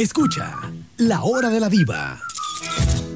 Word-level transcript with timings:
Escucha 0.00 0.58
La 0.96 1.24
Hora 1.24 1.50
de 1.50 1.60
la 1.60 1.68
Diva 1.68 2.18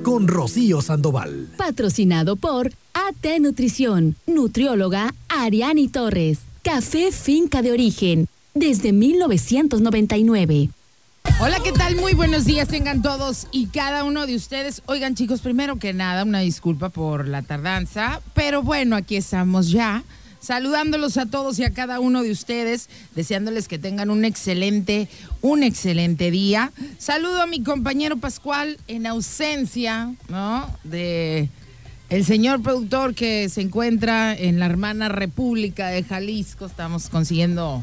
con 0.03 0.29
Rocío 0.29 0.83
Sandoval. 0.83 1.49
Patrocinado 1.57 2.37
por 2.37 2.73
AT 2.93 3.41
Nutrición, 3.41 4.17
nutrióloga 4.27 5.15
Ariani 5.31 5.89
Torres. 5.89 6.41
Café 6.63 7.11
Finca 7.11 7.63
de 7.63 7.73
Origen, 7.73 8.29
desde 8.53 8.93
1999. 8.93 10.69
Hola, 11.41 11.59
¿qué 11.65 11.73
tal? 11.73 11.97
Muy 11.97 12.13
buenos 12.13 12.45
días 12.45 12.69
tengan 12.69 13.01
todos 13.01 13.47
y 13.51 13.69
cada 13.69 14.05
uno 14.05 14.27
de 14.27 14.37
ustedes. 14.37 14.83
Oigan 14.85 15.15
chicos, 15.15 15.41
primero 15.41 15.79
que 15.79 15.95
nada, 15.95 16.23
una 16.23 16.41
disculpa 16.41 16.91
por 16.91 17.27
la 17.27 17.41
tardanza, 17.41 18.21
pero 18.35 18.63
bueno, 18.63 18.95
aquí 18.95 19.17
estamos 19.17 19.71
ya 19.71 20.05
saludándolos 20.45 21.17
a 21.17 21.27
todos 21.27 21.59
y 21.59 21.65
a 21.65 21.73
cada 21.73 22.01
uno 22.01 22.23
de 22.23 22.31
ustedes, 22.31 22.91
deseándoles 23.15 23.67
que 23.67 23.79
tengan 23.79 24.11
un 24.11 24.25
excelente, 24.25 25.09
un 25.41 25.63
excelente 25.63 26.31
día. 26.31 26.71
Saludo 26.99 27.41
a 27.41 27.47
mi 27.47 27.63
compañero 27.63 28.19
Pascual 28.19 28.79
en 28.87 29.07
ausencia, 29.07 30.15
¿no? 30.29 30.71
De 30.85 31.49
el 32.11 32.25
señor 32.27 32.63
productor 32.63 33.15
que 33.15 33.49
se 33.49 33.63
encuentra 33.63 34.35
en 34.37 34.61
la 34.61 34.67
hermana 34.67 35.09
República 35.09 35.89
de 35.89 36.05
Jalisco. 36.05 36.67
Estamos 36.67 37.09
consiguiendo 37.09 37.83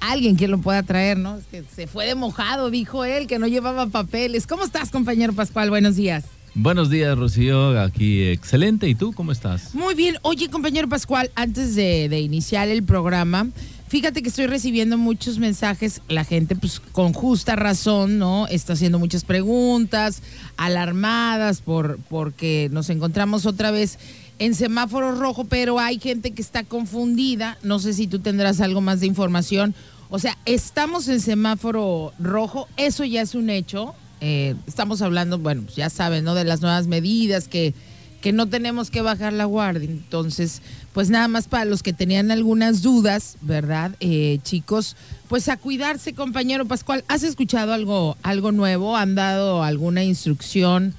alguien 0.00 0.36
que 0.36 0.46
lo 0.46 0.58
pueda 0.58 0.82
traer, 0.82 1.16
¿no? 1.16 1.38
Es 1.38 1.46
que 1.46 1.64
se 1.74 1.86
fue 1.86 2.06
de 2.06 2.14
mojado, 2.14 2.70
dijo 2.70 3.06
él, 3.06 3.26
que 3.26 3.38
no 3.38 3.46
llevaba 3.46 3.86
papeles. 3.86 4.46
¿Cómo 4.46 4.64
estás, 4.64 4.90
compañero 4.90 5.32
Pascual? 5.32 5.70
Buenos 5.70 5.96
días. 5.96 6.24
Buenos 6.56 6.88
días, 6.88 7.18
Rocío. 7.18 7.80
Aquí 7.80 8.22
excelente. 8.22 8.88
¿Y 8.88 8.94
tú 8.94 9.12
cómo 9.12 9.32
estás? 9.32 9.74
Muy 9.74 9.94
bien. 9.94 10.18
Oye, 10.22 10.48
compañero 10.48 10.88
Pascual, 10.88 11.32
antes 11.34 11.74
de, 11.74 12.20
iniciar 12.20 12.68
el 12.68 12.84
programa, 12.84 13.48
fíjate 13.88 14.22
que 14.22 14.28
estoy 14.28 14.46
recibiendo 14.46 14.96
muchos 14.96 15.40
mensajes. 15.40 16.00
La 16.06 16.22
gente, 16.22 16.54
pues 16.54 16.78
con 16.78 17.12
justa 17.12 17.56
razón, 17.56 18.18
¿no? 18.20 18.46
Está 18.46 18.74
haciendo 18.74 19.00
muchas 19.00 19.24
preguntas, 19.24 20.22
alarmadas 20.56 21.60
por 21.60 21.98
porque 22.08 22.68
nos 22.70 22.88
encontramos 22.88 23.46
otra 23.46 23.72
vez 23.72 23.98
en 24.38 24.54
semáforo 24.54 25.12
rojo, 25.12 25.46
pero 25.46 25.80
hay 25.80 25.98
gente 25.98 26.30
que 26.30 26.42
está 26.42 26.62
confundida. 26.62 27.58
No 27.64 27.80
sé 27.80 27.94
si 27.94 28.06
tú 28.06 28.20
tendrás 28.20 28.60
algo 28.60 28.80
más 28.80 29.00
de 29.00 29.06
información. 29.06 29.74
O 30.08 30.20
sea, 30.20 30.38
estamos 30.44 31.08
en 31.08 31.20
semáforo 31.20 32.12
rojo, 32.20 32.68
eso 32.76 33.04
ya 33.04 33.22
es 33.22 33.34
un 33.34 33.50
hecho 33.50 33.96
eh, 34.26 34.54
estamos 34.66 35.02
hablando, 35.02 35.38
bueno, 35.38 35.64
ya 35.76 35.90
saben, 35.90 36.24
¿no? 36.24 36.34
De 36.34 36.44
las 36.44 36.62
nuevas 36.62 36.86
medidas 36.86 37.46
que, 37.46 37.74
que 38.22 38.32
no 38.32 38.46
tenemos 38.48 38.90
que 38.90 39.02
bajar 39.02 39.34
la 39.34 39.44
guardia. 39.44 39.90
Entonces, 39.90 40.62
pues 40.94 41.10
nada 41.10 41.28
más 41.28 41.46
para 41.46 41.66
los 41.66 41.82
que 41.82 41.92
tenían 41.92 42.30
algunas 42.30 42.80
dudas, 42.80 43.36
¿verdad? 43.42 43.94
Eh, 44.00 44.38
chicos, 44.42 44.96
pues 45.28 45.50
a 45.50 45.58
cuidarse, 45.58 46.14
compañero 46.14 46.64
Pascual. 46.64 47.04
¿Has 47.06 47.22
escuchado 47.22 47.74
algo, 47.74 48.16
algo 48.22 48.50
nuevo? 48.50 48.96
¿Han 48.96 49.14
dado 49.14 49.62
alguna 49.62 50.02
instrucción 50.04 50.94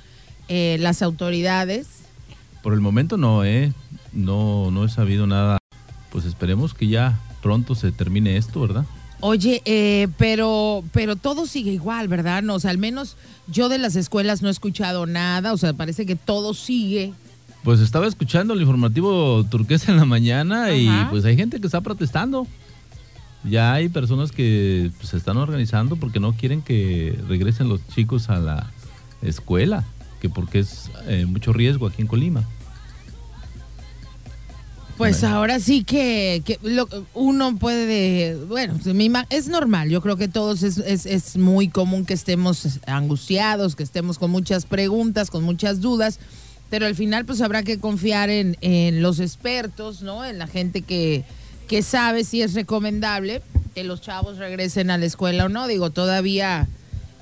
eh, 0.48 0.78
las 0.80 1.02
autoridades? 1.02 1.88
Por 2.62 2.74
el 2.74 2.80
momento 2.80 3.18
no, 3.18 3.44
¿eh? 3.44 3.74
No, 4.14 4.70
no 4.70 4.86
he 4.86 4.90
sabido 4.90 5.26
nada. 5.26 5.58
Pues 6.12 6.26
esperemos 6.26 6.76
que 6.76 6.90
ya 6.90 7.20
pronto 7.42 7.74
se 7.74 7.92
termine 7.92 8.38
esto, 8.38 8.62
¿verdad? 8.62 8.86
Oye, 9.28 9.64
eh, 9.66 10.08
pero, 10.20 10.84
pero 10.92 11.16
todo 11.16 11.48
sigue 11.48 11.72
igual, 11.72 12.08
¿verdad? 12.08 12.44
No, 12.44 12.54
o 12.54 12.60
sea, 12.60 12.70
al 12.70 12.78
menos 12.78 13.18
yo 13.48 13.70
de 13.70 13.80
las 13.80 13.96
escuelas 13.96 14.44
no 14.44 14.50
he 14.50 14.52
escuchado 14.52 15.08
nada, 15.08 15.52
o 15.52 15.58
sea, 15.58 15.74
parece 15.74 16.06
que 16.06 16.16
todo 16.16 16.54
sigue. 16.54 17.12
Pues 17.64 17.80
estaba 17.80 18.06
escuchando 18.06 18.54
el 18.54 18.62
informativo 18.62 19.44
turquesa 19.46 19.92
en 19.92 19.98
la 19.98 20.06
mañana 20.06 20.76
y 20.76 20.88
pues 21.10 21.26
hay 21.26 21.36
gente 21.36 21.60
que 21.60 21.66
está 21.66 21.82
protestando. 21.82 22.46
Ya 23.44 23.74
hay 23.74 23.90
personas 23.90 24.32
que 24.32 24.92
pues, 24.98 25.10
se 25.10 25.18
están 25.18 25.38
organizando 25.38 25.96
porque 25.96 26.20
no 26.20 26.34
quieren 26.34 26.62
que 26.62 27.18
regresen 27.28 27.68
los 27.68 27.82
chicos 27.96 28.30
a 28.30 28.38
la 28.38 28.72
escuela, 29.24 29.84
que 30.22 30.30
porque 30.30 30.60
es 30.60 30.92
eh, 31.08 31.26
mucho 31.26 31.52
riesgo 31.52 31.88
aquí 31.88 32.04
en 32.04 32.08
Colima. 32.08 32.44
Pues 34.98 35.26
ahora 35.26 35.60
sí 35.60 35.84
que, 35.84 36.42
uno 37.14 37.58
puede, 37.58 38.36
bueno, 38.48 38.80
es 39.30 39.48
normal, 39.50 39.90
yo 39.90 40.02
creo 40.02 40.16
que 40.16 40.30
todos 40.30 40.64
es, 40.64 40.78
es, 40.78 41.36
muy 41.36 41.68
común 41.68 42.06
que 42.06 42.14
estemos 42.14 42.80
angustiados, 42.88 43.76
que 43.76 43.84
estemos 43.84 44.18
con 44.18 44.32
muchas 44.32 44.66
preguntas, 44.66 45.30
con 45.30 45.44
muchas 45.44 45.82
dudas, 45.82 46.20
pero 46.70 46.86
al 46.86 46.96
final 46.96 47.26
pues 47.26 47.42
habrá 47.42 47.64
que 47.64 47.78
confiar 47.78 48.30
en, 48.30 48.56
los 49.02 49.20
expertos, 49.20 50.02
¿no? 50.02 50.24
En 50.24 50.38
la 50.38 50.48
gente 50.48 50.82
que, 50.82 51.26
que 51.68 51.82
sabe 51.82 52.24
si 52.24 52.42
es 52.42 52.54
recomendable 52.54 53.42
que 53.74 53.84
los 53.84 54.00
chavos 54.02 54.38
regresen 54.38 54.90
a 54.90 54.98
la 54.98 55.06
escuela 55.06 55.46
o 55.46 55.50
no. 55.50 55.68
Digo, 55.68 55.90
todavía 55.90 56.70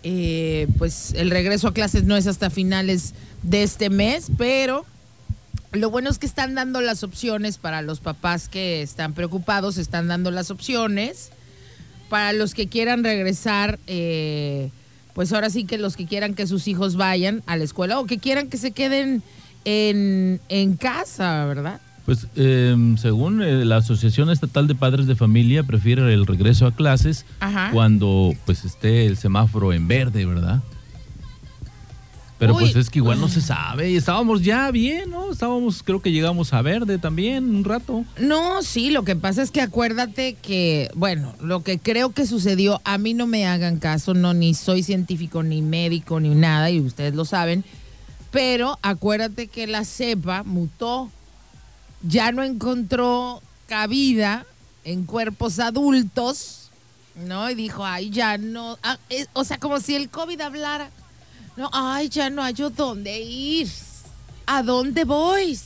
eh, 0.04 0.68
pues 0.78 1.14
el 1.16 1.32
regreso 1.32 1.70
a 1.70 1.74
clases 1.74 2.04
no 2.04 2.16
es 2.16 2.28
hasta 2.28 2.52
finales 2.52 3.16
de 3.42 3.64
este 3.64 3.90
mes, 3.90 4.28
pero 4.38 4.86
lo 5.74 5.90
bueno 5.90 6.10
es 6.10 6.20
que 6.20 6.26
están 6.26 6.56
dando 6.56 6.82
las 6.82 7.04
opciones 7.04 7.58
para 7.58 7.82
los 7.82 8.00
papás 8.00 8.48
que 8.48 8.82
están 8.82 9.14
preocupados, 9.14 9.78
están 9.78 10.08
dando 10.08 10.32
las 10.32 10.52
opciones. 10.52 11.32
Para 12.10 12.32
los 12.32 12.54
que 12.54 12.68
quieran 12.68 13.04
regresar, 13.04 13.80
eh, 13.88 14.70
pues 15.14 15.34
ahora 15.34 15.50
sí 15.50 15.66
que 15.66 15.80
los 15.80 15.96
que 15.98 16.06
quieran 16.06 16.36
que 16.36 16.46
sus 16.46 16.68
hijos 16.68 16.96
vayan 16.96 17.42
a 17.48 17.58
la 17.58 17.64
escuela 17.64 18.00
o 18.00 18.06
que 18.06 18.20
quieran 18.20 18.50
que 18.50 18.58
se 18.58 18.72
queden 18.72 19.24
en, 19.66 20.40
casa, 20.80 21.46
¿verdad? 21.46 21.82
Pues 22.06 22.28
em, 22.36 22.98
según 22.98 23.42
eh, 23.42 23.66
la 23.66 23.78
Asociación 23.78 24.30
Estatal 24.30 24.68
de 24.68 24.76
Padres 24.76 25.08
de 25.08 25.16
Familia, 25.16 25.64
prefiere 25.64 26.14
el 26.14 26.28
regreso 26.28 26.68
a 26.68 26.76
clases 26.76 27.26
cuando 27.72 28.36
pues 28.46 28.64
esté 28.66 29.08
el 29.08 29.18
semáforo 29.18 29.74
en 29.74 29.88
verde, 29.88 30.26
¿verdad? 30.26 30.62
Pero 32.48 32.60
pues 32.60 32.76
es 32.76 32.90
que 32.90 33.00
igual 33.00 33.22
no 33.22 33.30
se 33.30 33.42
sabe. 33.42 33.92
Y 33.92 33.96
estábamos 33.96 34.42
ya 34.42 34.70
bien, 34.72 35.10
¿no? 35.10 35.32
Estábamos, 35.32 35.82
creo 35.84 36.02
que 36.02 36.12
llegamos 36.12 36.54
a 36.54 36.62
verde 36.62 36.98
también 36.98 37.56
un 37.56 37.64
rato. 37.64 38.04
No, 38.20 38.62
sí, 38.64 38.90
lo 38.90 39.04
que 39.04 39.16
pasa 39.16 39.42
es 39.42 39.52
que 39.52 39.62
acuérdate 39.62 40.34
que, 40.34 40.90
bueno, 40.96 41.34
lo 41.42 41.64
que 41.64 41.80
creo 41.80 42.12
que 42.12 42.26
sucedió, 42.26 42.82
a 42.84 42.98
mí 42.98 43.14
no 43.14 43.28
me 43.28 43.48
hagan 43.48 43.78
caso, 43.78 44.14
no, 44.14 44.34
ni 44.34 44.54
soy 44.54 44.84
científico, 44.84 45.42
ni 45.42 45.62
médico, 45.62 46.20
ni 46.20 46.36
nada, 46.36 46.70
y 46.70 46.80
ustedes 46.80 47.16
lo 47.16 47.26
saben. 47.26 47.64
Pero 48.32 48.78
acuérdate 48.82 49.48
que 49.48 49.68
la 49.68 49.86
cepa 49.86 50.44
mutó, 50.44 51.10
ya 52.02 52.32
no 52.32 52.44
encontró 52.44 53.42
cabida 53.68 54.46
en 54.84 55.06
cuerpos 55.06 55.60
adultos, 55.60 56.70
¿no? 57.16 57.50
Y 57.50 57.56
dijo, 57.56 57.86
ay, 57.86 58.10
ya 58.10 58.38
no. 58.38 58.78
Ah, 58.84 58.98
o 59.34 59.44
sea, 59.44 59.60
como 59.60 59.80
si 59.80 59.96
el 59.96 60.10
COVID 60.10 60.42
hablara. 60.42 60.90
No, 61.56 61.70
ay, 61.72 62.10
ya 62.10 62.30
no 62.30 62.42
hay 62.42 62.54
yo 62.54 62.70
dónde 62.70 63.20
ir. 63.22 63.70
¿A 64.46 64.64
dónde 64.64 65.06
voy? 65.06 65.58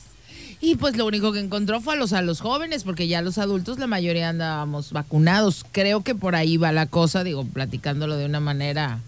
Y 0.60 0.74
pues 0.74 0.96
lo 0.96 1.06
único 1.06 1.32
que 1.32 1.38
encontró 1.38 1.80
fue 1.80 1.94
a 1.94 1.96
los, 1.96 2.12
a 2.12 2.20
los 2.20 2.40
jóvenes, 2.40 2.84
porque 2.84 3.06
ya 3.06 3.22
los 3.22 3.38
adultos, 3.38 3.78
la 3.78 3.86
mayoría 3.86 4.28
andábamos 4.28 4.92
vacunados. 4.92 5.64
Creo 5.70 6.02
que 6.02 6.14
por 6.14 6.34
ahí 6.34 6.56
va 6.56 6.72
la 6.72 6.86
cosa, 6.86 7.22
digo, 7.22 7.44
platicándolo 7.44 8.16
de 8.16 8.26
una 8.26 8.40
manera 8.40 8.98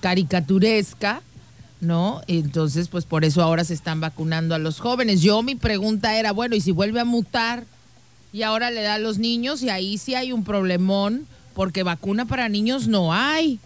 caricaturesca, 0.00 1.22
¿no? 1.80 2.20
Entonces, 2.26 2.88
pues 2.88 3.04
por 3.04 3.24
eso 3.24 3.42
ahora 3.42 3.64
se 3.64 3.74
están 3.74 4.00
vacunando 4.00 4.54
a 4.54 4.58
los 4.58 4.80
jóvenes. 4.80 5.22
Yo 5.22 5.42
mi 5.42 5.54
pregunta 5.54 6.18
era, 6.18 6.32
bueno, 6.32 6.56
¿y 6.56 6.60
si 6.60 6.72
vuelve 6.72 7.00
a 7.00 7.04
mutar 7.04 7.64
y 8.32 8.42
ahora 8.42 8.70
le 8.70 8.82
da 8.82 8.94
a 8.94 8.98
los 8.98 9.18
niños? 9.18 9.62
Y 9.62 9.70
ahí 9.70 9.98
sí 9.98 10.14
hay 10.14 10.32
un 10.32 10.42
problemón, 10.42 11.26
porque 11.54 11.84
vacuna 11.84 12.24
para 12.24 12.48
niños 12.48 12.88
no 12.88 13.14
hay. 13.14 13.60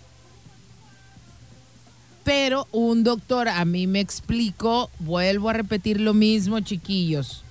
Pero 2.24 2.66
un 2.72 3.04
doctor 3.04 3.48
a 3.48 3.64
mí 3.64 3.86
me 3.86 4.00
explicó, 4.00 4.90
vuelvo 4.98 5.50
a 5.50 5.52
repetir 5.52 6.00
lo 6.00 6.14
mismo, 6.14 6.60
chiquillos. 6.60 7.44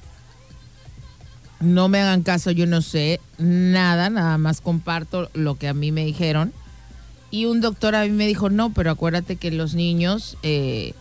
No 1.60 1.88
me 1.88 2.02
hagan 2.02 2.24
caso, 2.24 2.52
yo 2.52 2.66
no 2.66 2.82
sé 2.82 3.22
nada, 3.38 4.10
nada 4.10 4.38
más 4.38 4.60
comparto 4.62 5.30
lo 5.34 5.56
que 5.56 5.68
a 5.68 5.74
mí 5.74 5.92
me 5.92 6.06
dijeron. 6.06 6.52
Y 7.30 7.46
un 7.46 7.62
doctor 7.62 7.96
a 7.96 8.04
mí 8.04 8.10
me 8.10 8.28
dijo, 8.28 8.50
no, 8.50 8.74
pero 8.74 8.92
acuérdate 8.92 9.38
que 9.38 9.52
los 9.52 9.76
niños, 9.76 10.38
eh, 10.44 10.94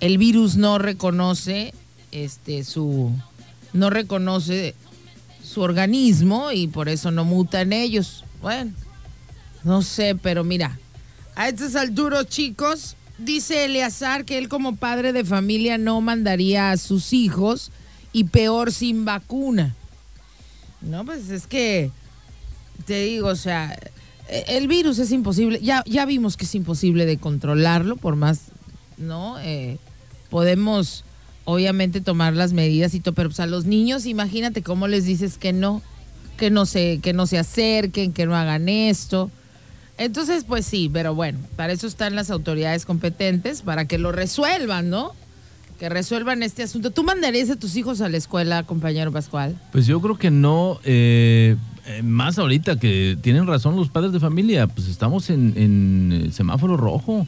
el 0.00 0.16
virus 0.16 0.56
no 0.56 0.78
reconoce 0.78 1.74
este 2.10 2.64
su, 2.64 3.12
no 3.72 3.90
reconoce 3.90 4.74
su 5.42 5.60
organismo 5.60 6.52
y 6.52 6.68
por 6.68 6.88
eso 6.88 7.10
no 7.10 7.24
mutan 7.24 7.72
ellos. 7.72 8.24
Bueno, 8.40 8.72
no 9.64 9.82
sé, 9.82 10.14
pero 10.14 10.44
mira, 10.44 10.78
a 11.34 11.48
estas 11.48 11.76
alturas, 11.76 12.26
chicos, 12.26 12.96
dice 13.18 13.64
Eleazar 13.64 14.24
que 14.24 14.38
él 14.38 14.48
como 14.48 14.76
padre 14.76 15.12
de 15.12 15.24
familia 15.24 15.76
no 15.78 16.00
mandaría 16.00 16.70
a 16.70 16.76
sus 16.76 17.12
hijos 17.12 17.70
y 18.12 18.24
peor 18.24 18.72
sin 18.72 19.04
vacuna. 19.04 19.74
No, 20.80 21.04
pues 21.04 21.28
es 21.30 21.46
que 21.46 21.90
te 22.86 23.02
digo, 23.02 23.28
o 23.28 23.36
sea, 23.36 23.78
el 24.28 24.68
virus 24.68 24.98
es 24.98 25.10
imposible, 25.10 25.60
ya, 25.60 25.82
ya 25.86 26.06
vimos 26.06 26.36
que 26.36 26.44
es 26.44 26.54
imposible 26.54 27.06
de 27.06 27.18
controlarlo, 27.18 27.96
por 27.96 28.16
más, 28.16 28.42
¿no? 28.96 29.38
Eh, 29.40 29.78
podemos 30.30 31.04
obviamente 31.44 32.00
tomar 32.00 32.34
las 32.34 32.52
medidas 32.52 32.94
y 32.94 33.00
todo, 33.00 33.14
pero 33.14 33.30
pues 33.30 33.40
a 33.40 33.46
los 33.46 33.64
niños, 33.64 34.06
imagínate 34.06 34.62
cómo 34.62 34.86
les 34.86 35.04
dices 35.04 35.38
que 35.38 35.52
no, 35.52 35.82
que 36.36 36.50
no 36.50 36.66
se, 36.66 37.00
que 37.02 37.12
no 37.12 37.26
se 37.26 37.38
acerquen, 37.38 38.12
que 38.12 38.26
no 38.26 38.36
hagan 38.36 38.68
esto. 38.68 39.30
Entonces, 39.98 40.44
pues 40.44 40.64
sí, 40.64 40.88
pero 40.92 41.14
bueno, 41.14 41.38
para 41.56 41.72
eso 41.72 41.86
están 41.86 42.14
las 42.14 42.30
autoridades 42.30 42.86
competentes, 42.86 43.62
para 43.62 43.86
que 43.86 43.98
lo 43.98 44.12
resuelvan, 44.12 44.90
¿no? 44.90 45.12
Que 45.78 45.88
resuelvan 45.88 46.42
este 46.42 46.62
asunto. 46.62 46.90
¿Tú 46.90 47.02
mandarías 47.02 47.50
a 47.50 47.56
tus 47.56 47.76
hijos 47.76 48.00
a 48.00 48.08
la 48.08 48.16
escuela, 48.16 48.62
compañero 48.62 49.12
Pascual? 49.12 49.60
Pues 49.72 49.86
yo 49.86 50.00
creo 50.00 50.16
que 50.16 50.30
no. 50.30 50.78
Eh, 50.84 51.56
eh, 51.86 52.02
más 52.02 52.38
ahorita 52.38 52.78
que 52.78 53.18
tienen 53.20 53.46
razón 53.46 53.76
los 53.76 53.88
padres 53.88 54.12
de 54.12 54.20
familia, 54.20 54.66
pues 54.68 54.88
estamos 54.88 55.30
en, 55.30 55.54
en 55.56 56.32
semáforo 56.32 56.76
rojo. 56.76 57.26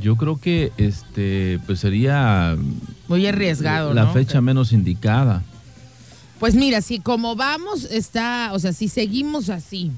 Yo 0.00 0.16
creo 0.16 0.38
que 0.38 0.72
este 0.76 1.58
pues 1.66 1.80
sería 1.80 2.56
muy 3.08 3.26
arriesgado, 3.26 3.94
la 3.94 4.08
fecha 4.08 4.40
menos 4.40 4.72
indicada. 4.72 5.42
Pues 6.38 6.54
mira, 6.54 6.82
si 6.82 7.00
como 7.00 7.34
vamos 7.34 7.84
está, 7.84 8.50
o 8.52 8.58
sea, 8.58 8.72
si 8.72 8.88
seguimos 8.88 9.48
así, 9.48 9.90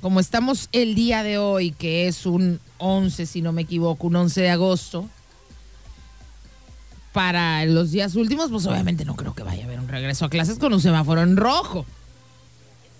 como 0.00 0.20
estamos 0.20 0.68
el 0.72 0.94
día 0.94 1.22
de 1.22 1.38
hoy, 1.38 1.72
que 1.72 2.06
es 2.06 2.24
un 2.24 2.60
11, 2.78 3.26
si 3.26 3.42
no 3.42 3.52
me 3.52 3.62
equivoco, 3.62 4.06
un 4.06 4.16
11 4.16 4.40
de 4.40 4.50
agosto, 4.50 5.08
para 7.12 7.64
los 7.66 7.90
días 7.90 8.14
últimos, 8.14 8.50
pues 8.50 8.66
obviamente 8.66 9.04
no 9.04 9.16
creo 9.16 9.34
que 9.34 9.42
vaya 9.42 9.62
a 9.62 9.66
haber 9.66 9.80
un 9.80 9.88
regreso 9.88 10.24
a 10.24 10.30
clases 10.30 10.58
con 10.58 10.72
un 10.72 10.80
semáforo 10.80 11.22
en 11.22 11.36
rojo. 11.36 11.84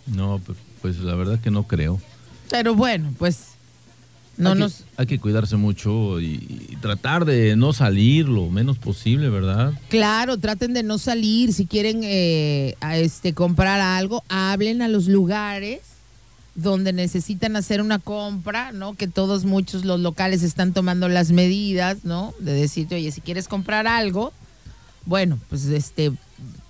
No, 0.06 0.40
pues, 0.44 0.58
pues 0.81 0.99
la 0.99 1.14
verdad 1.14 1.40
que 1.40 1.50
no 1.50 1.64
creo. 1.64 2.00
Pero 2.50 2.75
bueno, 2.75 3.14
pues 3.19 3.51
no 4.37 4.52
hay, 4.52 4.58
nos... 4.58 4.75
que, 4.75 4.84
hay 4.96 5.06
que 5.06 5.19
cuidarse 5.19 5.56
mucho 5.56 6.20
y, 6.20 6.76
tratar 6.81 7.25
de 7.25 7.55
no 7.55 7.73
salir 7.73 8.29
lo 8.29 8.49
menos 8.49 8.79
posible, 8.79 9.29
¿verdad? 9.29 9.73
Claro, 9.88 10.38
traten 10.38 10.75
de 10.75 10.82
no 10.82 10.99
salir. 10.99 11.52
Si 11.52 11.67
quieren 11.67 12.00
eh, 12.02 12.75
a 12.81 12.99
este, 12.99 13.34
comprar 13.34 13.81
algo, 13.81 14.25
hablen 14.29 14.82
a 14.82 14.88
los 14.88 15.06
lugares 15.06 15.81
donde 16.55 16.93
necesitan 16.93 17.56
hacer 17.56 17.81
una 17.81 17.99
compra, 17.99 18.73
¿no? 18.73 18.94
Que 18.94 19.06
todos, 19.06 19.44
muchos, 19.44 19.84
los 19.84 20.00
locales 20.00 20.43
están 20.43 20.73
tomando 20.73 21.08
las 21.08 21.31
medidas, 21.31 22.05
¿no? 22.05 22.35
De 22.40 22.52
decirte, 22.52 22.96
oye, 22.96 23.11
si 23.11 23.20
quieres 23.20 23.49
comprar 23.49 23.87
algo, 23.87 24.32
bueno, 25.06 25.38
pues 25.49 25.64
este, 25.67 26.12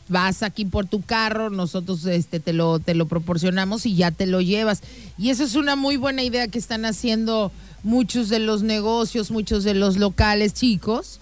vas 0.08 0.42
aquí 0.42 0.64
por 0.64 0.86
tu 0.86 1.02
carro, 1.02 1.50
nosotros 1.50 2.04
este, 2.06 2.40
te, 2.40 2.52
lo, 2.52 2.78
te 2.78 2.94
lo 2.94 3.06
proporcionamos 3.06 3.86
y 3.86 3.94
ya 3.94 4.10
te 4.10 4.26
lo 4.26 4.40
llevas. 4.40 4.82
Y 5.18 5.30
eso 5.30 5.44
es 5.44 5.54
una 5.54 5.76
muy 5.76 5.96
buena 5.96 6.22
idea 6.22 6.48
que 6.48 6.58
están 6.58 6.84
haciendo 6.84 7.52
muchos 7.82 8.28
de 8.28 8.38
los 8.38 8.62
negocios, 8.62 9.30
muchos 9.30 9.64
de 9.64 9.74
los 9.74 9.96
locales 9.96 10.54
chicos, 10.54 11.18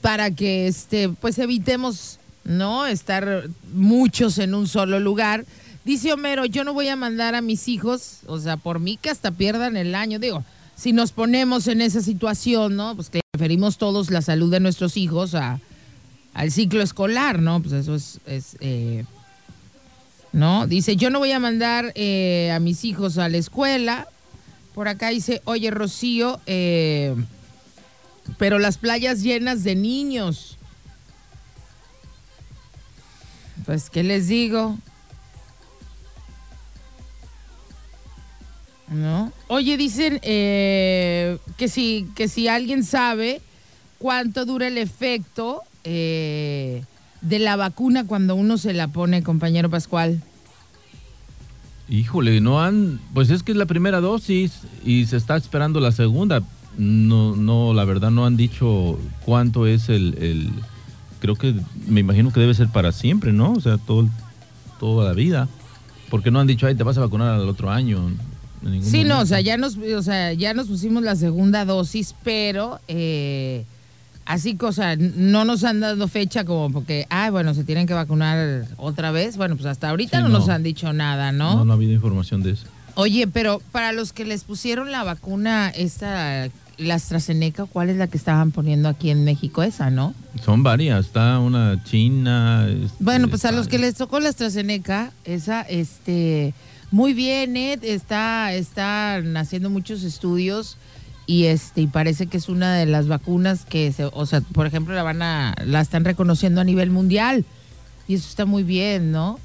para 0.00 0.30
que 0.30 0.66
este, 0.66 1.08
pues 1.08 1.38
evitemos 1.38 2.18
no 2.44 2.86
estar 2.86 3.48
muchos 3.72 4.38
en 4.38 4.54
un 4.54 4.66
solo 4.66 5.00
lugar. 5.00 5.44
Dice 5.84 6.12
Homero, 6.12 6.44
yo 6.44 6.64
no 6.64 6.74
voy 6.74 6.88
a 6.88 6.96
mandar 6.96 7.34
a 7.34 7.40
mis 7.40 7.68
hijos, 7.68 8.18
o 8.26 8.38
sea, 8.38 8.56
por 8.56 8.80
mí 8.80 8.98
que 9.00 9.10
hasta 9.10 9.30
pierdan 9.30 9.76
el 9.76 9.94
año. 9.94 10.18
Digo, 10.18 10.44
si 10.76 10.92
nos 10.92 11.12
ponemos 11.12 11.66
en 11.68 11.80
esa 11.80 12.00
situación, 12.00 12.76
¿no? 12.76 12.94
Pues 12.94 13.10
que 13.10 13.20
preferimos 13.32 13.78
todos 13.78 14.10
la 14.10 14.22
salud 14.22 14.50
de 14.50 14.60
nuestros 14.60 14.96
hijos 14.96 15.34
a, 15.34 15.60
al 16.34 16.50
ciclo 16.50 16.82
escolar, 16.82 17.40
¿no? 17.40 17.60
Pues 17.60 17.72
eso 17.72 17.94
es, 17.94 18.56
eh, 18.60 19.04
¿no? 20.32 20.66
Dice, 20.66 20.96
yo 20.96 21.10
no 21.10 21.18
voy 21.18 21.32
a 21.32 21.40
mandar 21.40 21.92
eh, 21.94 22.50
a 22.52 22.60
mis 22.60 22.84
hijos 22.84 23.18
a 23.18 23.28
la 23.28 23.38
escuela. 23.38 24.08
Por 24.74 24.88
acá 24.88 25.08
dice, 25.08 25.42
oye, 25.44 25.70
Rocío, 25.70 26.40
eh, 26.46 27.14
pero 28.38 28.58
las 28.58 28.78
playas 28.78 29.22
llenas 29.22 29.64
de 29.64 29.74
niños. 29.74 30.56
Pues, 33.66 33.90
¿qué 33.90 34.02
les 34.02 34.28
digo? 34.28 34.78
¿No? 38.88 39.32
Oye, 39.48 39.76
dicen 39.76 40.18
que, 40.20 41.38
si, 41.68 42.08
que 42.16 42.28
si 42.28 42.48
alguien 42.48 42.82
sabe 42.82 43.40
cuánto 43.98 44.44
dura 44.44 44.66
el 44.66 44.78
efecto 44.78 45.62
eh, 45.84 46.82
de 47.20 47.38
la 47.38 47.56
vacuna 47.56 48.06
cuando 48.06 48.34
uno 48.34 48.58
se 48.58 48.72
la 48.72 48.88
pone, 48.88 49.22
compañero 49.22 49.70
Pascual? 49.70 50.22
Híjole, 51.88 52.40
no 52.40 52.62
han, 52.62 53.00
pues 53.14 53.30
es 53.30 53.42
que 53.42 53.52
es 53.52 53.58
la 53.58 53.66
primera 53.66 54.00
dosis 54.00 54.60
y 54.84 55.06
se 55.06 55.16
está 55.16 55.36
esperando 55.36 55.80
la 55.80 55.92
segunda. 55.92 56.42
No, 56.78 57.34
no, 57.34 57.74
la 57.74 57.84
verdad 57.84 58.10
no 58.10 58.26
han 58.26 58.36
dicho 58.36 58.98
cuánto 59.24 59.66
es 59.66 59.88
el, 59.88 60.52
creo 61.18 61.34
que 61.34 61.54
me 61.88 62.00
imagino 62.00 62.32
que 62.32 62.40
debe 62.40 62.54
ser 62.54 62.68
para 62.68 62.92
siempre, 62.92 63.32
¿no? 63.32 63.52
O 63.52 63.60
sea, 63.60 63.76
todo, 63.76 64.08
toda 64.78 65.04
la 65.06 65.14
vida. 65.14 65.48
Porque 66.10 66.30
no 66.30 66.40
han 66.40 66.46
dicho, 66.46 66.66
ay, 66.66 66.74
te 66.74 66.82
vas 66.84 66.96
a 66.96 67.00
vacunar 67.00 67.34
al 67.34 67.48
otro 67.48 67.70
año. 67.70 68.10
Sí, 68.82 69.04
no, 69.04 69.20
o 69.20 69.26
sea, 69.26 69.40
ya 69.40 69.56
nos, 69.56 69.76
o 69.76 70.02
sea, 70.02 70.32
ya 70.32 70.54
nos 70.54 70.66
pusimos 70.66 71.02
la 71.02 71.16
segunda 71.16 71.64
dosis, 71.64 72.14
pero 72.22 72.78
eh, 72.88 73.64
Así 74.30 74.54
que, 74.54 74.64
o 74.64 74.70
sea, 74.72 74.94
no 74.94 75.44
nos 75.44 75.64
han 75.64 75.80
dado 75.80 76.06
fecha 76.06 76.44
como 76.44 76.70
porque, 76.70 77.04
ah, 77.10 77.30
bueno, 77.30 77.52
se 77.52 77.64
tienen 77.64 77.88
que 77.88 77.94
vacunar 77.94 78.64
otra 78.76 79.10
vez. 79.10 79.36
Bueno, 79.36 79.56
pues 79.56 79.66
hasta 79.66 79.90
ahorita 79.90 80.20
no, 80.20 80.28
nos 80.28 80.48
han 80.48 80.62
dicho 80.62 80.92
nada, 80.92 81.32
¿no? 81.32 81.56
No, 81.56 81.64
no 81.64 81.72
ha 81.72 81.74
habido 81.74 81.94
información 81.94 82.40
de 82.40 82.52
eso. 82.52 82.66
Oye, 82.94 83.26
pero 83.26 83.60
para 83.72 83.90
los 83.90 84.12
que 84.12 84.24
les 84.24 84.44
pusieron 84.44 84.92
la 84.92 85.02
vacuna, 85.02 85.70
esta, 85.70 86.48
la 86.78 86.94
AstraZeneca, 86.94 87.64
¿cuál 87.64 87.90
es 87.90 87.96
la 87.96 88.06
que 88.06 88.16
estaban 88.16 88.52
poniendo 88.52 88.88
aquí 88.88 89.10
en 89.10 89.24
México? 89.24 89.64
Esa, 89.64 89.90
¿no? 89.90 90.14
Son 90.44 90.62
varias, 90.62 91.06
está 91.06 91.40
una 91.40 91.82
china. 91.82 92.68
bueno, 93.00 93.26
pues 93.26 93.44
a 93.44 93.50
los 93.50 93.66
que 93.66 93.78
les 93.80 93.96
tocó 93.96 94.20
la 94.20 94.28
AstraZeneca, 94.28 95.10
esa, 95.24 95.62
este, 95.62 96.54
muy 96.92 97.14
bien, 97.14 97.56
Ed, 97.56 97.82
está, 97.82 98.52
están 98.52 99.36
haciendo 99.36 99.70
muchos 99.70 100.04
estudios 100.04 100.76
y 101.30 101.44
este 101.44 101.82
y 101.82 101.86
parece 101.86 102.26
que 102.26 102.38
es 102.38 102.48
una 102.48 102.74
de 102.74 102.86
las 102.86 103.06
vacunas 103.06 103.64
que 103.64 103.92
se, 103.92 104.04
o 104.04 104.26
sea, 104.26 104.40
por 104.40 104.66
ejemplo, 104.66 104.96
la 104.96 105.04
van 105.04 105.22
a 105.22 105.54
la 105.64 105.80
están 105.80 106.04
reconociendo 106.04 106.60
a 106.60 106.64
nivel 106.64 106.90
mundial 106.90 107.44
y 108.08 108.14
eso 108.14 108.28
está 108.28 108.46
muy 108.46 108.64
bien, 108.64 109.12
¿no? 109.12 109.38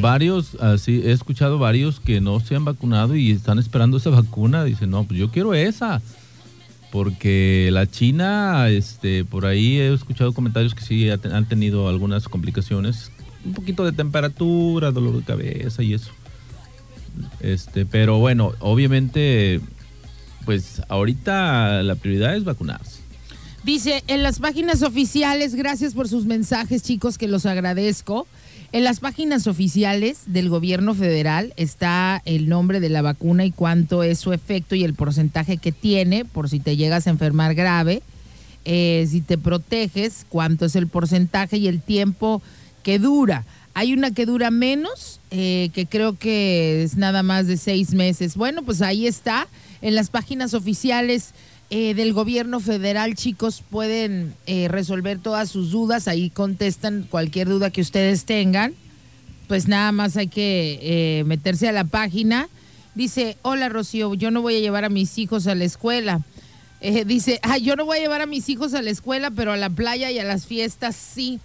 Varios, 0.00 0.54
así 0.60 1.02
he 1.04 1.10
escuchado 1.10 1.58
varios 1.58 1.98
que 1.98 2.20
no 2.20 2.38
se 2.38 2.54
han 2.54 2.64
vacunado 2.64 3.16
y 3.16 3.32
están 3.32 3.58
esperando 3.58 3.96
esa 3.96 4.10
vacuna, 4.10 4.62
dicen, 4.62 4.90
"No, 4.90 5.02
pues 5.02 5.18
yo 5.18 5.32
quiero 5.32 5.54
esa." 5.54 6.00
Porque 6.92 7.68
la 7.72 7.88
China, 7.88 8.68
este, 8.68 9.24
por 9.24 9.44
ahí 9.44 9.76
he 9.78 9.92
escuchado 9.92 10.32
comentarios 10.32 10.76
que 10.76 10.84
sí 10.84 11.10
han 11.10 11.48
tenido 11.48 11.88
algunas 11.88 12.28
complicaciones, 12.28 13.10
un 13.44 13.54
poquito 13.54 13.84
de 13.84 13.90
temperatura, 13.90 14.92
dolor 14.92 15.16
de 15.16 15.24
cabeza 15.24 15.82
y 15.82 15.94
eso. 15.94 16.12
Este, 17.40 17.86
pero 17.86 18.18
bueno, 18.18 18.52
obviamente 18.60 19.60
pues 20.48 20.80
ahorita 20.88 21.82
la 21.82 21.94
prioridad 21.94 22.34
es 22.34 22.42
vacunarse. 22.42 23.00
Dice, 23.64 24.02
en 24.06 24.22
las 24.22 24.38
páginas 24.38 24.80
oficiales, 24.80 25.54
gracias 25.54 25.92
por 25.92 26.08
sus 26.08 26.24
mensajes 26.24 26.82
chicos, 26.82 27.18
que 27.18 27.28
los 27.28 27.44
agradezco. 27.44 28.26
En 28.72 28.82
las 28.82 28.98
páginas 29.00 29.46
oficiales 29.46 30.20
del 30.24 30.48
gobierno 30.48 30.94
federal 30.94 31.52
está 31.58 32.22
el 32.24 32.48
nombre 32.48 32.80
de 32.80 32.88
la 32.88 33.02
vacuna 33.02 33.44
y 33.44 33.50
cuánto 33.50 34.02
es 34.02 34.20
su 34.20 34.32
efecto 34.32 34.74
y 34.74 34.84
el 34.84 34.94
porcentaje 34.94 35.58
que 35.58 35.70
tiene 35.70 36.24
por 36.24 36.48
si 36.48 36.60
te 36.60 36.78
llegas 36.78 37.06
a 37.06 37.10
enfermar 37.10 37.54
grave. 37.54 38.00
Eh, 38.64 39.06
si 39.10 39.20
te 39.20 39.36
proteges, 39.36 40.24
cuánto 40.30 40.64
es 40.64 40.76
el 40.76 40.86
porcentaje 40.86 41.58
y 41.58 41.68
el 41.68 41.82
tiempo 41.82 42.40
que 42.82 42.98
dura. 42.98 43.44
Hay 43.74 43.92
una 43.92 44.12
que 44.12 44.24
dura 44.24 44.50
menos, 44.50 45.20
eh, 45.30 45.68
que 45.74 45.84
creo 45.84 46.16
que 46.16 46.84
es 46.84 46.96
nada 46.96 47.22
más 47.22 47.46
de 47.46 47.58
seis 47.58 47.92
meses. 47.92 48.34
Bueno, 48.34 48.62
pues 48.62 48.80
ahí 48.80 49.06
está 49.06 49.46
en 49.82 49.94
las 49.94 50.10
páginas 50.10 50.54
oficiales 50.54 51.34
eh, 51.70 51.92
del 51.92 52.14
gobierno 52.14 52.60
federal, 52.60 53.14
chicos, 53.14 53.62
pueden 53.68 54.34
eh, 54.46 54.68
resolver 54.68 55.18
todas 55.18 55.50
sus 55.50 55.70
dudas, 55.70 56.08
ahí 56.08 56.30
contestan 56.30 57.06
cualquier 57.10 57.48
duda 57.48 57.70
que 57.70 57.82
ustedes 57.82 58.24
tengan. 58.24 58.74
Pues 59.48 59.68
nada 59.68 59.92
más 59.92 60.16
hay 60.16 60.28
que 60.28 60.78
eh, 60.82 61.24
meterse 61.24 61.68
a 61.68 61.72
la 61.72 61.84
página. 61.84 62.48
Dice, 62.94 63.36
hola 63.42 63.68
Rocío, 63.68 64.14
yo 64.14 64.30
no 64.30 64.40
voy 64.40 64.56
a 64.56 64.60
llevar 64.60 64.84
a 64.86 64.88
mis 64.88 65.18
hijos 65.18 65.46
a 65.46 65.54
la 65.54 65.64
escuela. 65.64 66.22
dice, 67.06 67.38
ah, 67.42 67.58
yo 67.58 67.76
no 67.76 67.84
voy 67.84 67.98
a 67.98 68.00
llevar 68.00 68.22
a 68.22 68.26
mis 68.26 68.48
hijos 68.48 68.72
a 68.72 68.80
la 68.80 68.90
escuela, 68.90 69.30
pero 69.30 69.52
a 69.52 69.56
la 69.58 69.68
playa 69.68 70.10
y 70.10 70.18
a 70.18 70.24
las 70.24 70.46
fiestas 70.46 70.96
sí. 70.96 71.38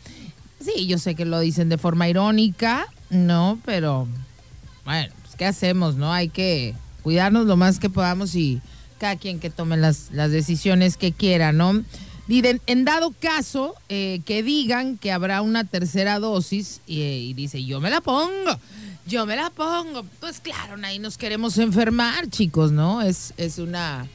Sí, 0.61 0.87
yo 0.87 0.97
sé 0.99 1.15
que 1.15 1.25
lo 1.25 1.41
dicen 1.41 1.67
de 1.67 1.77
forma 1.77 2.07
irónica, 2.07 2.87
¿no? 3.09 3.59
Pero, 3.65 4.07
bueno, 4.85 5.13
pues 5.23 5.35
¿qué 5.35 5.45
hacemos, 5.45 5.95
no? 5.95 6.13
Hay 6.13 6.29
que 6.29 6.75
cuidarnos 7.03 7.45
lo 7.45 7.57
más 7.57 7.79
que 7.79 7.89
podamos 7.89 8.33
y 8.35 8.61
cada 8.99 9.17
quien 9.17 9.39
que 9.39 9.49
tome 9.49 9.77
las, 9.77 10.09
las 10.11 10.31
decisiones 10.31 10.97
que 10.97 11.11
quiera, 11.11 11.51
¿no? 11.51 11.83
en 12.27 12.85
dado 12.85 13.13
caso 13.19 13.75
eh, 13.89 14.21
que 14.25 14.43
digan 14.43 14.97
que 14.97 15.11
habrá 15.11 15.41
una 15.41 15.65
tercera 15.65 16.19
dosis 16.19 16.81
y, 16.87 17.33
dice, 17.33 17.63
yo 17.65 17.81
me 17.81 17.89
la 17.89 18.01
pongo, 18.01 18.59
yo 19.05 19.25
me 19.25 19.35
la 19.35 19.49
pongo. 19.49 20.03
Pues 20.19 20.39
claro, 20.39 20.75
ahí 20.85 20.99
nos 20.99 21.17
queremos 21.17 21.57
enfermar, 21.57 22.29
chicos, 22.29 22.71
¿no? 22.71 23.01
Es, 23.01 23.33
es 23.37 23.59
una 23.59 24.07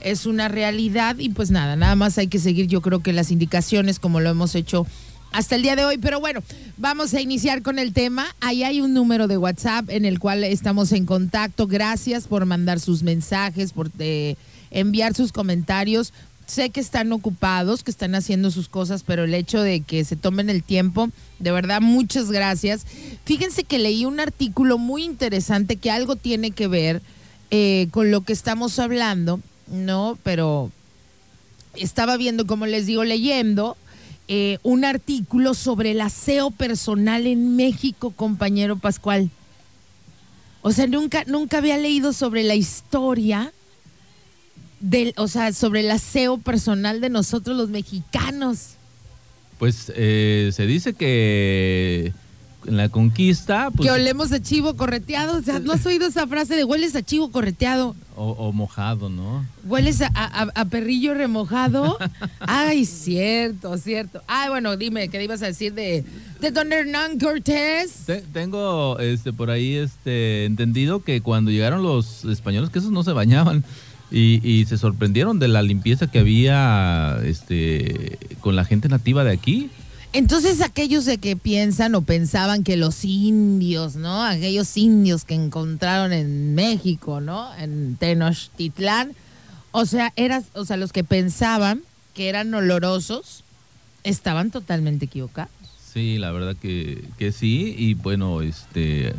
es 0.00 0.26
una 0.26 0.48
realidad 0.48 1.16
y 1.18 1.28
pues 1.28 1.52
nada, 1.52 1.76
nada 1.76 1.94
más 1.94 2.18
hay 2.18 2.26
que 2.26 2.40
seguir 2.40 2.66
yo 2.66 2.80
creo 2.80 3.04
que 3.04 3.12
las 3.12 3.30
indicaciones 3.30 4.00
como 4.00 4.18
lo 4.18 4.30
hemos 4.30 4.56
hecho 4.56 4.84
hasta 5.32 5.56
el 5.56 5.62
día 5.62 5.76
de 5.76 5.84
hoy. 5.84 5.98
Pero 5.98 6.20
bueno, 6.20 6.42
vamos 6.76 7.14
a 7.14 7.20
iniciar 7.20 7.62
con 7.62 7.78
el 7.78 7.92
tema. 7.92 8.34
Ahí 8.40 8.62
hay 8.62 8.80
un 8.80 8.94
número 8.94 9.28
de 9.28 9.38
WhatsApp 9.38 9.90
en 9.90 10.04
el 10.04 10.18
cual 10.18 10.44
estamos 10.44 10.92
en 10.92 11.06
contacto. 11.06 11.66
Gracias 11.66 12.26
por 12.26 12.46
mandar 12.46 12.80
sus 12.80 13.02
mensajes, 13.02 13.72
por 13.72 13.90
eh, 13.98 14.36
enviar 14.70 15.14
sus 15.14 15.32
comentarios. 15.32 16.12
Sé 16.46 16.70
que 16.70 16.80
están 16.80 17.12
ocupados, 17.12 17.82
que 17.82 17.90
están 17.90 18.14
haciendo 18.14 18.50
sus 18.50 18.68
cosas, 18.68 19.04
pero 19.04 19.24
el 19.24 19.32
hecho 19.32 19.62
de 19.62 19.80
que 19.80 20.04
se 20.04 20.16
tomen 20.16 20.50
el 20.50 20.62
tiempo, 20.62 21.08
de 21.38 21.52
verdad, 21.52 21.80
muchas 21.80 22.30
gracias. 22.30 22.84
Fíjense 23.24 23.64
que 23.64 23.78
leí 23.78 24.04
un 24.04 24.20
artículo 24.20 24.76
muy 24.76 25.04
interesante 25.04 25.76
que 25.76 25.90
algo 25.90 26.16
tiene 26.16 26.50
que 26.50 26.66
ver 26.68 27.00
eh, 27.50 27.88
con 27.90 28.10
lo 28.10 28.22
que 28.22 28.32
estamos 28.32 28.78
hablando, 28.78 29.40
¿no? 29.68 30.18
Pero 30.24 30.70
estaba 31.74 32.16
viendo, 32.16 32.46
como 32.46 32.66
les 32.66 32.86
digo, 32.86 33.04
leyendo 33.04 33.76
eh, 34.28 34.58
un 34.62 34.84
artículo 34.84 35.54
sobre 35.54 35.92
el 35.92 36.00
aseo 36.00 36.50
personal 36.50 37.26
en 37.26 37.56
México, 37.56 38.10
compañero 38.10 38.76
Pascual. 38.76 39.30
O 40.62 40.72
sea, 40.72 40.86
nunca, 40.86 41.24
nunca 41.26 41.58
había 41.58 41.76
leído 41.76 42.12
sobre 42.12 42.44
la 42.44 42.54
historia 42.54 43.52
del, 44.80 45.12
o 45.16 45.28
sea, 45.28 45.52
sobre 45.52 45.80
el 45.80 45.90
aseo 45.90 46.38
personal 46.38 47.00
de 47.00 47.10
nosotros 47.10 47.56
los 47.56 47.68
mexicanos. 47.68 48.74
Pues 49.58 49.92
eh, 49.94 50.50
se 50.52 50.66
dice 50.66 50.94
que 50.94 52.12
en 52.66 52.76
la 52.76 52.88
conquista. 52.88 53.70
Pues, 53.70 53.88
que 53.88 53.92
olemos 53.92 54.32
a 54.32 54.40
chivo 54.40 54.76
correteado. 54.76 55.38
O 55.38 55.42
sea, 55.42 55.58
¿no 55.58 55.72
has 55.72 55.84
oído 55.86 56.06
esa 56.06 56.26
frase 56.26 56.56
de 56.56 56.64
hueles 56.64 56.94
a 56.94 57.02
chivo 57.02 57.30
correteado? 57.30 57.94
O, 58.14 58.52
mojado, 58.52 59.08
¿no? 59.08 59.44
¿Hueles 59.64 60.02
a, 60.02 60.64
perrillo 60.66 61.14
remojado? 61.14 61.98
Ay, 62.40 62.84
cierto, 62.84 63.76
cierto. 63.78 64.22
Ay, 64.26 64.50
bueno, 64.50 64.76
dime, 64.76 65.08
¿qué 65.08 65.22
ibas 65.22 65.42
a 65.42 65.46
decir 65.46 65.72
de, 65.72 66.04
de 66.40 66.50
Don 66.50 66.72
Hernán 66.72 67.18
Cortés? 67.18 68.04
tengo 68.32 68.98
este, 68.98 69.32
por 69.32 69.50
ahí 69.50 69.76
este, 69.76 70.44
entendido 70.44 71.02
que 71.02 71.22
cuando 71.22 71.50
llegaron 71.50 71.82
los 71.82 72.24
españoles, 72.26 72.70
que 72.70 72.80
esos 72.80 72.92
no 72.92 73.02
se 73.02 73.12
bañaban. 73.12 73.64
Y, 74.14 74.46
y, 74.46 74.66
se 74.66 74.76
sorprendieron 74.76 75.38
de 75.38 75.48
la 75.48 75.62
limpieza 75.62 76.06
que 76.06 76.18
había 76.18 77.18
este, 77.24 78.18
con 78.40 78.56
la 78.56 78.66
gente 78.66 78.90
nativa 78.90 79.24
de 79.24 79.32
aquí. 79.32 79.70
Entonces 80.14 80.60
aquellos 80.60 81.06
de 81.06 81.16
que 81.16 81.36
piensan 81.36 81.94
o 81.94 82.02
pensaban 82.02 82.64
que 82.64 82.76
los 82.76 83.04
indios, 83.04 83.96
¿no? 83.96 84.22
Aquellos 84.22 84.76
indios 84.76 85.24
que 85.24 85.34
encontraron 85.34 86.12
en 86.12 86.54
México, 86.54 87.22
¿no? 87.22 87.54
En 87.56 87.96
Tenochtitlán, 87.96 89.12
o 89.70 89.86
sea, 89.86 90.12
eras, 90.16 90.44
o 90.52 90.66
sea, 90.66 90.76
los 90.76 90.92
que 90.92 91.02
pensaban 91.02 91.82
que 92.14 92.28
eran 92.28 92.52
olorosos, 92.52 93.42
estaban 94.04 94.50
totalmente 94.50 95.06
equivocados. 95.06 95.50
Sí, 95.92 96.18
la 96.18 96.30
verdad 96.30 96.56
que, 96.56 97.04
que 97.18 97.32
sí, 97.32 97.74
y 97.78 97.94
bueno, 97.94 98.42
este, 98.42 99.14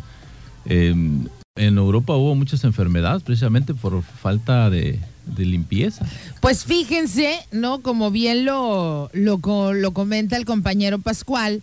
em, 0.65 1.27
en 1.55 1.77
Europa 1.77 2.15
hubo 2.15 2.35
muchas 2.35 2.63
enfermedades 2.65 3.23
precisamente 3.23 3.73
por 3.73 4.03
falta 4.03 4.69
de, 4.69 4.99
de 5.25 5.45
limpieza. 5.45 6.05
Pues 6.41 6.65
fíjense, 6.65 7.39
¿no? 7.51 7.81
Como 7.81 8.11
bien 8.11 8.45
lo, 8.45 9.09
lo, 9.13 9.39
comenta 9.39 10.37
el 10.37 10.45
compañero 10.45 10.99
Pascual, 10.99 11.61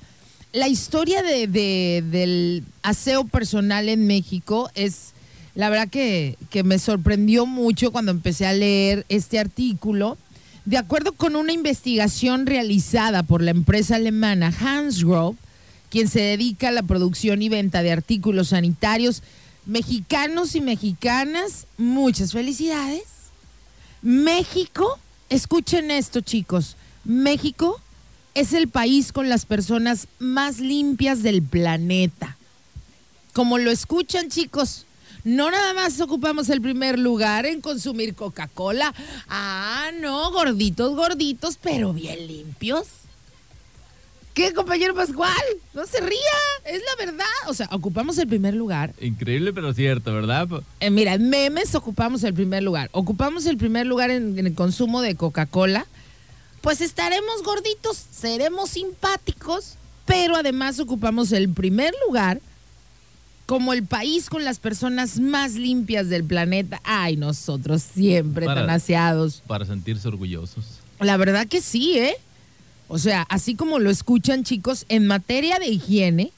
la 0.53 0.69
historia 0.69 1.23
de, 1.23 1.47
del 1.47 2.65
aseo 2.83 3.25
personal 3.25 3.89
en 3.89 4.07
México 4.07 4.71
es, 4.75 5.13
la 5.55 5.71
verdad 5.71 5.89
que, 5.89 6.37
que 6.51 6.65
me 6.65 6.79
sorprendió 6.79 7.47
mucho 7.47 7.93
cuando 7.93 8.11
empecé 8.11 8.47
a 8.47 8.53
leer 8.53 9.05
este 9.09 9.39
artículo. 9.39 10.19
De 10.65 10.77
acuerdo 10.77 11.13
con 11.13 11.37
una 11.37 11.53
investigación 11.53 12.47
realizada 12.47 13.23
por 13.23 13.43
la 13.43 13.51
empresa 13.51 13.97
alemana 13.97 14.53
Hansgrohe, 14.61 15.37
quien 15.89 16.09
se 16.09 16.21
dedica 16.21 16.69
a 16.69 16.73
la 16.73 16.83
producción 16.83 17.43
y 17.43 17.49
venta 17.49 17.83
de 17.83 17.93
artículos 17.93 18.49
sanitarios 18.49 19.23
mexicanos 19.67 20.55
y 20.55 20.61
mexicanas, 20.61 21.67
muchas 21.77 22.33
felicidades 22.33 23.20
México, 24.03 24.99
escuchen 25.29 25.91
esto 25.91 26.21
chicos, 26.21 26.77
México 27.05 27.81
es 28.35 28.53
el 28.53 28.69
país 28.69 29.13
con 29.13 29.29
las 29.29 29.45
personas 29.45 30.07
más 30.19 30.59
limpias 30.59 31.23
del 31.23 31.43
planeta. 31.43 32.37
Como 33.33 33.59
lo 33.59 33.71
escuchan 33.71 34.29
chicos, 34.29 34.87
no 35.25 35.51
nada 35.51 35.75
más 35.75 36.01
ocupamos 36.01 36.49
el 36.49 36.61
primer 36.61 36.99
lugar 36.99 37.45
en 37.47 37.61
consumir 37.61 38.15
Coca-Cola. 38.15 38.95
Ah, 39.29 39.91
no, 40.01 40.31
gorditos, 40.33 40.95
gorditos, 40.95 41.59
pero 41.61 41.93
bien 41.93 42.27
limpios. 42.27 42.87
¿Qué, 44.35 44.53
compañero 44.53 44.95
Pascual? 44.95 45.33
No 45.75 45.87
se 45.87 46.01
ría, 46.01 46.19
es 46.65 46.81
la 46.81 47.05
verdad. 47.05 47.25
O 47.49 47.55
sea, 47.55 47.69
ocupamos 47.73 48.17
el 48.19 48.29
primer 48.29 48.55
lugar. 48.55 48.95
Increíble, 49.01 49.53
pero 49.53 49.75
cierto, 49.75 50.15
¿verdad? 50.15 50.49
Eh, 50.79 50.91
mira, 50.91 51.15
en 51.15 51.29
memes 51.29 51.75
ocupamos 51.75 52.23
el 52.23 52.33
primer 52.33 52.63
lugar. 52.63 52.89
Ocupamos 52.93 53.47
el 53.47 53.57
primer 53.57 53.87
lugar 53.87 54.11
en, 54.11 54.39
el 54.39 54.55
consumo 54.55 55.03
de 55.03 55.17
Coca-Cola. 55.17 55.87
Pues 56.61 56.81
estaremos 56.81 57.43
gorditos, 57.43 57.97
seremos 58.13 58.71
simpáticos, 58.71 59.75
pero 60.07 60.37
además 60.37 60.79
ocupamos 60.79 61.33
el 61.33 61.49
primer 61.49 61.93
lugar 62.07 62.41
como 63.47 63.73
el 63.73 63.85
país 63.85 64.31
con 64.31 64.45
las 64.45 64.61
personas 64.61 65.19
más 65.19 65.55
limpias 65.55 66.09
del 66.09 66.23
planeta. 66.23 66.81
Ay, 66.85 67.17
nosotros 67.17 67.83
siempre 67.83 68.47
tan 68.47 68.71
aseados. 68.71 69.43
Para 69.49 69.65
sentirse 69.65 70.07
orgullosos. 70.07 70.65
La 71.01 71.17
verdad 71.17 71.49
que 71.49 71.61
sí, 71.61 71.99
¿eh? 71.99 72.15
O 72.93 72.99
sea, 72.99 73.25
así 73.29 73.55
como 73.55 73.79
lo 73.79 73.89
escuchan 73.89 74.43
chicos, 74.43 74.85
en 74.89 75.07
materia 75.07 75.61
de 75.61 75.69
higiene, 75.69 76.33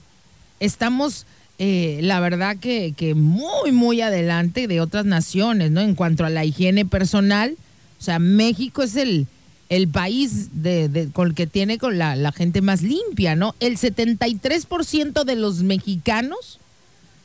estamos, 0.60 1.24
eh, 1.58 2.00
la 2.02 2.20
verdad 2.20 2.58
que, 2.58 3.14
muy, 3.16 3.72
muy 3.72 4.02
adelante 4.02 4.68
de 4.68 4.82
otras 4.82 5.06
naciones, 5.06 5.70
¿no? 5.70 5.80
En 5.80 5.94
cuanto 5.94 6.26
a 6.26 6.30
la 6.30 6.44
higiene 6.44 6.84
personal, 6.84 7.56
o 7.98 8.02
sea, 8.04 8.18
México 8.18 8.82
es 8.82 8.96
el, 8.96 9.26
el 9.70 9.88
país 9.88 10.50
de, 10.52 11.08
con 11.14 11.28
el 11.28 11.34
que 11.34 11.46
tiene 11.46 11.78
con 11.78 11.96
la, 11.96 12.32
gente 12.32 12.60
más 12.60 12.82
limpia, 12.82 13.34
¿no? 13.34 13.54
El 13.58 13.78
73% 13.78 15.24
de 15.24 15.36
los 15.36 15.62
mexicanos 15.62 16.58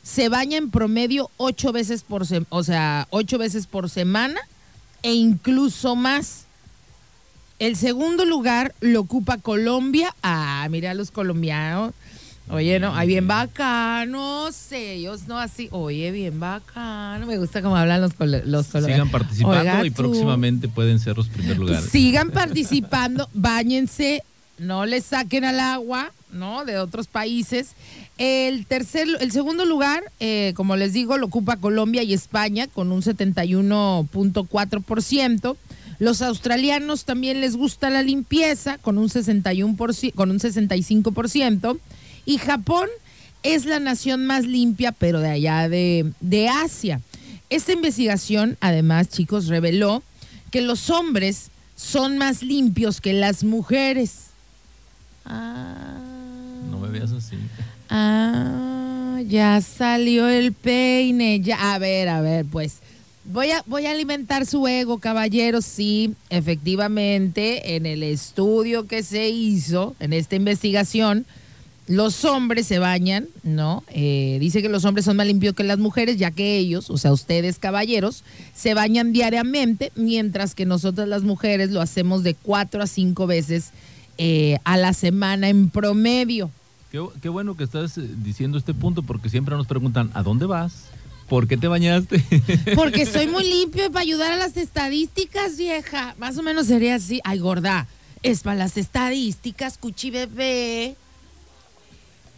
se 0.02 0.30
baña 0.30 0.56
en 0.56 0.70
promedio 0.70 1.30
ocho 1.36 1.70
veces 1.70 2.02
por, 2.02 2.24
o 2.48 2.64
sea, 2.64 3.06
ocho 3.10 3.36
veces 3.36 3.66
por 3.66 3.90
semana 3.90 4.40
e 5.02 5.12
incluso 5.12 5.96
más. 5.96 6.46
El 7.58 7.76
segundo 7.76 8.24
lugar 8.24 8.74
lo 8.80 9.00
ocupa 9.00 9.36
Colombia. 9.38 10.14
Ah, 10.22 10.66
mira 10.70 10.92
a 10.92 10.94
los 10.94 11.10
colombianos. 11.10 11.92
Oye, 12.50 12.80
no, 12.80 12.94
hay 12.94 13.08
bien 13.08 13.28
bacanos 13.28 14.72
ellos, 14.72 15.28
¿no? 15.28 15.38
Así, 15.38 15.68
oye, 15.70 16.10
bien 16.12 16.40
bacano. 16.40 17.26
Me 17.26 17.36
gusta 17.36 17.60
cómo 17.60 17.76
hablan 17.76 18.00
los, 18.00 18.12
los 18.18 18.68
colombianos. 18.68 18.72
Sigan 18.72 19.10
participando 19.10 19.84
y 19.84 19.90
próximamente 19.90 20.66
pueden 20.68 20.98
ser 20.98 21.18
los 21.18 21.28
primeros 21.28 21.58
lugares. 21.58 21.84
Sigan 21.90 22.30
participando, 22.34 23.28
bañense, 23.34 24.22
no 24.58 24.86
les 24.86 25.04
saquen 25.04 25.44
al 25.44 25.60
agua, 25.60 26.10
¿no? 26.32 26.64
De 26.64 26.78
otros 26.78 27.06
países. 27.06 27.72
El 28.16 28.64
tercer, 28.66 29.06
el 29.20 29.30
segundo 29.30 29.66
lugar, 29.66 30.02
eh, 30.18 30.54
como 30.56 30.74
les 30.76 30.94
digo, 30.94 31.18
lo 31.18 31.26
ocupa 31.26 31.58
Colombia 31.58 32.02
y 32.02 32.14
España 32.14 32.66
con 32.66 32.92
un 32.92 33.02
71.4%. 33.02 35.56
Los 35.98 36.22
australianos 36.22 37.04
también 37.04 37.40
les 37.40 37.56
gusta 37.56 37.90
la 37.90 38.02
limpieza 38.02 38.78
con 38.78 38.98
un, 38.98 39.08
61%, 39.08 40.14
con 40.14 40.30
un 40.30 40.38
65%. 40.38 41.78
Y 42.24 42.38
Japón 42.38 42.88
es 43.42 43.64
la 43.64 43.80
nación 43.80 44.26
más 44.26 44.44
limpia, 44.44 44.92
pero 44.92 45.20
de 45.20 45.30
allá 45.30 45.68
de, 45.68 46.12
de 46.20 46.48
Asia. 46.48 47.00
Esta 47.50 47.72
investigación, 47.72 48.56
además, 48.60 49.08
chicos, 49.08 49.46
reveló 49.46 50.02
que 50.50 50.60
los 50.60 50.90
hombres 50.90 51.50
son 51.76 52.18
más 52.18 52.42
limpios 52.42 53.00
que 53.00 53.12
las 53.12 53.44
mujeres. 53.44 54.26
Ah, 55.24 55.98
no 56.70 56.78
me 56.78 56.88
veas 56.88 57.12
así. 57.12 57.36
Ah, 57.88 59.20
ya 59.26 59.60
salió 59.60 60.28
el 60.28 60.52
peine. 60.52 61.40
Ya, 61.40 61.74
a 61.74 61.78
ver, 61.78 62.08
a 62.08 62.20
ver, 62.20 62.44
pues 62.44 62.78
Voy 63.30 63.50
a, 63.50 63.62
voy 63.66 63.84
a 63.84 63.90
alimentar 63.90 64.46
su 64.46 64.66
ego, 64.66 64.98
caballero. 65.00 65.60
Sí, 65.60 66.14
efectivamente, 66.30 67.76
en 67.76 67.84
el 67.84 68.02
estudio 68.02 68.86
que 68.86 69.02
se 69.02 69.28
hizo, 69.28 69.94
en 70.00 70.14
esta 70.14 70.34
investigación, 70.34 71.26
los 71.88 72.24
hombres 72.24 72.66
se 72.66 72.78
bañan, 72.78 73.26
¿no? 73.42 73.84
Eh, 73.88 74.38
dice 74.40 74.62
que 74.62 74.70
los 74.70 74.86
hombres 74.86 75.04
son 75.04 75.18
más 75.18 75.26
limpios 75.26 75.54
que 75.54 75.62
las 75.62 75.78
mujeres, 75.78 76.16
ya 76.16 76.30
que 76.30 76.56
ellos, 76.56 76.88
o 76.88 76.96
sea, 76.96 77.12
ustedes, 77.12 77.58
caballeros, 77.58 78.24
se 78.54 78.72
bañan 78.72 79.12
diariamente, 79.12 79.92
mientras 79.94 80.54
que 80.54 80.64
nosotras 80.64 81.06
las 81.06 81.22
mujeres 81.22 81.70
lo 81.70 81.82
hacemos 81.82 82.22
de 82.22 82.32
cuatro 82.32 82.82
a 82.82 82.86
cinco 82.86 83.26
veces 83.26 83.72
eh, 84.16 84.58
a 84.64 84.78
la 84.78 84.94
semana 84.94 85.50
en 85.50 85.68
promedio. 85.68 86.50
Qué, 86.90 87.04
qué 87.20 87.28
bueno 87.28 87.58
que 87.58 87.64
estás 87.64 87.98
eh, 87.98 88.08
diciendo 88.24 88.56
este 88.56 88.72
punto, 88.72 89.02
porque 89.02 89.28
siempre 89.28 89.54
nos 89.54 89.66
preguntan, 89.66 90.10
¿a 90.14 90.22
dónde 90.22 90.46
vas? 90.46 90.84
¿Por 91.28 91.46
qué 91.46 91.56
te 91.56 91.68
bañaste? 91.68 92.24
Porque 92.74 93.04
soy 93.04 93.26
muy 93.26 93.44
limpio 93.44 93.90
para 93.90 94.00
ayudar 94.02 94.32
a 94.32 94.36
las 94.36 94.56
estadísticas, 94.56 95.58
vieja. 95.58 96.14
Más 96.18 96.38
o 96.38 96.42
menos 96.42 96.66
sería 96.66 96.94
así. 96.94 97.20
Ay, 97.24 97.38
gorda. 97.38 97.86
es 98.22 98.42
para 98.42 98.56
las 98.56 98.76
estadísticas, 98.76 99.76
cuchi 99.78 100.10
bebé. 100.10 100.96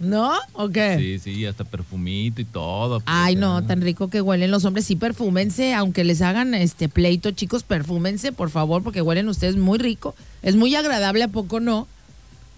¿No? 0.01 0.33
¿O 0.55 0.71
qué? 0.71 0.97
Sí, 0.99 1.19
sí, 1.19 1.47
hasta 1.47 1.63
perfumito 1.63 2.41
y 2.41 2.47
todo. 2.47 3.01
Pues, 3.01 3.05
Ay, 3.07 3.37
no, 3.37 3.63
tan 3.65 3.83
rico 3.83 4.09
que 4.09 4.23
huelen 4.23 4.51
los 4.51 4.65
hombres. 4.65 4.87
Sí, 4.87 4.97
perfúmense, 4.97 5.75
aunque 5.75 6.05
les 6.05 6.23
hagan 6.23 6.55
este 6.55 6.89
pleito, 6.89 7.31
chicos, 7.33 7.63
perfúmense, 7.63 8.33
por 8.33 8.49
favor, 8.49 8.83
porque 8.83 9.03
huelen 9.03 9.29
ustedes 9.29 9.57
muy 9.57 9.79
rico. 9.79 10.15
Es 10.43 10.57
muy 10.57 10.75
agradable, 10.75 11.23
¿a 11.23 11.29
poco 11.29 11.61
no? 11.61 11.87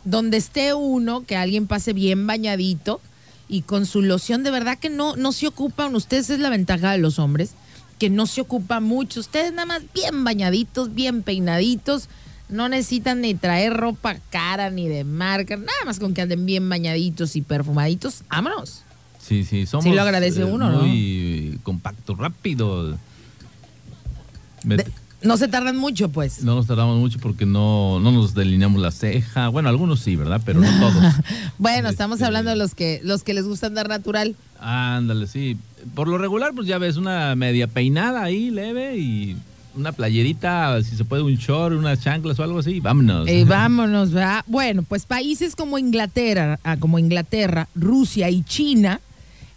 Donde 0.05 0.37
esté 0.37 0.73
uno, 0.73 1.25
que 1.25 1.37
alguien 1.37 1.67
pase 1.67 1.93
bien 1.93 2.27
bañadito 2.29 3.01
y 3.53 3.61
con 3.61 3.85
su 3.85 4.01
loción, 4.01 4.43
de 4.43 4.51
verdad 4.51 4.79
que 4.79 4.89
no, 4.89 5.15
no 5.15 5.31
se 5.31 5.47
ocupan, 5.47 5.95
ustedes 5.95 6.31
es 6.31 6.41
la 6.41 6.49
ventaja 6.49 6.91
de 6.91 6.97
los 6.97 7.19
hombres, 7.19 7.53
que 7.99 8.09
no 8.09 8.27
se 8.27 8.41
ocupa 8.41 8.81
mucho. 8.81 9.21
Ustedes 9.21 9.53
nada 9.53 9.67
más 9.67 9.83
bien 9.93 10.25
bañaditos, 10.25 10.95
bien 10.95 11.23
peinaditos 11.23 12.09
no 12.49 12.71
necesitan 12.71 13.21
ni 13.21 13.35
traer 13.35 13.75
ropa 13.75 14.17
cara 14.31 14.71
ni 14.71 14.89
de 14.89 15.05
marca, 15.05 15.57
nada 15.59 15.85
más 15.85 15.99
con 15.99 16.15
que 16.15 16.23
anden 16.23 16.47
bien 16.47 16.67
bañaditos 16.67 17.37
y 17.37 17.43
perfumaditos. 17.43 18.23
Vámonos. 18.31 18.85
Sí, 19.19 19.45
sí, 19.45 19.67
somos. 19.67 19.85
Sí, 19.85 19.93
lo 19.93 20.01
agradece 20.01 20.45
uno, 20.45 20.71
¿no? 20.71 20.83
Muy 20.83 21.61
compacto, 21.63 22.15
rápido. 22.15 22.99
No 25.25 25.37
se 25.37 25.49
tardan 25.49 25.77
mucho, 25.77 26.09
pues. 26.09 26.43
No 26.43 26.55
nos 26.55 26.67
tardamos 26.67 26.99
mucho 26.99 27.19
porque 27.19 27.47
no, 27.47 28.01
no 28.01 28.13
nos 28.13 28.35
delineamos 28.35 28.81
la 28.81 28.91
ceja. 28.91 29.49
Bueno, 29.49 29.69
algunos 29.69 30.01
sí, 30.01 30.17
¿verdad? 30.17 30.41
Pero 30.45 30.61
no 30.61 30.69
todos. 30.81 31.15
bueno, 31.59 31.89
estamos 31.89 32.17
este, 32.17 32.27
hablando 32.27 32.51
de 32.51 32.57
los 32.57 32.75
que, 32.75 33.01
los 33.03 33.23
que 33.23 33.35
les 33.35 33.47
gusta 33.47 33.67
andar 33.67 33.89
natural. 33.89 34.35
Ándale, 34.61 35.27
sí. 35.27 35.57
Por 35.95 36.09
lo 36.09 36.19
regular, 36.19 36.53
pues 36.55 36.67
ya 36.67 36.79
ves 36.79 36.97
una 36.97 37.35
media 37.35 37.67
peinada 37.67 38.23
ahí, 38.23 38.51
leve 38.51 38.99
y 38.99 39.37
una 39.75 39.93
playerita, 39.93 40.83
si 40.83 40.97
se 40.97 41.05
puede, 41.05 41.23
un 41.23 41.37
short, 41.37 41.75
unas 41.75 42.01
chanclas 42.01 42.39
o 42.39 42.43
algo 42.43 42.59
así, 42.59 42.81
vámonos. 42.81 43.29
Eh, 43.29 43.45
vámonos, 43.49 44.13
¿verdad? 44.13 44.45
Bueno, 44.47 44.83
pues 44.83 45.07
países 45.07 45.57
como 45.57 45.79
Inglaterra, 45.79 46.59
ah, 46.65 46.77
como 46.77 46.99
Inglaterra, 46.99 47.69
Rusia 47.75 48.31
y 48.31 48.43
China, 48.43 49.01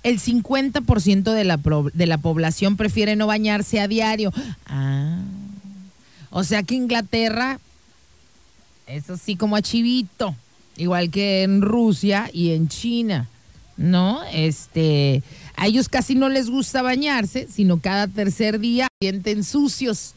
el 0.05 0.19
50% 0.19 1.33
de 1.33 1.43
la, 1.43 1.59
de 1.93 2.05
la 2.05 2.19
población 2.19 2.77
prefiere 2.77 3.15
no 3.15 3.25
bañarse 3.25 3.79
a 3.79 3.87
diario. 3.87 4.31
Ah, 4.67 5.17
o 6.29 6.43
sea 6.43 6.61
que 6.61 6.75
Inglaterra, 6.75 7.59
eso 8.85 9.17
sí 9.17 9.35
como 9.35 9.55
a 9.55 9.63
chivito, 9.63 10.35
igual 10.77 11.09
que 11.09 11.41
en 11.41 11.63
Rusia 11.63 12.29
y 12.31 12.51
en 12.51 12.67
China, 12.67 13.27
¿no? 13.77 14.21
Este 14.31 15.23
a 15.57 15.65
ellos 15.65 15.89
casi 15.89 16.13
no 16.13 16.29
les 16.29 16.51
gusta 16.51 16.83
bañarse, 16.83 17.47
sino 17.51 17.79
cada 17.79 18.07
tercer 18.07 18.59
día 18.59 18.87
sienten 19.01 19.43
sucios. 19.43 20.13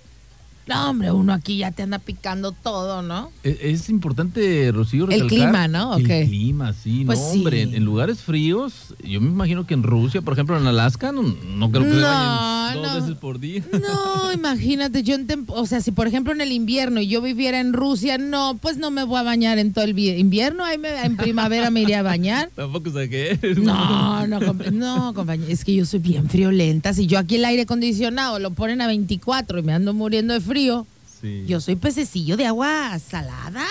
No, 0.69 0.91
hombre, 0.91 1.11
uno 1.13 1.33
aquí 1.33 1.57
ya 1.59 1.73
te 1.73 1.83
anda 1.83 1.99
picando 1.99 2.53
todo, 2.53 3.01
¿no? 3.01 3.31
E, 3.43 3.59
es, 3.63 3.89
importante, 3.89 4.71
Rocío, 4.73 5.07
recalcar. 5.07 5.25
El 5.25 5.45
clima, 5.45 5.69
¿no? 5.69 5.97
El 5.97 6.05
clima, 6.05 6.75
sí. 6.75 7.05
Pues 7.07 7.19
no, 7.19 7.27
hombre, 7.27 7.63
en, 7.63 7.85
lugares 7.85 8.21
fríos, 8.21 8.95
yo 9.03 9.21
me 9.21 9.29
imagino 9.29 9.67
que 9.67 9.75
en 9.75 9.83
Rusia, 9.83 10.21
por 10.21 10.35
ejemplo, 10.35 10.59
en 10.59 10.67
Alaska, 10.67 11.11
no, 11.11 11.71
creo 11.71 11.85
que 11.85 11.91
se 11.91 12.01
bañen 12.03 12.83
dos 12.83 12.95
veces 12.95 13.17
por 13.17 13.39
día. 13.39 13.65
No, 13.73 14.33
imagínate, 14.35 15.03
yo 15.03 15.15
en 15.15 15.29
o 15.49 15.67
sea, 15.67 15.81
si 15.81 15.93
por 15.93 16.07
ejemplo 16.07 16.33
en 16.33 16.41
el 16.41 16.53
invierno 16.53 17.01
yo 17.01 17.23
viviera 17.23 17.61
en 17.61 17.73
Rusia, 17.73 18.19
no, 18.19 18.59
pues 18.61 18.77
no 18.77 18.91
me 18.91 19.05
voy 19.05 19.19
a 19.19 19.23
bañar 19.23 19.59
en 19.59 19.73
todo 19.73 19.85
el 19.85 19.99
invierno, 19.99 20.65
ahí 20.65 20.79
en 21.05 21.17
primavera 21.17 21.71
me 21.71 21.83
iría 21.83 22.01
a 22.01 22.03
bañar. 22.03 22.51
Tampoco 22.55 22.91
sé 22.91 23.09
qué 23.09 23.39
No, 23.57 24.27
no, 24.27 24.39
no, 24.41 25.15
compañero, 25.15 25.51
es 25.51 25.65
que 25.65 25.75
yo 25.75 25.87
soy 25.87 26.01
bien 26.01 26.29
friolenta. 26.29 26.93
Si 26.93 27.07
yo 27.07 27.19
aquí 27.19 27.37
el 27.37 27.45
aire 27.45 27.63
acondicionado 27.63 28.39
lo 28.39 28.51
ponen 28.51 28.81
a 28.81 28.87
24 28.87 29.59
y 29.59 29.63
me 29.63 29.73
ando 29.73 29.95
muriendo 29.95 30.35
de 30.35 30.41
frío, 30.41 30.58
yo 30.63 31.61
soy 31.61 31.77
pececillo 31.77 32.37
de 32.37 32.47
agua 32.47 32.99
salada. 32.99 33.67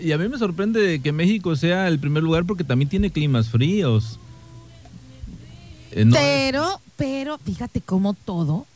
Y 0.00 0.12
a 0.12 0.18
mí 0.18 0.28
me 0.28 0.38
sorprende 0.38 1.00
que 1.00 1.12
México 1.12 1.54
sea 1.54 1.88
el 1.88 1.98
primer 1.98 2.22
lugar 2.22 2.44
porque 2.44 2.64
también 2.64 2.88
tiene 2.88 3.10
climas 3.10 3.48
fríos. 3.48 4.18
Eh, 5.92 6.06
pero, 6.10 6.80
pero, 6.96 7.38
fíjate 7.38 7.80
cómo 7.80 8.14
todo, 8.14 8.66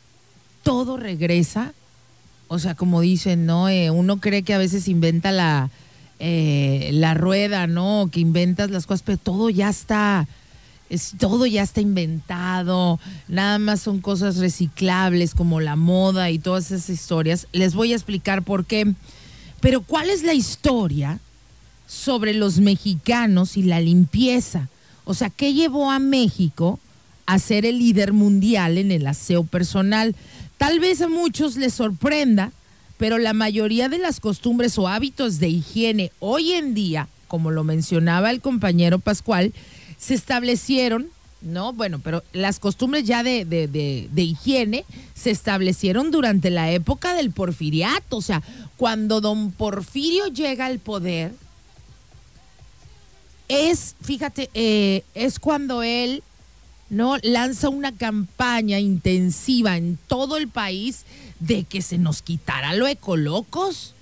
todo 0.63 0.97
regresa. 0.97 1.73
O 2.47 2.59
sea, 2.59 2.75
como 2.75 3.01
dicen, 3.01 3.45
¿no? 3.45 3.67
Eh, 3.67 3.89
uno 3.89 4.17
cree 4.17 4.43
que 4.43 4.53
a 4.53 4.57
veces 4.57 4.87
inventa 4.87 5.31
la, 5.31 5.69
eh, 6.19 6.91
la 6.93 7.13
rueda, 7.13 7.67
¿no? 7.67 8.09
Que 8.11 8.21
inventas 8.21 8.69
las 8.69 8.85
cosas, 8.85 9.03
pero 9.03 9.17
todo 9.17 9.49
ya 9.49 9.69
está 9.69 10.27
es, 10.89 11.13
todo 11.17 11.45
ya 11.45 11.63
está 11.63 11.81
inventado, 11.81 12.99
nada 13.27 13.59
más 13.59 13.81
son 13.81 13.99
cosas 13.99 14.37
reciclables 14.37 15.33
como 15.33 15.59
la 15.59 15.75
moda 15.75 16.29
y 16.31 16.39
todas 16.39 16.71
esas 16.71 16.89
historias. 16.89 17.47
Les 17.51 17.73
voy 17.73 17.91
a 17.91 17.95
explicar 17.95 18.43
por 18.43 18.65
qué. 18.65 18.93
Pero 19.59 19.81
¿cuál 19.81 20.09
es 20.09 20.23
la 20.23 20.33
historia 20.33 21.19
sobre 21.87 22.33
los 22.33 22.59
mexicanos 22.59 23.57
y 23.57 23.63
la 23.63 23.79
limpieza? 23.81 24.69
O 25.03 25.13
sea, 25.13 25.29
¿qué 25.29 25.53
llevó 25.53 25.91
a 25.91 25.99
México 25.99 26.79
a 27.25 27.39
ser 27.39 27.65
el 27.65 27.79
líder 27.79 28.13
mundial 28.13 28.77
en 28.77 28.91
el 28.91 29.07
aseo 29.07 29.43
personal? 29.43 30.15
Tal 30.57 30.79
vez 30.79 31.01
a 31.01 31.07
muchos 31.07 31.55
les 31.55 31.73
sorprenda, 31.73 32.51
pero 32.97 33.17
la 33.17 33.33
mayoría 33.33 33.89
de 33.89 33.99
las 33.99 34.19
costumbres 34.19 34.77
o 34.77 34.87
hábitos 34.87 35.39
de 35.39 35.49
higiene 35.49 36.11
hoy 36.19 36.53
en 36.53 36.73
día, 36.73 37.07
como 37.27 37.51
lo 37.51 37.63
mencionaba 37.63 38.31
el 38.31 38.41
compañero 38.41 38.99
Pascual, 38.99 39.53
se 40.07 40.13
establecieron, 40.13 41.09
¿no? 41.41 41.73
Bueno, 41.73 41.99
pero 41.99 42.23
las 42.31 42.59
costumbres 42.59 43.03
ya 43.03 43.23
de, 43.23 43.43
de, 43.43 44.21
higiene 44.23 44.85
se 45.13 45.31
establecieron 45.31 46.11
durante 46.11 46.49
la 46.49 46.71
época 46.71 47.13
del 47.13 47.31
porfiriato, 47.31 48.15
o 48.15 48.21
sea, 48.21 48.41
cuando 48.77 49.19
don 49.19 49.51
Porfirio 49.51 50.27
llega 50.27 50.65
al 50.65 50.79
poder, 50.79 51.33
es, 53.49 53.95
fíjate, 54.01 54.49
eh, 54.53 55.03
es 55.13 55.39
cuando 55.39 55.83
él 55.83 56.23
¿no? 56.89 57.17
Lanza 57.21 57.67
una 57.67 57.91
campaña 57.91 58.79
intensiva 58.79 59.75
en 59.75 59.99
todo 60.07 60.37
el 60.37 60.47
país 60.47 61.03
de 61.41 61.65
que 61.65 61.81
se 61.81 61.97
nos 61.97 62.21
quitara 62.21 62.73
lo 62.75 62.87
ecolocos. 62.87 63.93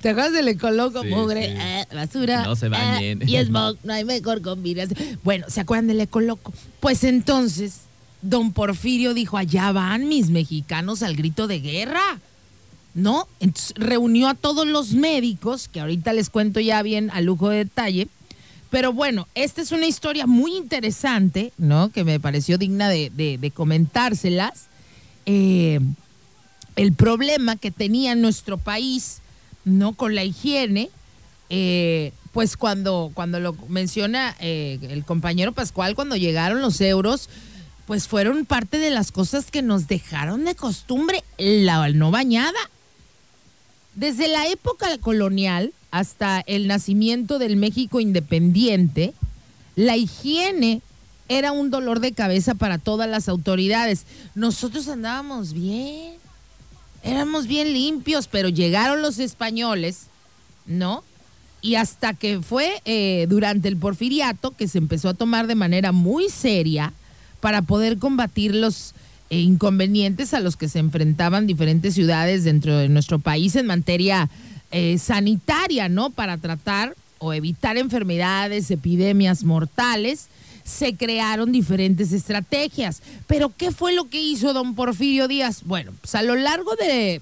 ¿Te 0.00 0.10
acuerdas 0.10 0.32
del 0.32 0.48
ecoloco? 0.48 1.04
Mugre, 1.04 1.54
eh, 1.58 1.86
basura. 1.94 2.44
No 2.44 2.56
se 2.56 2.66
eh, 2.66 2.68
bañen. 2.70 3.28
y 3.28 3.36
smog, 3.44 3.76
no 3.84 3.92
hay 3.92 4.04
mejor 4.04 4.40
combinación. 4.40 5.18
Bueno, 5.22 5.46
¿se 5.48 5.60
acuerdan 5.60 5.88
del 5.88 6.00
ecoloco? 6.00 6.54
Pues 6.80 7.04
entonces, 7.04 7.80
don 8.22 8.52
Porfirio 8.52 9.12
dijo, 9.12 9.36
allá 9.36 9.72
van 9.72 10.08
mis 10.08 10.30
mexicanos 10.30 11.02
al 11.02 11.16
grito 11.16 11.46
de 11.46 11.60
guerra. 11.60 12.20
¿No? 12.92 13.28
Entonces 13.38 13.72
reunió 13.76 14.28
a 14.28 14.34
todos 14.34 14.66
los 14.66 14.94
médicos, 14.94 15.68
que 15.68 15.80
ahorita 15.80 16.12
les 16.12 16.28
cuento 16.28 16.58
ya 16.58 16.82
bien 16.82 17.10
a 17.12 17.20
lujo 17.20 17.50
de 17.50 17.58
detalle. 17.58 18.08
Pero 18.70 18.92
bueno, 18.92 19.28
esta 19.36 19.62
es 19.62 19.70
una 19.70 19.86
historia 19.86 20.26
muy 20.26 20.56
interesante, 20.56 21.52
¿no? 21.56 21.90
Que 21.90 22.02
me 22.02 22.18
pareció 22.18 22.58
digna 22.58 22.88
de, 22.88 23.52
comentárselas. 23.54 24.66
Eh, 25.26 25.78
el 26.74 26.92
problema 26.94 27.54
que 27.56 27.70
tenía 27.70 28.14
nuestro 28.16 28.58
país 28.58 29.20
¿no? 29.64 29.94
Con 29.94 30.14
la 30.14 30.24
higiene, 30.24 30.90
eh, 31.48 32.12
pues 32.32 32.56
cuando, 32.56 33.10
cuando 33.14 33.40
lo 33.40 33.54
menciona 33.68 34.36
eh, 34.40 34.78
el 34.82 35.04
compañero 35.04 35.52
Pascual, 35.52 35.94
cuando 35.94 36.16
llegaron 36.16 36.60
los 36.60 36.80
euros, 36.80 37.28
pues 37.86 38.06
fueron 38.06 38.46
parte 38.46 38.78
de 38.78 38.90
las 38.90 39.10
cosas 39.10 39.50
que 39.50 39.62
nos 39.62 39.88
dejaron 39.88 40.44
de 40.44 40.54
costumbre 40.54 41.24
la 41.38 41.88
no 41.88 42.10
bañada. 42.12 42.58
Desde 43.96 44.28
la 44.28 44.46
época 44.46 44.96
colonial 44.98 45.72
hasta 45.90 46.40
el 46.46 46.68
nacimiento 46.68 47.40
del 47.40 47.56
México 47.56 47.98
independiente, 47.98 49.12
la 49.74 49.96
higiene 49.96 50.82
era 51.28 51.50
un 51.50 51.70
dolor 51.70 51.98
de 51.98 52.12
cabeza 52.12 52.54
para 52.54 52.78
todas 52.78 53.08
las 53.08 53.28
autoridades. 53.28 54.04
Nosotros 54.36 54.86
andábamos 54.86 55.52
bien 55.52 56.19
éramos 57.02 57.46
bien 57.46 57.72
limpios, 57.72 58.28
pero 58.28 58.48
llegaron 58.48 59.02
los 59.02 59.18
españoles, 59.18 60.06
¿no? 60.66 61.04
Y 61.62 61.74
hasta 61.74 62.14
que 62.14 62.40
fue 62.40 62.80
eh, 62.84 63.26
durante 63.28 63.68
el 63.68 63.76
porfiriato 63.76 64.52
que 64.52 64.68
se 64.68 64.78
empezó 64.78 65.10
a 65.10 65.14
tomar 65.14 65.46
de 65.46 65.54
manera 65.54 65.92
muy 65.92 66.28
seria 66.30 66.92
para 67.40 67.62
poder 67.62 67.98
combatir 67.98 68.54
los 68.54 68.94
eh, 69.28 69.40
inconvenientes 69.40 70.32
a 70.34 70.40
los 70.40 70.56
que 70.56 70.68
se 70.68 70.78
enfrentaban 70.78 71.46
diferentes 71.46 71.94
ciudades 71.94 72.44
dentro 72.44 72.76
de 72.78 72.88
nuestro 72.88 73.18
país 73.18 73.56
en 73.56 73.66
materia 73.66 74.30
eh, 74.70 74.98
sanitaria, 74.98 75.88
¿no? 75.88 76.10
Para 76.10 76.38
tratar 76.38 76.94
o 77.18 77.34
evitar 77.34 77.76
enfermedades, 77.76 78.70
epidemias 78.70 79.44
mortales 79.44 80.28
se 80.64 80.94
crearon 80.94 81.52
diferentes 81.52 82.12
estrategias. 82.12 83.02
Pero 83.26 83.52
¿qué 83.56 83.70
fue 83.70 83.92
lo 83.92 84.08
que 84.08 84.20
hizo 84.20 84.52
don 84.52 84.74
Porfirio 84.74 85.28
Díaz? 85.28 85.62
Bueno, 85.64 85.92
pues 86.00 86.14
a 86.14 86.22
lo 86.22 86.36
largo 86.36 86.72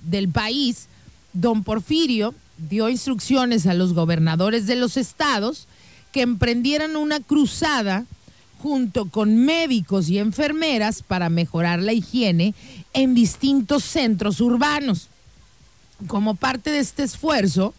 del 0.02 0.28
país, 0.28 0.86
don 1.32 1.64
Porfirio 1.64 2.34
dio 2.58 2.88
instrucciones 2.88 3.66
a 3.66 3.74
los 3.74 3.94
gobernadores 3.94 4.66
de 4.66 4.76
los 4.76 4.96
estados 4.96 5.66
que 6.12 6.22
emprendieran 6.22 6.96
una 6.96 7.20
cruzada 7.20 8.04
junto 8.60 9.06
con 9.06 9.36
médicos 9.36 10.08
y 10.08 10.18
enfermeras 10.18 11.02
para 11.02 11.28
mejorar 11.28 11.80
la 11.80 11.92
higiene 11.92 12.54
en 12.92 13.14
distintos 13.14 13.84
centros 13.84 14.40
urbanos. 14.40 15.08
como 16.06 16.36
parte 16.36 16.70
de 16.70 16.78
este 16.78 17.02
esfuerzo, 17.02 17.74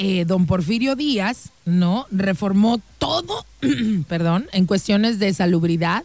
eh, 0.00 0.24
don 0.24 0.46
Porfirio 0.46 0.94
Díaz, 0.94 1.50
¿no? 1.64 2.06
Reformó 2.12 2.80
todo, 2.98 3.44
perdón, 4.08 4.48
en 4.52 4.64
cuestiones 4.64 5.18
de 5.18 5.34
salubridad, 5.34 6.04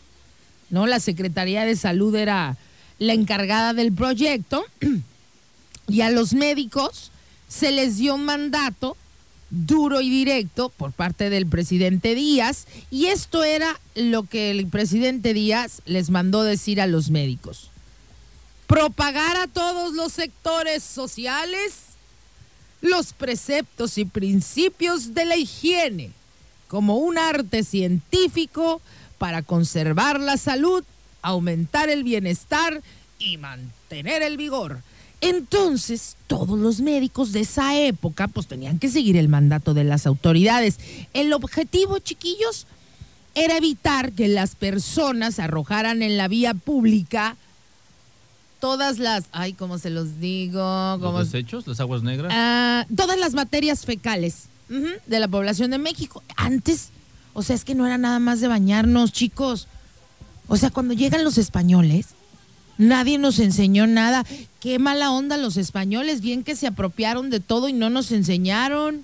¿no? 0.71 0.87
La 0.87 0.99
Secretaría 0.99 1.63
de 1.63 1.75
Salud 1.75 2.15
era 2.15 2.57
la 2.97 3.13
encargada 3.13 3.75
del 3.75 3.93
proyecto 3.93 4.65
y 5.87 6.01
a 6.01 6.09
los 6.09 6.33
médicos 6.33 7.11
se 7.47 7.71
les 7.71 7.97
dio 7.97 8.15
un 8.15 8.25
mandato 8.25 8.97
duro 9.51 10.01
y 10.01 10.09
directo 10.09 10.69
por 10.69 10.91
parte 10.91 11.29
del 11.29 11.45
presidente 11.45 12.15
Díaz 12.15 12.65
y 12.89 13.05
esto 13.05 13.43
era 13.43 13.79
lo 13.93 14.23
que 14.23 14.49
el 14.49 14.65
presidente 14.65 15.35
Díaz 15.35 15.83
les 15.85 16.09
mandó 16.09 16.41
decir 16.41 16.81
a 16.81 16.87
los 16.87 17.11
médicos. 17.11 17.69
Propagar 18.65 19.37
a 19.37 19.45
todos 19.45 19.93
los 19.93 20.13
sectores 20.13 20.81
sociales 20.81 21.92
los 22.83 23.13
preceptos 23.13 23.97
y 23.97 24.03
principios 24.03 25.13
de 25.13 25.25
la 25.25 25.37
higiene 25.37 26.11
como 26.67 26.97
un 26.97 27.17
arte 27.17 27.63
científico 27.63 28.81
para 29.17 29.41
conservar 29.41 30.19
la 30.19 30.35
salud, 30.35 30.83
aumentar 31.21 31.89
el 31.89 32.03
bienestar 32.03 32.81
y 33.19 33.37
mantener 33.37 34.21
el 34.21 34.35
vigor. 34.35 34.81
Entonces, 35.21 36.17
todos 36.27 36.59
los 36.59 36.81
médicos 36.81 37.31
de 37.31 37.39
esa 37.39 37.79
época 37.79 38.27
pues 38.27 38.47
tenían 38.47 38.79
que 38.79 38.89
seguir 38.89 39.15
el 39.15 39.29
mandato 39.29 39.73
de 39.73 39.85
las 39.85 40.05
autoridades. 40.05 40.77
El 41.13 41.31
objetivo, 41.31 41.99
chiquillos, 41.99 42.67
era 43.33 43.55
evitar 43.55 44.11
que 44.11 44.27
las 44.27 44.55
personas 44.55 45.39
arrojaran 45.39 46.01
en 46.01 46.17
la 46.17 46.27
vía 46.27 46.53
pública 46.53 47.37
todas 48.63 48.97
las, 48.97 49.25
ay, 49.33 49.51
¿cómo 49.51 49.77
se 49.77 49.89
los 49.89 50.21
digo? 50.21 50.97
¿Los 50.97 51.29
desechos, 51.29 51.67
las 51.67 51.81
aguas 51.81 52.01
negras? 52.01 52.31
Ah, 52.33 52.85
todas 52.95 53.19
las 53.19 53.33
materias 53.33 53.85
fecales 53.85 54.45
de 54.69 55.19
la 55.19 55.27
población 55.27 55.71
de 55.71 55.79
México. 55.79 56.23
Antes, 56.37 56.87
o 57.33 57.43
sea, 57.43 57.57
es 57.57 57.65
que 57.65 57.75
no 57.75 57.85
era 57.85 57.97
nada 57.97 58.19
más 58.19 58.39
de 58.39 58.47
bañarnos, 58.47 59.11
chicos. 59.11 59.67
O 60.47 60.55
sea, 60.55 60.69
cuando 60.69 60.93
llegan 60.93 61.25
los 61.25 61.37
españoles, 61.37 62.11
nadie 62.77 63.17
nos 63.17 63.39
enseñó 63.39 63.85
nada. 63.85 64.23
Qué 64.61 64.79
mala 64.79 65.11
onda 65.11 65.35
los 65.35 65.57
españoles, 65.57 66.21
bien 66.21 66.45
que 66.45 66.55
se 66.55 66.65
apropiaron 66.65 67.29
de 67.29 67.41
todo 67.41 67.67
y 67.67 67.73
no 67.73 67.89
nos 67.89 68.13
enseñaron. 68.13 69.03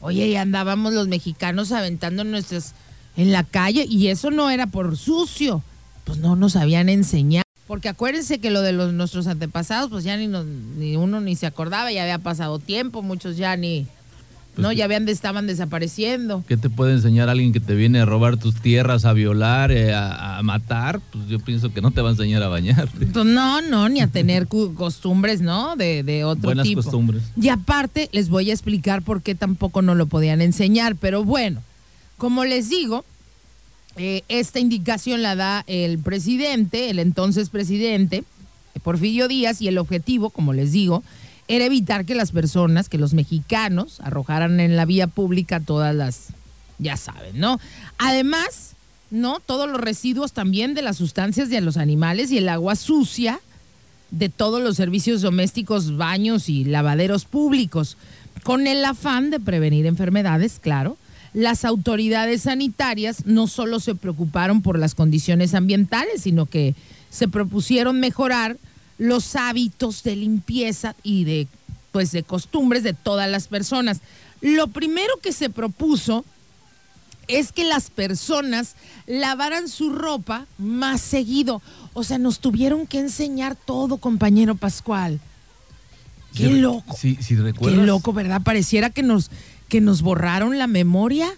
Oye, 0.00 0.28
y 0.28 0.36
andábamos 0.36 0.94
los 0.94 1.06
mexicanos 1.06 1.70
aventando 1.70 2.24
nuestras 2.24 2.72
en 3.14 3.30
la 3.30 3.44
calle 3.44 3.84
y 3.86 4.08
eso 4.08 4.30
no 4.30 4.48
era 4.48 4.68
por 4.68 4.96
sucio. 4.96 5.62
Pues 6.04 6.16
no 6.16 6.34
nos 6.34 6.56
habían 6.56 6.88
enseñado. 6.88 7.41
Porque 7.66 7.88
acuérdense 7.88 8.38
que 8.38 8.50
lo 8.50 8.60
de 8.60 8.72
los, 8.72 8.92
nuestros 8.92 9.26
antepasados, 9.26 9.90
pues 9.90 10.04
ya 10.04 10.16
ni, 10.16 10.28
ni 10.28 10.96
uno 10.96 11.20
ni 11.20 11.36
se 11.36 11.46
acordaba, 11.46 11.92
ya 11.92 12.02
había 12.02 12.18
pasado 12.18 12.58
tiempo, 12.58 13.02
muchos 13.02 13.36
ya 13.36 13.56
ni, 13.56 13.86
pues 14.54 14.64
no, 14.64 14.72
ya 14.72 14.84
habían, 14.84 15.08
estaban 15.08 15.46
desapareciendo. 15.46 16.44
¿Qué 16.46 16.58
te 16.58 16.68
puede 16.68 16.92
enseñar 16.92 17.30
alguien 17.30 17.54
que 17.54 17.60
te 17.60 17.74
viene 17.74 18.00
a 18.00 18.04
robar 18.04 18.36
tus 18.36 18.56
tierras, 18.56 19.06
a 19.06 19.14
violar, 19.14 19.72
eh, 19.72 19.94
a, 19.94 20.40
matar? 20.42 21.00
Pues 21.10 21.26
yo 21.28 21.38
pienso 21.38 21.72
que 21.72 21.80
no 21.80 21.90
te 21.90 22.02
va 22.02 22.10
a 22.10 22.12
enseñar 22.12 22.42
a 22.42 22.48
bañarte. 22.48 23.06
Pues 23.06 23.24
no, 23.24 23.62
no, 23.62 23.88
ni 23.88 24.00
a 24.00 24.08
tener 24.08 24.48
costumbres, 24.48 25.40
¿no? 25.40 25.74
De, 25.76 26.02
de 26.02 26.24
otro 26.24 26.48
Buenas 26.48 26.66
tipo. 26.66 26.82
costumbres. 26.82 27.22
Y 27.40 27.48
aparte, 27.48 28.10
les 28.12 28.28
voy 28.28 28.50
a 28.50 28.52
explicar 28.52 29.00
por 29.00 29.22
qué 29.22 29.34
tampoco 29.34 29.80
no 29.80 29.94
lo 29.94 30.04
podían 30.06 30.42
enseñar, 30.42 30.96
pero 30.96 31.24
bueno, 31.24 31.62
como 32.18 32.44
les 32.44 32.68
digo, 32.68 33.06
eh, 33.96 34.22
esta 34.28 34.58
indicación 34.58 35.22
la 35.22 35.36
da 35.36 35.64
el 35.66 35.98
presidente, 35.98 36.90
el 36.90 36.98
entonces 36.98 37.50
presidente, 37.50 38.24
Porfirio 38.82 39.28
Díaz, 39.28 39.60
y 39.60 39.68
el 39.68 39.78
objetivo, 39.78 40.30
como 40.30 40.52
les 40.52 40.72
digo, 40.72 41.02
era 41.48 41.64
evitar 41.64 42.04
que 42.04 42.14
las 42.14 42.32
personas, 42.32 42.88
que 42.88 42.98
los 42.98 43.14
mexicanos, 43.14 44.00
arrojaran 44.00 44.60
en 44.60 44.76
la 44.76 44.84
vía 44.84 45.06
pública 45.06 45.60
todas 45.60 45.94
las, 45.94 46.28
ya 46.78 46.96
saben, 46.96 47.38
¿no? 47.38 47.60
Además, 47.98 48.72
¿no? 49.10 49.40
Todos 49.40 49.68
los 49.68 49.80
residuos 49.80 50.32
también 50.32 50.74
de 50.74 50.82
las 50.82 50.96
sustancias 50.96 51.50
de 51.50 51.60
los 51.60 51.76
animales 51.76 52.30
y 52.32 52.38
el 52.38 52.48
agua 52.48 52.76
sucia 52.76 53.40
de 54.10 54.28
todos 54.28 54.62
los 54.62 54.76
servicios 54.76 55.20
domésticos, 55.22 55.96
baños 55.96 56.48
y 56.48 56.64
lavaderos 56.64 57.24
públicos, 57.24 57.96
con 58.42 58.66
el 58.66 58.84
afán 58.84 59.30
de 59.30 59.40
prevenir 59.40 59.86
enfermedades, 59.86 60.58
claro, 60.60 60.96
las 61.34 61.64
autoridades 61.64 62.42
sanitarias 62.42 63.26
no 63.26 63.46
solo 63.46 63.80
se 63.80 63.94
preocuparon 63.94 64.62
por 64.62 64.78
las 64.78 64.94
condiciones 64.94 65.54
ambientales, 65.54 66.22
sino 66.22 66.46
que 66.46 66.74
se 67.10 67.28
propusieron 67.28 68.00
mejorar 68.00 68.58
los 68.98 69.34
hábitos 69.36 70.02
de 70.02 70.16
limpieza 70.16 70.94
y 71.02 71.24
de 71.24 71.48
pues 71.90 72.10
de 72.10 72.22
costumbres 72.22 72.82
de 72.82 72.94
todas 72.94 73.30
las 73.30 73.48
personas. 73.48 74.00
Lo 74.40 74.68
primero 74.68 75.12
que 75.22 75.32
se 75.32 75.50
propuso 75.50 76.24
es 77.28 77.52
que 77.52 77.64
las 77.64 77.90
personas 77.90 78.74
lavaran 79.06 79.68
su 79.68 79.90
ropa 79.90 80.46
más 80.58 81.00
seguido. 81.00 81.62
O 81.92 82.02
sea, 82.02 82.18
nos 82.18 82.40
tuvieron 82.40 82.86
que 82.86 82.98
enseñar 82.98 83.56
todo, 83.56 83.98
compañero 83.98 84.54
Pascual. 84.54 85.20
Qué 86.34 86.50
loco. 86.50 86.96
Sí, 86.96 87.18
sí, 87.20 87.36
recuerdas. 87.36 87.78
Qué 87.78 87.86
loco, 87.86 88.12
¿verdad? 88.12 88.40
Pareciera 88.42 88.88
que 88.90 89.02
nos 89.02 89.30
que 89.72 89.80
nos 89.80 90.02
borraron 90.02 90.58
la 90.58 90.66
memoria 90.66 91.30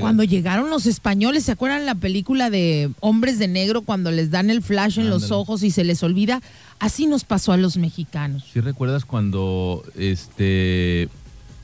cuando 0.00 0.22
llegaron 0.22 0.68
los 0.68 0.84
españoles. 0.84 1.44
¿Se 1.44 1.52
acuerdan 1.52 1.86
la 1.86 1.94
película 1.94 2.50
de 2.50 2.90
Hombres 3.00 3.38
de 3.38 3.48
Negro 3.48 3.80
cuando 3.80 4.10
les 4.10 4.30
dan 4.30 4.50
el 4.50 4.60
flash 4.60 4.98
en 4.98 5.08
los 5.08 5.30
ojos 5.30 5.62
y 5.62 5.70
se 5.70 5.82
les 5.82 6.02
olvida? 6.02 6.42
Así 6.78 7.06
nos 7.06 7.24
pasó 7.24 7.52
a 7.52 7.56
los 7.56 7.78
mexicanos. 7.78 8.44
¿Sí 8.52 8.60
recuerdas 8.60 9.06
cuando 9.06 9.82
este 9.96 11.08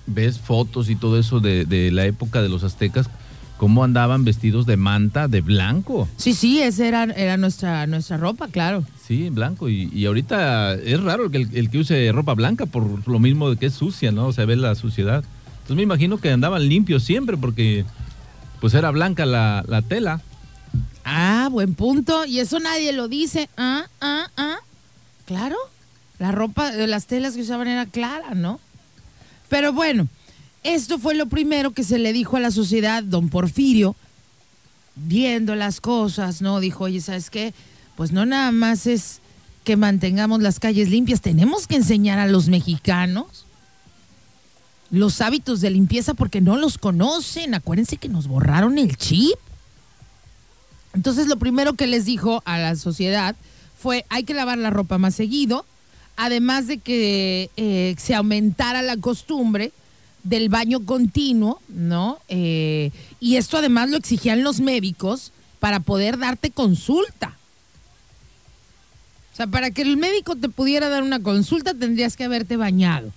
ves 0.06 0.38
fotos 0.38 0.88
y 0.88 0.96
todo 0.96 1.18
eso 1.18 1.40
de, 1.40 1.90
la 1.92 2.06
época 2.06 2.40
de 2.40 2.48
los 2.48 2.64
aztecas? 2.64 3.10
cómo 3.58 3.84
andaban 3.84 4.24
vestidos 4.24 4.66
de 4.66 4.76
manta 4.76 5.28
de 5.28 5.40
blanco. 5.40 6.06
Sí, 6.18 6.34
sí, 6.34 6.60
esa 6.60 6.86
era, 6.86 7.04
era 7.04 7.38
nuestra, 7.38 7.86
nuestra 7.86 8.18
ropa, 8.18 8.48
claro. 8.48 8.84
Sí, 9.02 9.30
blanco. 9.30 9.70
Y, 9.70 10.04
ahorita 10.04 10.74
es 10.74 11.02
raro 11.02 11.30
que 11.30 11.38
el, 11.38 11.48
el, 11.54 11.70
que 11.70 11.78
use 11.78 12.12
ropa 12.12 12.34
blanca 12.34 12.66
por 12.66 13.08
lo 13.08 13.18
mismo 13.18 13.48
de 13.48 13.56
que 13.56 13.66
es 13.66 13.72
sucia, 13.72 14.12
¿no? 14.12 14.26
O 14.26 14.32
sea, 14.34 14.44
ve 14.44 14.56
la 14.56 14.74
suciedad. 14.74 15.24
Entonces 15.66 15.78
me 15.78 15.82
imagino 15.82 16.18
que 16.18 16.30
andaban 16.30 16.68
limpios 16.68 17.02
siempre 17.02 17.36
porque 17.36 17.84
pues 18.60 18.72
era 18.74 18.92
blanca 18.92 19.26
la, 19.26 19.82
tela. 19.88 20.20
Ah, 21.04 21.48
buen 21.50 21.74
punto. 21.74 22.24
Y 22.24 22.38
eso 22.38 22.60
nadie 22.60 22.92
lo 22.92 23.08
dice. 23.08 23.48
Ah, 23.56 23.86
ah, 24.00 24.30
ah. 24.36 24.58
Claro. 25.24 25.56
La 26.20 26.30
ropa, 26.30 26.70
de 26.70 26.86
las 26.86 27.06
telas 27.06 27.34
que 27.34 27.40
usaban 27.42 27.66
era 27.66 27.84
clara, 27.84 28.36
¿no? 28.36 28.60
Pero 29.48 29.72
bueno, 29.72 30.06
esto 30.62 31.00
fue 31.00 31.16
lo 31.16 31.26
primero 31.26 31.72
que 31.72 31.82
se 31.82 31.98
le 31.98 32.12
dijo 32.12 32.36
a 32.36 32.40
la 32.40 32.52
sociedad, 32.52 33.02
don 33.02 33.28
Porfirio, 33.28 33.96
viendo 34.94 35.56
las 35.56 35.80
cosas, 35.80 36.42
¿no? 36.42 36.60
Dijo, 36.60 36.84
oye, 36.84 37.00
¿sabes 37.00 37.28
qué? 37.28 37.54
Pues 37.96 38.12
no 38.12 38.24
nada 38.24 38.52
más 38.52 38.86
es 38.86 39.18
que 39.64 39.76
mantengamos 39.76 40.42
las 40.42 40.60
calles 40.60 40.90
limpias, 40.90 41.20
tenemos 41.22 41.66
que 41.66 41.74
enseñar 41.74 42.20
a 42.20 42.28
los 42.28 42.46
mexicanos 42.46 43.45
los 44.90 45.20
hábitos 45.20 45.60
de 45.60 45.70
limpieza 45.70 46.14
porque 46.14 46.40
no 46.40 46.56
los 46.56 46.78
conocen. 46.78 47.54
Acuérdense 47.54 47.96
que 47.96 48.08
nos 48.08 48.26
borraron 48.26 48.78
el 48.78 48.96
chip. 48.96 49.38
Entonces 50.94 51.26
lo 51.26 51.36
primero 51.36 51.74
que 51.74 51.86
les 51.86 52.04
dijo 52.04 52.42
a 52.44 52.58
la 52.58 52.76
sociedad 52.76 53.36
fue 53.78 54.06
hay 54.08 54.24
que 54.24 54.34
lavar 54.34 54.58
la 54.58 54.70
ropa 54.70 54.96
más 54.96 55.14
seguido, 55.14 55.66
además 56.16 56.66
de 56.66 56.78
que 56.78 57.50
eh, 57.56 57.94
se 57.98 58.14
aumentara 58.14 58.80
la 58.80 58.96
costumbre 58.96 59.72
del 60.22 60.48
baño 60.48 60.84
continuo, 60.84 61.60
¿no? 61.68 62.18
Eh, 62.28 62.90
y 63.20 63.36
esto 63.36 63.58
además 63.58 63.90
lo 63.90 63.96
exigían 63.96 64.42
los 64.42 64.60
médicos 64.60 65.32
para 65.60 65.80
poder 65.80 66.18
darte 66.18 66.50
consulta. 66.50 67.36
O 69.32 69.36
sea, 69.36 69.46
para 69.46 69.70
que 69.70 69.82
el 69.82 69.98
médico 69.98 70.34
te 70.34 70.48
pudiera 70.48 70.88
dar 70.88 71.02
una 71.02 71.20
consulta 71.20 71.74
tendrías 71.74 72.16
que 72.16 72.24
haberte 72.24 72.56
bañado 72.56 73.12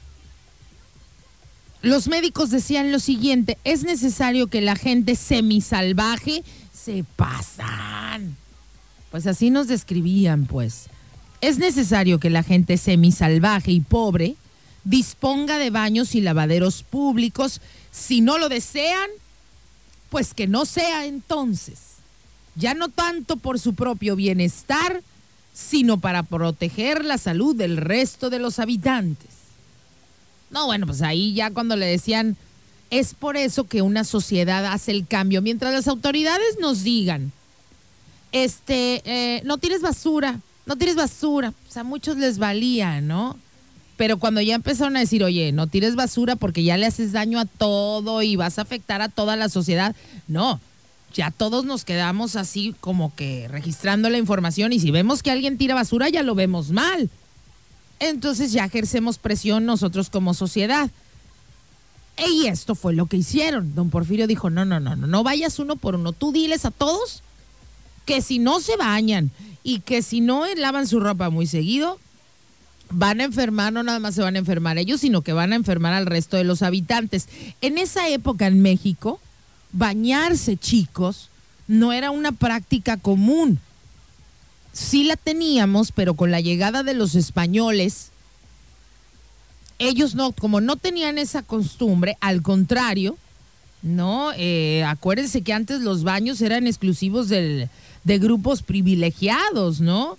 los 1.81 2.07
médicos 2.07 2.49
decían 2.49 2.91
lo 2.91 2.99
siguiente, 2.99 3.57
es 3.63 3.83
necesario 3.83 4.47
que 4.47 4.61
la 4.61 4.75
gente 4.75 5.15
semisalvaje 5.15 6.43
se 6.73 7.05
pasan. 7.15 8.35
Pues 9.11 9.27
así 9.27 9.49
nos 9.49 9.67
describían, 9.67 10.45
pues. 10.45 10.87
Es 11.41 11.57
necesario 11.57 12.19
que 12.19 12.29
la 12.29 12.43
gente 12.43 12.77
semisalvaje 12.77 13.71
y 13.71 13.79
pobre 13.79 14.35
disponga 14.83 15.57
de 15.57 15.69
baños 15.69 16.15
y 16.15 16.21
lavaderos 16.21 16.83
públicos. 16.83 17.61
Si 17.91 18.21
no 18.21 18.37
lo 18.37 18.49
desean, 18.49 19.09
pues 20.09 20.33
que 20.33 20.47
no 20.47 20.65
sea 20.65 21.05
entonces. 21.05 21.79
Ya 22.55 22.73
no 22.73 22.89
tanto 22.89 23.37
por 23.37 23.57
su 23.57 23.73
propio 23.73 24.17
bienestar, 24.17 25.01
sino 25.53 25.99
para 25.99 26.23
proteger 26.23 27.05
la 27.05 27.17
salud 27.17 27.55
del 27.55 27.77
resto 27.77 28.29
de 28.29 28.39
los 28.39 28.59
habitantes. 28.59 29.38
No, 30.49 30.65
bueno, 30.65 30.87
pues 30.87 31.01
ahí 31.01 31.33
ya 31.33 31.51
cuando 31.51 31.75
le 31.75 31.85
decían, 31.85 32.37
es 32.89 33.13
por 33.13 33.37
eso 33.37 33.65
que 33.65 33.81
una 33.81 34.03
sociedad 34.03 34.65
hace 34.65 34.91
el 34.91 35.05
cambio. 35.05 35.41
Mientras 35.41 35.73
las 35.73 35.87
autoridades 35.87 36.57
nos 36.59 36.83
digan, 36.83 37.31
este, 38.31 39.01
eh, 39.05 39.41
no 39.45 39.57
tires 39.57 39.81
basura, 39.81 40.39
no 40.65 40.75
tires 40.75 40.95
basura. 40.95 41.53
O 41.69 41.71
sea, 41.71 41.81
a 41.81 41.85
muchos 41.85 42.17
les 42.17 42.37
valía, 42.37 43.01
¿no? 43.01 43.37
Pero 43.97 44.17
cuando 44.17 44.39
ya 44.41 44.55
empezaron 44.55 44.95
a 44.95 45.01
decir, 45.01 45.23
oye, 45.23 45.51
no 45.51 45.67
tires 45.67 45.95
basura 45.95 46.35
porque 46.35 46.63
ya 46.63 46.77
le 46.77 46.85
haces 46.85 47.11
daño 47.11 47.39
a 47.39 47.45
todo 47.45 48.21
y 48.21 48.35
vas 48.37 48.57
a 48.57 48.61
afectar 48.61 49.01
a 49.01 49.09
toda 49.09 49.35
la 49.35 49.49
sociedad, 49.49 49.93
no, 50.27 50.61
ya 51.13 51.31
todos 51.31 51.65
nos 51.65 51.83
quedamos 51.83 52.35
así 52.35 52.73
como 52.79 53.13
que 53.15 53.47
registrando 53.49 54.09
la 54.09 54.17
información 54.17 54.71
y 54.71 54.79
si 54.79 54.91
vemos 54.91 55.21
que 55.21 55.31
alguien 55.31 55.57
tira 55.57 55.75
basura 55.75 56.07
ya 56.07 56.23
lo 56.23 56.33
vemos 56.33 56.71
mal. 56.71 57.09
Entonces 57.99 58.51
ya 58.51 58.65
ejercemos 58.65 59.17
presión 59.17 59.65
nosotros 59.65 60.09
como 60.09 60.33
sociedad. 60.33 60.89
Y 62.27 62.47
esto 62.47 62.75
fue 62.75 62.93
lo 62.93 63.05
que 63.05 63.17
hicieron. 63.17 63.75
Don 63.75 63.89
Porfirio 63.89 64.27
dijo, 64.27 64.49
no, 64.49 64.65
no, 64.65 64.79
no, 64.79 64.95
no, 64.95 65.07
no 65.07 65.23
vayas 65.23 65.59
uno 65.59 65.75
por 65.75 65.95
uno. 65.95 66.11
Tú 66.11 66.31
diles 66.31 66.65
a 66.65 66.71
todos 66.71 67.23
que 68.05 68.21
si 68.21 68.39
no 68.39 68.59
se 68.59 68.75
bañan 68.75 69.31
y 69.63 69.81
que 69.81 70.01
si 70.01 70.19
no 70.21 70.45
lavan 70.55 70.87
su 70.87 70.99
ropa 70.99 71.29
muy 71.29 71.47
seguido, 71.47 71.99
van 72.89 73.21
a 73.21 73.25
enfermar, 73.25 73.71
no 73.71 73.83
nada 73.83 73.99
más 73.99 74.15
se 74.15 74.21
van 74.21 74.35
a 74.35 74.39
enfermar 74.39 74.77
ellos, 74.77 75.01
sino 75.01 75.21
que 75.21 75.33
van 75.33 75.53
a 75.53 75.55
enfermar 75.55 75.93
al 75.93 76.05
resto 76.05 76.37
de 76.37 76.43
los 76.43 76.61
habitantes. 76.61 77.27
En 77.61 77.77
esa 77.77 78.09
época 78.09 78.47
en 78.47 78.61
México, 78.61 79.19
bañarse, 79.71 80.57
chicos, 80.57 81.29
no 81.67 81.93
era 81.93 82.11
una 82.11 82.31
práctica 82.31 82.97
común. 82.97 83.59
Sí 84.73 85.03
la 85.03 85.15
teníamos, 85.15 85.91
pero 85.91 86.13
con 86.13 86.31
la 86.31 86.41
llegada 86.41 86.83
de 86.83 86.93
los 86.93 87.15
españoles, 87.15 88.09
ellos 89.79 90.15
no, 90.15 90.31
como 90.31 90.61
no 90.61 90.75
tenían 90.75 91.17
esa 91.17 91.41
costumbre, 91.41 92.17
al 92.21 92.41
contrario, 92.41 93.17
no, 93.81 94.31
eh, 94.35 94.83
acuérdense 94.85 95.41
que 95.41 95.53
antes 95.53 95.81
los 95.81 96.03
baños 96.03 96.41
eran 96.41 96.67
exclusivos 96.67 97.29
de 97.29 97.69
grupos 98.03 98.61
privilegiados, 98.61 99.79
¿no? 99.79 100.17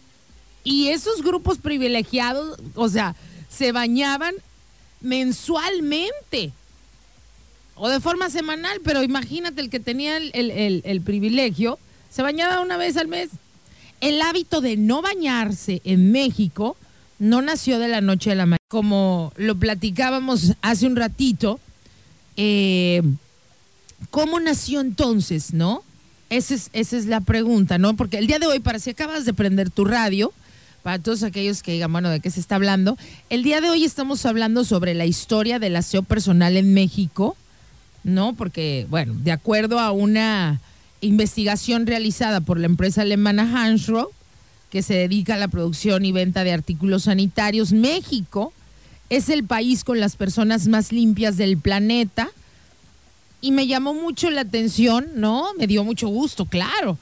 Y 0.64 0.88
esos 0.88 1.22
grupos 1.22 1.58
privilegiados, 1.58 2.58
o 2.74 2.88
sea, 2.88 3.14
se 3.48 3.72
bañaban 3.72 4.34
mensualmente 5.00 6.52
o 7.74 7.88
de 7.88 8.00
forma 8.00 8.28
semanal, 8.28 8.80
pero 8.84 9.02
imagínate 9.02 9.62
el 9.62 9.70
que 9.70 9.80
tenía 9.80 10.18
el, 10.18 11.02
privilegio, 11.02 11.78
se 12.10 12.20
bañaba 12.20 12.60
una 12.60 12.76
vez 12.76 12.98
al 12.98 13.08
mes. 13.08 13.30
El 14.00 14.22
hábito 14.22 14.60
de 14.60 14.76
no 14.76 15.02
bañarse 15.02 15.82
en 15.84 16.12
México 16.12 16.76
no 17.18 17.42
nació 17.42 17.78
de 17.78 17.88
la 17.88 18.00
noche 18.00 18.32
a 18.32 18.34
la 18.34 18.46
mañana. 18.46 18.56
Como 18.68 19.32
lo 19.36 19.56
platicábamos 19.56 20.54
hace 20.62 20.86
un 20.86 20.96
ratito, 20.96 21.58
eh, 22.36 23.02
¿cómo 24.10 24.38
nació 24.40 24.80
entonces, 24.80 25.52
no? 25.52 25.82
Esa 26.30 26.54
es, 26.54 26.70
esa 26.72 26.96
es 26.96 27.06
la 27.06 27.20
pregunta, 27.20 27.78
¿no? 27.78 27.96
Porque 27.96 28.18
el 28.18 28.26
día 28.26 28.38
de 28.38 28.46
hoy, 28.46 28.60
para 28.60 28.78
si 28.78 28.90
acabas 28.90 29.24
de 29.24 29.34
prender 29.34 29.70
tu 29.70 29.84
radio, 29.84 30.32
para 30.84 30.98
todos 30.98 31.24
aquellos 31.24 31.62
que 31.62 31.72
digan, 31.72 31.92
bueno, 31.92 32.08
¿de 32.08 32.20
qué 32.20 32.30
se 32.30 32.40
está 32.40 32.54
hablando? 32.54 32.96
El 33.28 33.42
día 33.42 33.60
de 33.60 33.68
hoy 33.68 33.84
estamos 33.84 34.24
hablando 34.24 34.64
sobre 34.64 34.94
la 34.94 35.04
historia 35.04 35.58
del 35.58 35.76
aseo 35.76 36.02
personal 36.02 36.56
en 36.56 36.72
México 36.72 37.36
¿no? 38.04 38.34
Porque, 38.34 38.86
bueno, 38.88 39.14
de 39.16 39.32
acuerdo 39.32 39.78
a 39.78 39.92
una 39.92 40.60
investigación 41.00 41.86
realizada 41.86 42.40
por 42.40 42.58
la 42.58 42.66
empresa 42.66 43.02
alemana 43.02 43.42
Hansgrohe, 43.42 44.08
que 44.70 44.82
se 44.82 44.94
dedica 44.94 45.34
a 45.34 45.38
la 45.38 45.48
producción 45.48 46.04
y 46.04 46.12
venta 46.12 46.44
de 46.44 46.52
artículos 46.52 47.04
sanitarios, 47.04 47.72
México 47.72 48.52
es 49.08 49.28
el 49.28 49.44
país 49.44 49.82
con 49.82 49.98
las 49.98 50.16
personas 50.16 50.68
más 50.68 50.92
limpias 50.92 51.36
del 51.36 51.58
planeta. 51.58 52.30
Y 53.40 53.52
me 53.52 53.66
llamó 53.66 53.94
mucho 53.94 54.30
la 54.30 54.42
atención, 54.42 55.08
¿no? 55.16 55.48
Me 55.58 55.66
dio 55.66 55.82
mucho 55.82 56.08
gusto, 56.08 56.44
claro. 56.44 56.98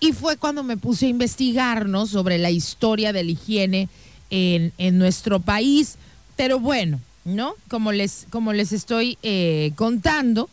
Y 0.00 0.12
fue 0.12 0.36
cuando 0.36 0.62
me 0.62 0.76
puse 0.76 1.06
a 1.06 1.10
investigar, 1.10 1.86
¿no? 1.86 2.06
Sobre 2.06 2.38
la 2.38 2.50
historia 2.50 3.12
de 3.12 3.24
la 3.24 3.32
higiene 3.32 3.88
en, 4.30 4.72
en 4.78 4.98
nuestro 4.98 5.40
país. 5.40 5.96
Pero 6.36 6.60
bueno, 6.60 7.00
¿no? 7.24 7.54
Como 7.68 7.92
les, 7.92 8.26
como 8.30 8.52
les 8.52 8.72
estoy 8.72 9.18
eh, 9.22 9.72
contando, 9.74 10.48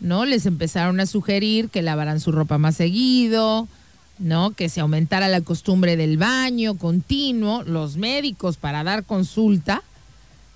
¿no? 0.00 0.24
Les 0.24 0.46
empezaron 0.46 1.00
a 1.00 1.06
sugerir 1.06 1.68
que 1.68 1.82
lavaran 1.82 2.20
su 2.20 2.32
ropa 2.32 2.58
más 2.58 2.76
seguido, 2.76 3.68
¿no? 4.18 4.50
Que 4.52 4.68
se 4.68 4.80
aumentara 4.80 5.28
la 5.28 5.40
costumbre 5.40 5.96
del 5.96 6.18
baño 6.18 6.76
continuo. 6.76 7.62
Los 7.62 7.96
médicos 7.96 8.56
para 8.56 8.84
dar 8.84 9.04
consulta, 9.04 9.82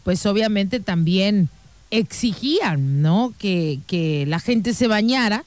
pues 0.04 0.24
obviamente 0.26 0.80
también 0.80 1.48
exigían, 1.90 3.02
¿no? 3.02 3.34
Que, 3.38 3.80
que 3.86 4.24
la 4.26 4.40
gente 4.40 4.74
se 4.74 4.86
bañara, 4.86 5.44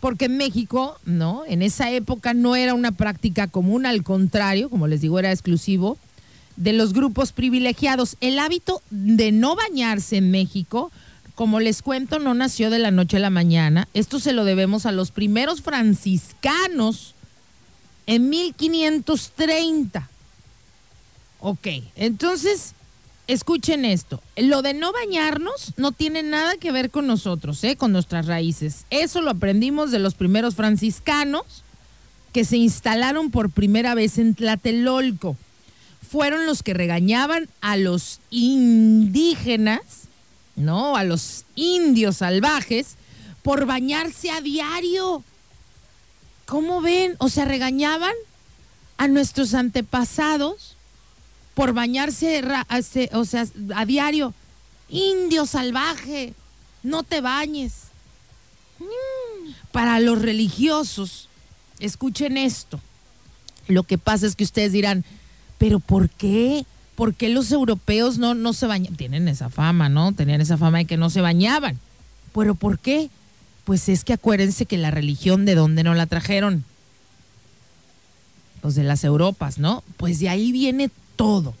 porque 0.00 0.24
en 0.24 0.36
México, 0.36 0.96
¿no? 1.04 1.44
En 1.46 1.62
esa 1.62 1.90
época 1.90 2.34
no 2.34 2.56
era 2.56 2.74
una 2.74 2.92
práctica 2.92 3.46
común, 3.46 3.86
al 3.86 4.02
contrario, 4.02 4.68
como 4.68 4.88
les 4.88 5.00
digo, 5.00 5.18
era 5.18 5.30
exclusivo 5.30 5.98
de 6.56 6.72
los 6.72 6.92
grupos 6.92 7.32
privilegiados. 7.32 8.16
El 8.20 8.38
hábito 8.38 8.82
de 8.90 9.32
no 9.32 9.56
bañarse 9.56 10.16
en 10.16 10.30
México, 10.30 10.90
como 11.34 11.60
les 11.60 11.82
cuento, 11.82 12.18
no 12.18 12.34
nació 12.34 12.70
de 12.70 12.78
la 12.78 12.90
noche 12.90 13.16
a 13.16 13.20
la 13.20 13.30
mañana. 13.30 13.88
Esto 13.94 14.20
se 14.20 14.32
lo 14.32 14.44
debemos 14.44 14.86
a 14.86 14.92
los 14.92 15.10
primeros 15.10 15.62
franciscanos 15.62 17.14
en 18.06 18.28
1530. 18.28 20.08
Ok, 21.40 21.68
entonces, 21.96 22.74
escuchen 23.26 23.84
esto. 23.84 24.22
Lo 24.36 24.62
de 24.62 24.74
no 24.74 24.92
bañarnos 24.92 25.72
no 25.76 25.92
tiene 25.92 26.22
nada 26.22 26.56
que 26.56 26.72
ver 26.72 26.90
con 26.90 27.06
nosotros, 27.06 27.62
¿eh? 27.64 27.76
con 27.76 27.92
nuestras 27.92 28.26
raíces. 28.26 28.84
Eso 28.90 29.22
lo 29.22 29.30
aprendimos 29.30 29.90
de 29.90 29.98
los 29.98 30.14
primeros 30.14 30.54
franciscanos 30.54 31.44
que 32.32 32.44
se 32.44 32.56
instalaron 32.56 33.30
por 33.30 33.50
primera 33.50 33.94
vez 33.94 34.18
en 34.18 34.34
Tlatelolco 34.34 35.36
fueron 36.12 36.44
los 36.44 36.62
que 36.62 36.74
regañaban 36.74 37.48
a 37.62 37.78
los 37.78 38.20
indígenas, 38.28 39.80
¿no? 40.56 40.96
A 40.96 41.04
los 41.04 41.44
indios 41.54 42.18
salvajes 42.18 42.96
por 43.42 43.66
bañarse 43.66 44.30
a 44.30 44.40
diario. 44.40 45.24
¿Cómo 46.46 46.80
ven? 46.80 47.16
O 47.18 47.28
sea, 47.28 47.44
regañaban 47.44 48.14
a 48.98 49.08
nuestros 49.08 49.54
antepasados 49.54 50.76
por 51.54 51.72
bañarse, 51.72 52.42
o 53.12 53.24
sea, 53.24 53.46
a 53.74 53.84
diario. 53.84 54.34
Indio 54.88 55.46
salvaje, 55.46 56.34
no 56.82 57.02
te 57.02 57.20
bañes. 57.20 57.72
Para 59.70 60.00
los 60.00 60.20
religiosos, 60.20 61.28
escuchen 61.78 62.36
esto. 62.36 62.80
Lo 63.68 63.84
que 63.84 63.98
pasa 63.98 64.26
es 64.26 64.36
que 64.36 64.44
ustedes 64.44 64.72
dirán, 64.72 65.04
pero 65.58 65.80
¿por 65.80 66.10
qué? 66.10 66.66
¿Por 66.94 67.14
qué 67.14 67.28
los 67.28 67.50
europeos 67.52 68.18
no, 68.18 68.34
no 68.34 68.52
se 68.52 68.66
bañan? 68.66 68.96
Tienen 68.96 69.28
esa 69.28 69.48
fama, 69.48 69.88
¿no? 69.88 70.12
Tenían 70.12 70.40
esa 70.40 70.58
fama 70.58 70.78
de 70.78 70.84
que 70.84 70.96
no 70.96 71.08
se 71.10 71.20
bañaban. 71.20 71.78
¿Pero 72.34 72.54
por 72.54 72.78
qué? 72.78 73.08
Pues 73.64 73.88
es 73.88 74.04
que 74.04 74.12
acuérdense 74.12 74.66
que 74.66 74.76
la 74.76 74.90
religión 74.90 75.44
de 75.44 75.54
dónde 75.54 75.84
no 75.84 75.94
la 75.94 76.06
trajeron. 76.06 76.64
Los 78.62 78.74
de 78.74 78.84
las 78.84 79.04
Europas, 79.04 79.58
¿no? 79.58 79.82
Pues 79.96 80.18
de 80.18 80.28
ahí 80.28 80.52
viene 80.52 80.90
todo. 81.16 81.54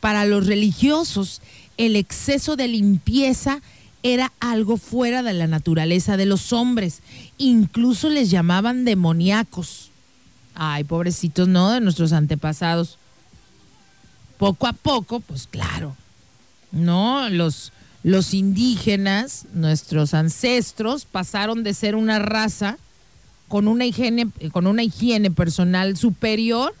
Para 0.00 0.26
los 0.26 0.46
religiosos, 0.46 1.40
el 1.78 1.96
exceso 1.96 2.56
de 2.56 2.68
limpieza 2.68 3.60
era 4.02 4.32
algo 4.38 4.76
fuera 4.76 5.22
de 5.22 5.32
la 5.32 5.46
naturaleza 5.46 6.18
de 6.18 6.26
los 6.26 6.52
hombres. 6.52 7.00
Incluso 7.38 8.10
les 8.10 8.30
llamaban 8.30 8.84
demoníacos. 8.84 9.90
Ay, 10.54 10.84
pobrecitos, 10.84 11.48
¿no? 11.48 11.70
De 11.70 11.80
nuestros 11.80 12.12
antepasados 12.12 12.98
poco 14.38 14.66
a 14.66 14.72
poco, 14.72 15.20
pues 15.20 15.46
claro, 15.46 15.96
¿no? 16.72 17.28
Los, 17.28 17.72
los 18.02 18.34
indígenas, 18.34 19.46
nuestros 19.54 20.14
ancestros, 20.14 21.04
pasaron 21.04 21.62
de 21.62 21.74
ser 21.74 21.94
una 21.94 22.18
raza 22.18 22.78
con 23.48 23.68
una 23.68 23.84
higiene, 23.84 24.28
con 24.52 24.66
una 24.66 24.82
higiene 24.82 25.30
personal 25.30 25.96
superior, 25.96 26.74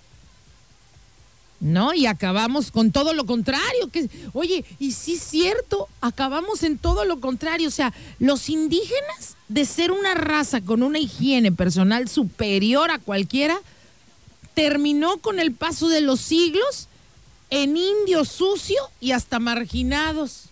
¿no? 1.60 1.94
Y 1.94 2.06
acabamos 2.06 2.70
con 2.70 2.90
todo 2.92 3.14
lo 3.14 3.24
contrario. 3.26 3.88
Que, 3.90 4.08
oye, 4.32 4.64
y 4.78 4.92
sí 4.92 5.14
es 5.14 5.22
cierto, 5.22 5.88
acabamos 6.00 6.62
en 6.62 6.78
todo 6.78 7.04
lo 7.04 7.20
contrario. 7.20 7.68
O 7.68 7.72
sea, 7.72 7.94
los 8.18 8.48
indígenas, 8.50 9.36
de 9.48 9.64
ser 9.64 9.92
una 9.92 10.14
raza 10.14 10.60
con 10.60 10.82
una 10.82 10.98
higiene 10.98 11.52
personal 11.52 12.08
superior 12.08 12.90
a 12.90 12.98
cualquiera, 12.98 13.56
terminó 14.54 15.18
con 15.18 15.38
el 15.38 15.52
paso 15.52 15.88
de 15.88 16.00
los 16.00 16.20
siglos 16.20 16.88
en 17.50 17.76
indio 17.76 18.24
sucio 18.24 18.78
y 19.00 19.12
hasta 19.12 19.38
marginados. 19.38 20.46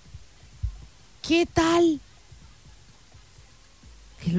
¿Qué 1.26 1.46
tal? 1.46 2.00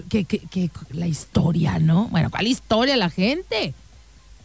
Que, 0.09 0.71
la 0.91 1.07
historia, 1.07 1.79
¿no? 1.79 2.07
Bueno, 2.07 2.29
¿cuál 2.29 2.47
historia 2.47 2.95
la 2.95 3.09
gente? 3.09 3.73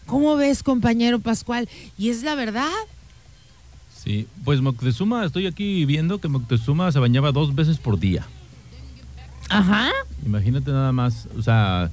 ¿Cómo 0.06 0.36
ves, 0.36 0.62
compañero 0.62 1.20
Pascual? 1.20 1.68
Y 1.96 2.10
es 2.10 2.22
la 2.22 2.34
verdad. 2.34 2.70
Sí, 3.94 4.26
pues 4.44 4.60
Moctezuma, 4.60 5.24
estoy 5.24 5.46
aquí 5.46 5.84
viendo 5.84 6.20
que 6.20 6.28
Moctezuma 6.28 6.90
se 6.90 6.98
bañaba 6.98 7.30
dos 7.30 7.54
veces 7.54 7.78
por 7.78 7.98
día. 7.98 8.26
Ajá. 9.48 9.90
Imagínate 10.24 10.70
nada 10.70 10.92
más, 10.92 11.28
o 11.36 11.42
sea, 11.42 11.90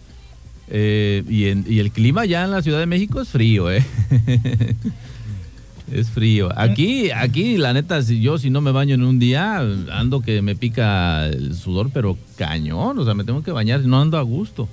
eh, 0.68 1.24
y, 1.28 1.74
y 1.74 1.80
el 1.80 1.92
clima 1.92 2.26
ya 2.26 2.44
en 2.44 2.52
la 2.52 2.62
Ciudad 2.62 2.80
de 2.80 2.86
México 2.86 3.22
es 3.22 3.30
frío, 3.30 3.72
¿eh? 3.72 3.86
Es 5.92 6.10
frío. 6.10 6.50
Aquí, 6.56 7.12
aquí, 7.12 7.58
la 7.58 7.74
neta, 7.74 8.02
si 8.02 8.20
yo 8.20 8.38
si 8.38 8.50
no 8.50 8.62
me 8.62 8.72
baño 8.72 8.96
en 8.96 9.04
un 9.04 9.20
día, 9.20 9.58
ando 9.92 10.22
que 10.22 10.42
me 10.42 10.56
pica 10.56 11.28
el 11.28 11.56
sudor, 11.56 11.92
pero 11.94 12.18
cañón. 12.38 12.98
O 12.98 13.06
sea, 13.06 13.14
me 13.14 13.24
tengo 13.24 13.44
que 13.44 13.52
bañar, 13.52 13.82
no 13.82 14.02
ando 14.02 14.18
a 14.18 14.22
gusto. 14.22 14.68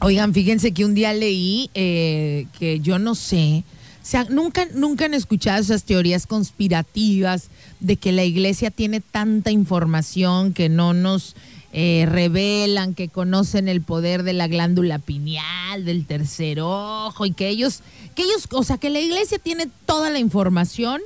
Oigan, 0.00 0.34
fíjense 0.34 0.72
que 0.72 0.84
un 0.84 0.94
día 0.94 1.12
leí 1.12 1.70
eh, 1.74 2.46
que 2.58 2.80
yo 2.80 2.98
no 2.98 3.14
sé, 3.14 3.64
o 4.08 4.10
sea, 4.10 4.24
nunca, 4.24 4.66
nunca 4.74 5.04
han 5.04 5.12
escuchado 5.12 5.60
esas 5.60 5.84
teorías 5.84 6.26
conspirativas 6.26 7.50
de 7.80 7.96
que 7.96 8.10
la 8.10 8.24
iglesia 8.24 8.70
tiene 8.70 9.00
tanta 9.00 9.50
información 9.50 10.54
que 10.54 10.70
no 10.70 10.94
nos 10.94 11.36
eh, 11.72 12.06
revelan, 12.08 12.94
que 12.94 13.08
conocen 13.08 13.68
el 13.68 13.82
poder 13.82 14.22
de 14.22 14.32
la 14.32 14.48
glándula 14.48 14.98
pineal, 14.98 15.84
del 15.84 16.06
tercer 16.06 16.60
ojo, 16.60 17.26
y 17.26 17.32
que 17.32 17.48
ellos, 17.48 17.80
que 18.14 18.22
ellos, 18.22 18.46
o 18.52 18.62
sea, 18.62 18.78
que 18.78 18.90
la 18.90 19.00
iglesia 19.00 19.38
tiene 19.38 19.68
toda 19.86 20.10
la 20.10 20.18
información, 20.18 21.00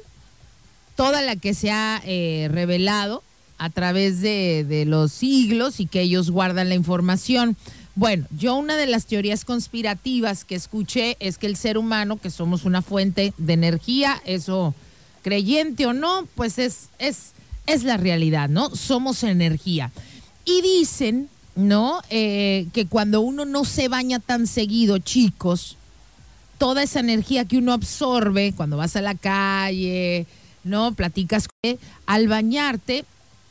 toda 0.97 1.23
la 1.23 1.37
que 1.37 1.55
se 1.55 1.71
ha 1.71 2.01
eh, 2.05 2.49
revelado 2.51 3.23
a 3.59 3.71
través 3.71 4.21
de, 4.21 4.65
de 4.69 4.85
los 4.85 5.13
siglos 5.13 5.81
y 5.81 5.87
que 5.87 6.01
ellos 6.01 6.31
guardan 6.31 6.69
la 6.69 6.75
información. 6.75 7.57
Bueno, 7.95 8.27
yo 8.39 8.55
una 8.55 8.77
de 8.77 8.87
las 8.87 9.07
teorías 9.07 9.45
conspirativas 9.45 10.45
que 10.45 10.55
escuché 10.55 11.17
es 11.21 11.39
que 11.39 11.47
el 11.47 11.57
ser 11.57 11.77
humano, 11.77 12.17
que 12.17 12.31
somos 12.31 12.65
una 12.65 12.83
fuente 12.83 13.35
de 13.37 13.53
energía, 13.53 14.21
eso 14.25 14.75
creyente 15.23 15.87
o 15.87 15.93
no, 15.93 16.27
pues 16.35 16.59
es, 16.59 16.89
es, 16.99 17.33
es 17.67 17.85
la 17.85 17.97
realidad, 17.97 18.49
¿no? 18.49 18.75
Somos 18.75 19.23
energía. 19.23 19.93
Y 20.45 20.61
dicen, 20.63 21.29
¿no? 21.55 22.01
Eh, 22.11 22.67
que 22.73 22.87
cuando 22.87 23.21
uno 23.21 23.45
no 23.45 23.65
se 23.65 23.89
baña 23.89 24.19
tan 24.19 24.47
seguido, 24.47 24.99
chicos, 24.99 25.77
toda 26.59 26.83
esa 26.83 27.01
energía 27.01 27.45
que 27.45 27.59
uno 27.59 27.73
absorbe 27.73 28.53
cuando 28.57 28.77
vas 28.77 28.97
a 28.97 29.03
la 29.03 29.15
calle, 29.15 30.27
¿no? 30.65 30.93
Platicas, 30.93 31.49
al 32.07 32.29
bañarte, 32.29 33.05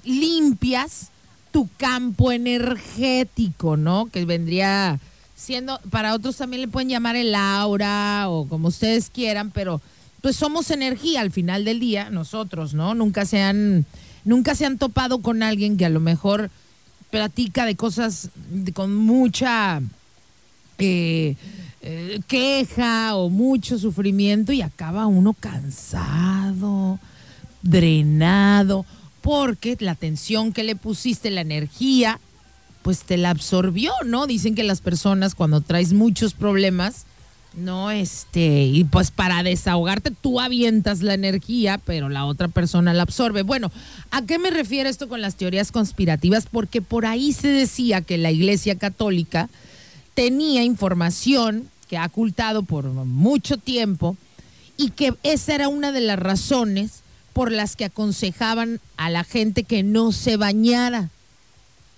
limpias 0.04 1.10
tu 1.51 1.69
campo 1.77 2.32
energético, 2.32 3.77
¿no? 3.77 4.08
Que 4.08 4.25
vendría 4.25 4.99
siendo, 5.36 5.80
para 5.89 6.13
otros 6.13 6.38
también 6.38 6.62
le 6.62 6.67
pueden 6.67 6.89
llamar 6.89 7.15
el 7.15 7.36
aura 7.36 8.30
o 8.30 8.47
como 8.47 8.69
ustedes 8.69 9.10
quieran, 9.10 9.51
pero 9.51 9.82
pues 10.21 10.36
somos 10.36 10.71
energía 10.71 11.21
al 11.21 11.32
final 11.32 11.65
del 11.65 11.80
día, 11.80 12.10
nosotros, 12.10 12.73
¿no? 12.73 12.93
Nunca 12.93 13.25
se 13.25 13.41
han, 13.41 13.86
nunca 14.23 14.56
se 14.56 14.65
han 14.65 14.77
topado 14.77 15.21
con 15.21 15.43
alguien 15.43 15.77
que 15.77 15.86
a 15.86 15.89
lo 15.89 15.99
mejor 15.99 16.51
platica 17.12 17.65
de 17.65 17.76
cosas 17.76 18.30
con 18.74 18.95
mucha 18.95 19.82
eh, 20.80 21.36
eh, 21.84 22.19
queja 22.28 23.15
o 23.15 23.30
mucho 23.30 23.78
sufrimiento 23.78 24.52
y 24.52 24.62
acaba 24.62 25.06
uno 25.06 25.34
cansado, 25.34 27.00
drenado, 27.62 28.86
porque 29.21 29.78
la 29.80 29.95
tensión 29.95 30.54
que 30.54 30.63
le 30.63 30.76
pusiste, 30.76 31.30
la 31.30 31.41
energía, 31.41 32.19
pues 32.82 33.04
te 33.04 33.17
la 33.17 33.30
absorbió, 33.30 33.91
¿no? 34.06 34.26
Dicen 34.26 34.56
que 34.56 34.63
las 34.63 34.82
personas 34.82 35.36
cuando 35.36 35.62
traes 35.62 35.93
muchos 35.93 36.34
problemas, 36.34 37.06
no, 37.53 37.91
este, 37.91 38.63
y 38.63 38.85
pues 38.85 39.11
para 39.11 39.43
desahogarte 39.43 40.11
tú 40.11 40.39
avientas 40.39 41.01
la 41.01 41.13
energía, 41.13 41.79
pero 41.79 42.07
la 42.07 42.25
otra 42.25 42.47
persona 42.47 42.93
la 42.93 43.03
absorbe. 43.03 43.43
Bueno, 43.43 43.71
¿a 44.09 44.21
qué 44.21 44.39
me 44.39 44.51
refiero 44.51 44.89
esto 44.89 45.09
con 45.09 45.21
las 45.21 45.35
teorías 45.35 45.71
conspirativas? 45.71 46.47
Porque 46.49 46.81
por 46.81 47.05
ahí 47.05 47.33
se 47.33 47.49
decía 47.49 48.01
que 48.01 48.17
la 48.17 48.31
Iglesia 48.31 48.77
Católica 48.77 49.49
tenía 50.13 50.63
información 50.63 51.69
que 51.89 51.97
ha 51.97 52.05
ocultado 52.05 52.63
por 52.63 52.85
mucho 52.85 53.57
tiempo 53.57 54.15
y 54.77 54.91
que 54.91 55.13
esa 55.23 55.53
era 55.53 55.67
una 55.67 55.91
de 55.91 56.01
las 56.01 56.19
razones 56.19 57.01
por 57.33 57.51
las 57.51 57.75
que 57.75 57.85
aconsejaban 57.85 58.79
a 58.95 59.09
la 59.09 59.25
gente 59.25 59.63
que 59.63 59.83
no 59.83 60.13
se 60.13 60.37
bañara, 60.37 61.09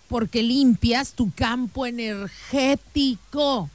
porque 0.07 0.41
limpias 0.41 1.13
tu 1.13 1.31
campo 1.31 1.85
energético. 1.85 3.69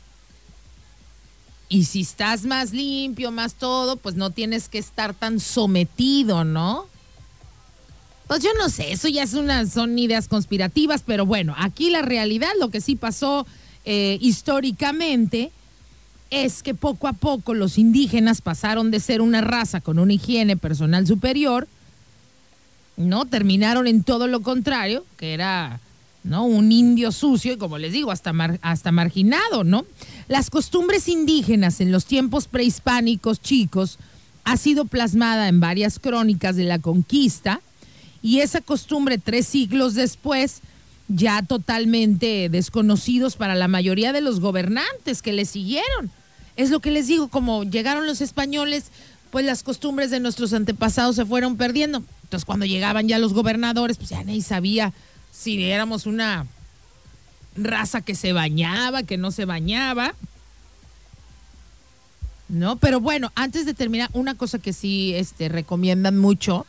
Y 1.68 1.84
si 1.84 2.00
estás 2.00 2.44
más 2.44 2.72
limpio, 2.72 3.30
más 3.30 3.54
todo, 3.54 3.96
pues 3.96 4.14
no 4.14 4.30
tienes 4.30 4.68
que 4.68 4.78
estar 4.78 5.12
tan 5.14 5.38
sometido, 5.38 6.44
¿no? 6.44 6.86
Pues 8.26 8.42
yo 8.42 8.50
no 8.58 8.68
sé, 8.68 8.92
eso 8.92 9.08
ya 9.08 9.22
es 9.22 9.34
una, 9.34 9.66
son 9.66 9.98
ideas 9.98 10.28
conspirativas, 10.28 11.02
pero 11.04 11.24
bueno, 11.24 11.54
aquí 11.56 11.90
la 11.90 12.02
realidad, 12.02 12.50
lo 12.60 12.68
que 12.68 12.80
sí 12.80 12.94
pasó 12.94 13.46
eh, 13.86 14.18
históricamente, 14.20 15.50
es 16.30 16.62
que 16.62 16.74
poco 16.74 17.08
a 17.08 17.14
poco 17.14 17.54
los 17.54 17.78
indígenas 17.78 18.42
pasaron 18.42 18.90
de 18.90 19.00
ser 19.00 19.22
una 19.22 19.40
raza 19.40 19.80
con 19.80 19.98
una 19.98 20.12
higiene 20.12 20.56
personal 20.56 21.06
superior, 21.06 21.68
¿no? 22.96 23.24
Terminaron 23.24 23.86
en 23.86 24.02
todo 24.02 24.26
lo 24.26 24.40
contrario, 24.40 25.06
que 25.16 25.32
era, 25.32 25.80
¿no? 26.24 26.44
Un 26.44 26.72
indio 26.72 27.12
sucio 27.12 27.52
y 27.52 27.56
como 27.56 27.78
les 27.78 27.92
digo, 27.92 28.10
hasta, 28.10 28.32
hasta 28.62 28.92
marginado, 28.92 29.64
¿no? 29.64 29.84
Las 30.28 30.50
costumbres 30.50 31.08
indígenas 31.08 31.80
en 31.80 31.92
los 31.92 32.04
tiempos 32.04 32.48
prehispánicos 32.48 33.40
chicos 33.40 33.98
ha 34.44 34.56
sido 34.56 34.84
plasmada 34.84 35.48
en 35.48 35.60
varias 35.60 35.98
crónicas 35.98 36.56
de 36.56 36.64
la 36.64 36.78
conquista 36.78 37.60
y 38.22 38.40
esa 38.40 38.60
costumbre 38.60 39.18
tres 39.18 39.46
siglos 39.46 39.94
después 39.94 40.60
ya 41.08 41.42
totalmente 41.42 42.48
desconocidos 42.50 43.36
para 43.36 43.54
la 43.54 43.68
mayoría 43.68 44.12
de 44.12 44.20
los 44.20 44.40
gobernantes 44.40 45.22
que 45.22 45.32
le 45.32 45.44
siguieron. 45.44 46.10
Es 46.56 46.70
lo 46.70 46.80
que 46.80 46.90
les 46.90 47.06
digo, 47.06 47.28
como 47.28 47.64
llegaron 47.64 48.06
los 48.06 48.20
españoles, 48.20 48.86
pues 49.30 49.44
las 49.44 49.62
costumbres 49.62 50.10
de 50.10 50.20
nuestros 50.20 50.52
antepasados 50.52 51.16
se 51.16 51.24
fueron 51.24 51.56
perdiendo. 51.56 52.02
Entonces 52.24 52.44
cuando 52.44 52.66
llegaban 52.66 53.08
ya 53.08 53.18
los 53.18 53.32
gobernadores, 53.32 53.96
pues 53.96 54.10
ya 54.10 54.22
nadie 54.24 54.42
sabía 54.42 54.92
si 55.38 55.62
éramos 55.62 56.06
una 56.06 56.46
raza 57.56 58.00
que 58.00 58.16
se 58.16 58.32
bañaba, 58.32 59.04
que 59.04 59.16
no 59.16 59.30
se 59.30 59.44
bañaba. 59.44 60.14
¿No? 62.48 62.76
Pero 62.76 63.00
bueno, 63.00 63.30
antes 63.34 63.66
de 63.66 63.74
terminar, 63.74 64.10
una 64.14 64.34
cosa 64.34 64.58
que 64.58 64.72
sí 64.72 65.14
este, 65.14 65.48
recomiendan 65.48 66.18
mucho, 66.18 66.66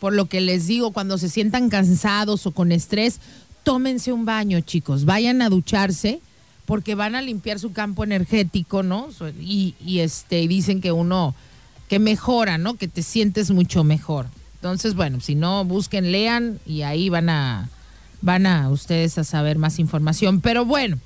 por 0.00 0.14
lo 0.14 0.26
que 0.26 0.40
les 0.40 0.66
digo, 0.66 0.92
cuando 0.92 1.18
se 1.18 1.28
sientan 1.28 1.68
cansados 1.68 2.46
o 2.46 2.52
con 2.52 2.72
estrés, 2.72 3.20
tómense 3.62 4.12
un 4.12 4.24
baño, 4.24 4.60
chicos, 4.60 5.04
vayan 5.04 5.42
a 5.42 5.50
ducharse 5.50 6.20
porque 6.64 6.94
van 6.94 7.14
a 7.14 7.22
limpiar 7.22 7.58
su 7.58 7.72
campo 7.72 8.02
energético, 8.02 8.82
¿no? 8.82 9.08
Y, 9.40 9.74
y 9.84 10.00
este, 10.00 10.48
dicen 10.48 10.80
que 10.80 10.90
uno, 10.90 11.34
que 11.88 11.98
mejora, 11.98 12.58
¿no? 12.58 12.74
Que 12.74 12.88
te 12.88 13.02
sientes 13.02 13.50
mucho 13.50 13.84
mejor. 13.84 14.26
Entonces, 14.54 14.94
bueno, 14.94 15.20
si 15.20 15.34
no, 15.34 15.64
busquen, 15.64 16.12
lean 16.12 16.58
y 16.66 16.82
ahí 16.82 17.08
van 17.08 17.28
a, 17.28 17.68
van 18.22 18.46
a 18.46 18.68
ustedes 18.70 19.18
a 19.18 19.24
saber 19.24 19.58
más 19.58 19.78
información. 19.78 20.40
Pero 20.40 20.64
bueno, 20.64 20.98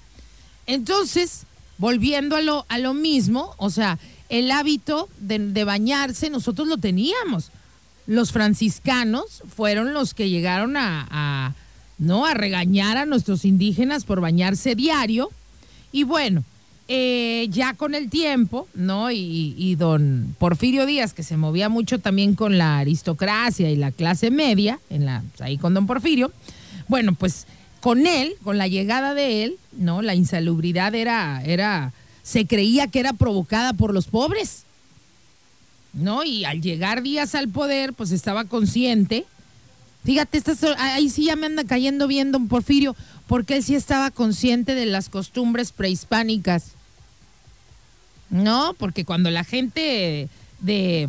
entonces, 0.67 1.45
volviendo 1.79 2.37
a 2.37 2.43
lo, 2.43 2.67
a 2.69 2.79
lo 2.79 2.95
mismo, 2.95 3.55
o 3.59 3.71
sea, 3.71 3.99
el 4.29 4.51
hábito 4.51 5.09
de, 5.19 5.65
bañarse 5.65 6.31
nosotros 6.31 6.69
lo 6.69 6.79
teníamos. 6.79 7.51
Los 8.07 8.33
franciscanos 8.33 9.43
fueron 9.49 9.95
los 9.95 10.15
que 10.15 10.29
llegaron 10.29 10.77
a, 10.77 11.55
¿no? 11.99 12.27
a 12.27 12.35
regañar 12.35 12.97
a 12.97 13.07
nuestros 13.07 13.45
indígenas 13.45 14.05
por 14.05 14.21
bañarse 14.21 14.75
diario. 14.75 15.31
Y 15.93 16.03
bueno, 16.03 16.45
eh, 16.89 17.47
ya 17.51 17.73
con 17.75 17.95
el 17.95 18.11
tiempo, 18.11 18.69
¿no? 18.75 19.11
Y, 19.11 19.55
y, 19.57 19.75
don 19.77 20.35
Porfirio 20.39 20.85
Díaz, 20.85 21.15
que 21.15 21.23
se 21.23 21.39
movía 21.39 21.71
mucho 21.71 21.99
también 21.99 22.35
con 22.35 22.59
la 22.59 22.79
aristocracia 22.79 23.71
y 23.71 23.77
la 23.77 23.91
clase 23.91 24.31
media, 24.31 24.81
en 24.91 25.07
la, 25.07 25.23
ahí 25.39 25.57
con 25.57 25.73
don 25.73 25.87
Porfirio, 25.87 26.31
bueno, 26.89 27.15
pues 27.15 27.47
con 27.81 28.07
él, 28.07 28.35
con 28.43 28.57
la 28.57 28.67
llegada 28.67 29.13
de 29.15 29.45
él, 29.45 29.59
¿no? 29.73 30.01
La 30.01 30.15
insalubridad 30.15 30.95
era, 30.95 31.43
era, 31.45 31.93
se 32.23 32.47
creía 32.47 32.87
que 32.89 33.01
era 33.01 33.13
provocada 33.13 33.75
por 33.75 33.93
los 33.93 34.07
pobres, 34.07 34.65
¿no? 35.93 36.25
Y 36.25 36.45
al 36.45 36.63
llegar 36.63 37.03
Díaz 37.03 37.35
al 37.35 37.51
poder, 37.51 37.93
pues 37.93 38.11
estaba 38.11 38.47
consciente. 38.47 39.27
Fíjate, 40.05 40.43
ahí 40.79 41.11
sí 41.11 41.27
ya 41.27 41.37
me 41.37 41.47
anda 41.47 41.65
cayendo 41.65 42.07
bien 42.07 42.33
don 42.33 42.49
Porfirio, 42.49 42.97
porque 43.27 43.57
él 43.57 43.63
sí 43.63 43.75
estaba 43.75 44.11
consciente 44.11 44.75
de 44.75 44.87
las 44.87 45.09
costumbres 45.09 45.73
prehispánicas. 45.73 46.73
No, 48.31 48.75
porque 48.79 49.05
cuando 49.05 49.31
la 49.31 49.45
gente 49.45 50.29
de, 50.61 51.09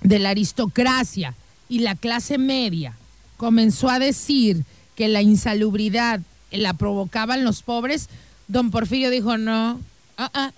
de 0.00 0.18
la 0.18 0.30
aristocracia 0.30 1.34
y 1.68 1.80
la 1.80 1.94
clase 1.94 2.38
media 2.38 2.96
comenzó 3.36 3.90
a 3.90 3.98
decir 3.98 4.64
que 4.94 5.08
la 5.08 5.22
insalubridad 5.22 6.20
la 6.50 6.74
provocaban 6.74 7.44
los 7.44 7.62
pobres, 7.62 8.08
don 8.48 8.70
Porfirio 8.70 9.10
dijo, 9.10 9.36
no, 9.38 9.80
ah, 10.16 10.30
ah, 10.34 10.52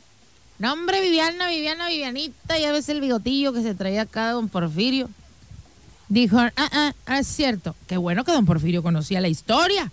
no 0.59 0.73
hombre, 0.73 1.01
Viviana, 1.01 1.49
Viviana, 1.49 1.89
Vivianita, 1.89 2.59
ya 2.59 2.73
ves 2.73 2.89
el 2.89 3.01
bigotillo 3.01 3.53
que 3.53 3.63
se 3.63 3.75
traía 3.75 4.03
acá 4.03 4.33
don 4.33 4.49
Porfirio. 4.49 5.11
Dijo, 6.09 6.39
ah, 6.39 6.53
ah, 6.57 6.95
ah, 7.07 7.19
es 7.19 7.27
cierto, 7.27 7.75
qué 7.87 7.97
bueno 7.97 8.25
que 8.25 8.33
don 8.33 8.47
Porfirio 8.47 8.83
conocía 8.83 9.21
la 9.21 9.29
historia. 9.29 9.91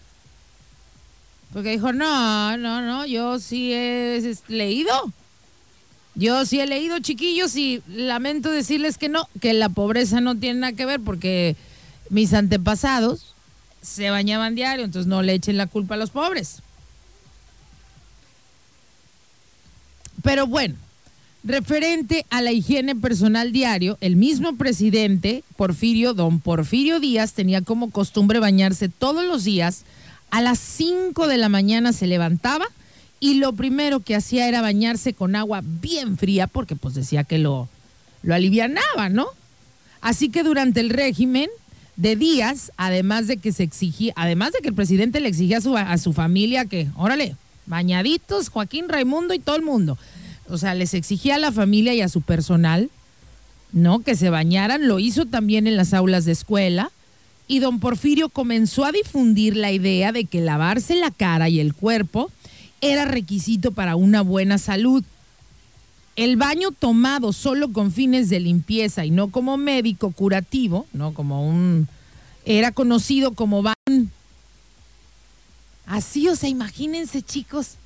Porque 1.51 1.71
dijo, 1.71 1.91
no, 1.91 2.57
no, 2.57 2.81
no, 2.81 3.05
yo 3.05 3.39
sí 3.39 3.73
he 3.73 4.35
leído. 4.47 5.11
Yo 6.15 6.45
sí 6.45 6.59
he 6.59 6.67
leído, 6.67 6.99
chiquillos, 6.99 7.55
y 7.55 7.81
lamento 7.87 8.51
decirles 8.51 8.97
que 8.97 9.09
no, 9.09 9.27
que 9.41 9.53
la 9.53 9.69
pobreza 9.69 10.21
no 10.21 10.35
tiene 10.35 10.59
nada 10.59 10.73
que 10.73 10.85
ver 10.85 10.99
porque 10.99 11.55
mis 12.09 12.33
antepasados 12.33 13.32
se 13.83 14.09
bañaban 14.09 14.55
diario, 14.55 14.85
entonces 14.85 15.07
no 15.07 15.21
le 15.21 15.33
echen 15.33 15.57
la 15.57 15.67
culpa 15.67 15.95
a 15.95 15.97
los 15.97 16.09
pobres. 16.09 16.61
Pero 20.23 20.47
bueno, 20.47 20.75
referente 21.43 22.25
a 22.29 22.41
la 22.41 22.53
higiene 22.53 22.95
personal 22.95 23.51
diario, 23.51 23.97
el 23.99 24.15
mismo 24.15 24.55
presidente, 24.55 25.43
Porfirio, 25.57 26.13
don 26.13 26.39
Porfirio 26.39 27.01
Díaz, 27.01 27.33
tenía 27.33 27.61
como 27.61 27.91
costumbre 27.91 28.39
bañarse 28.39 28.87
todos 28.87 29.25
los 29.25 29.43
días. 29.43 29.83
A 30.31 30.41
las 30.41 30.59
5 30.59 31.27
de 31.27 31.37
la 31.37 31.49
mañana 31.49 31.91
se 31.91 32.07
levantaba 32.07 32.65
y 33.19 33.35
lo 33.35 33.53
primero 33.53 33.99
que 33.99 34.15
hacía 34.15 34.47
era 34.47 34.61
bañarse 34.61 35.13
con 35.13 35.35
agua 35.35 35.61
bien 35.61 36.17
fría 36.17 36.47
porque 36.47 36.77
pues 36.77 36.95
decía 36.95 37.25
que 37.25 37.37
lo, 37.37 37.67
lo 38.21 38.33
alivianaba, 38.33 39.09
¿no? 39.09 39.27
Así 39.99 40.29
que 40.29 40.43
durante 40.43 40.79
el 40.79 40.89
régimen 40.89 41.49
de 41.95 42.15
Díaz, 42.15 42.71
además 42.77 43.27
de 43.27 43.37
que 43.37 43.51
se 43.51 43.63
exigía, 43.63 44.13
además 44.15 44.53
de 44.53 44.59
que 44.59 44.69
el 44.69 44.75
presidente 44.75 45.19
le 45.19 45.29
exigía 45.29 45.57
a 45.57 45.61
su, 45.61 45.77
a 45.77 45.97
su 45.97 46.13
familia 46.13 46.65
que, 46.65 46.87
órale, 46.95 47.35
bañaditos, 47.65 48.49
Joaquín 48.49 48.89
Raimundo 48.89 49.33
y 49.33 49.39
todo 49.39 49.55
el 49.55 49.61
mundo 49.61 49.97
o 50.49 50.57
sea, 50.57 50.75
les 50.75 50.93
exigía 50.93 51.35
a 51.35 51.39
la 51.39 51.51
familia 51.51 51.93
y 51.93 52.01
a 52.01 52.09
su 52.09 52.21
personal, 52.21 52.89
¿no? 53.71 53.99
Que 53.99 54.15
se 54.15 54.29
bañaran, 54.29 54.87
lo 54.87 54.99
hizo 54.99 55.25
también 55.25 55.67
en 55.67 55.77
las 55.77 55.93
aulas 55.93 56.25
de 56.25 56.31
escuela. 56.31 56.91
Y 57.47 57.59
don 57.59 57.79
Porfirio 57.79 58.29
comenzó 58.29 58.85
a 58.85 58.91
difundir 58.91 59.57
la 59.57 59.71
idea 59.71 60.11
de 60.11 60.25
que 60.25 60.41
lavarse 60.41 60.95
la 60.95 61.11
cara 61.11 61.49
y 61.49 61.59
el 61.59 61.73
cuerpo 61.73 62.31
era 62.81 63.05
requisito 63.05 63.71
para 63.71 63.95
una 63.95 64.21
buena 64.21 64.57
salud. 64.57 65.03
El 66.15 66.37
baño 66.37 66.71
tomado 66.71 67.33
solo 67.33 67.73
con 67.73 67.91
fines 67.91 68.29
de 68.29 68.39
limpieza 68.39 69.05
y 69.05 69.11
no 69.11 69.29
como 69.29 69.57
médico 69.57 70.11
curativo, 70.11 70.85
no 70.93 71.13
como 71.13 71.47
un 71.47 71.87
era 72.45 72.71
conocido 72.71 73.31
como 73.33 73.63
baño. 73.63 74.07
Así, 75.85 76.27
o 76.29 76.35
sea, 76.35 76.49
imagínense, 76.49 77.21
chicos, 77.21 77.77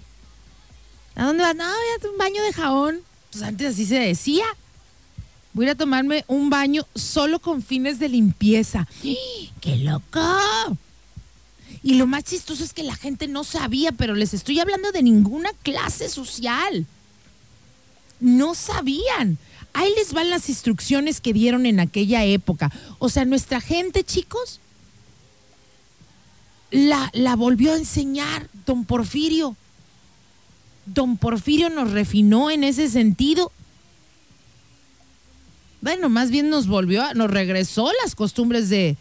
¿A 1.17 1.25
dónde 1.25 1.41
vas? 1.41 1.55
No, 1.55 1.65
voy 1.65 2.09
a 2.09 2.11
un 2.11 2.17
baño 2.19 2.43
de 2.43 2.53
jabón. 2.53 2.99
Pues 3.31 3.43
antes 3.43 3.73
así 3.73 3.87
se 3.87 3.99
decía. 3.99 4.45
Voy 5.53 5.67
a 5.67 5.73
tomarme 5.73 6.23
un 6.27 6.51
baño 6.51 6.85
solo 6.93 7.39
con 7.39 7.63
fines 7.63 7.97
de 7.97 8.07
limpieza. 8.07 8.87
¡Qué 9.61 9.77
loco! 9.77 10.21
Y 11.81 11.95
lo 11.95 12.05
más 12.05 12.23
chistoso 12.23 12.63
es 12.63 12.71
que 12.71 12.83
la 12.83 12.95
gente 12.95 13.27
no 13.27 13.43
sabía, 13.43 13.91
pero 13.91 14.13
les 14.13 14.35
estoy 14.35 14.59
hablando 14.59 14.91
de 14.91 15.01
ninguna 15.01 15.49
clase 15.63 16.07
social. 16.07 16.85
No 18.19 18.55
sabían. 18.55 19.37
Ahí 19.73 19.91
les 19.95 20.13
van 20.13 20.29
las 20.29 20.49
instrucciones 20.49 21.21
que 21.21 21.33
dieron 21.33 21.65
en 21.65 21.79
aquella 21.79 22.23
época. 22.23 22.71
O 22.99 23.09
sea, 23.09 23.25
nuestra 23.25 23.61
gente, 23.61 24.03
chicos, 24.03 24.59
la, 26.71 27.09
la 27.13 27.35
volvió 27.35 27.73
a 27.73 27.77
enseñar 27.77 28.49
don 28.65 28.85
Porfirio 28.85 29.55
don 30.93 31.17
Porfirio 31.17 31.69
nos 31.69 31.91
refinó 31.91 32.49
en 32.49 32.63
ese 32.63 32.89
sentido. 32.89 33.51
Bueno, 35.81 36.09
más 36.09 36.31
bien 36.31 36.49
nos 36.49 36.67
volvió, 36.67 37.13
nos 37.13 37.29
regresó 37.29 37.91
las 38.03 38.15
costumbres 38.15 38.69
de, 38.69 38.97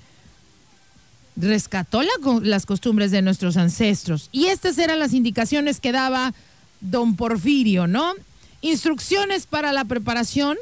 rescató 1.36 2.02
las 2.42 2.66
costumbres 2.66 3.10
de 3.10 3.22
nuestros 3.22 3.56
ancestros. 3.56 4.28
Y 4.32 4.46
estas 4.46 4.78
eran 4.78 4.98
las 4.98 5.14
indicaciones 5.14 5.80
que 5.80 5.92
daba 5.92 6.34
don 6.80 7.16
Porfirio, 7.16 7.86
¿no? 7.86 8.12
Instrucciones 8.60 9.46
para 9.46 9.72
la 9.72 9.84
preparación 9.84 10.56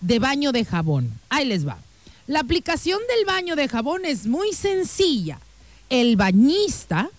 de 0.00 0.18
baño 0.18 0.52
de 0.52 0.64
jabón. 0.64 1.12
Ahí 1.28 1.46
les 1.46 1.66
va. 1.66 1.78
La 2.26 2.40
aplicación 2.40 3.00
del 3.14 3.24
baño 3.24 3.56
de 3.56 3.68
jabón 3.68 4.04
es 4.04 4.26
muy 4.26 4.52
sencilla. 4.52 5.38
El 5.88 6.16
bañista 6.16 7.10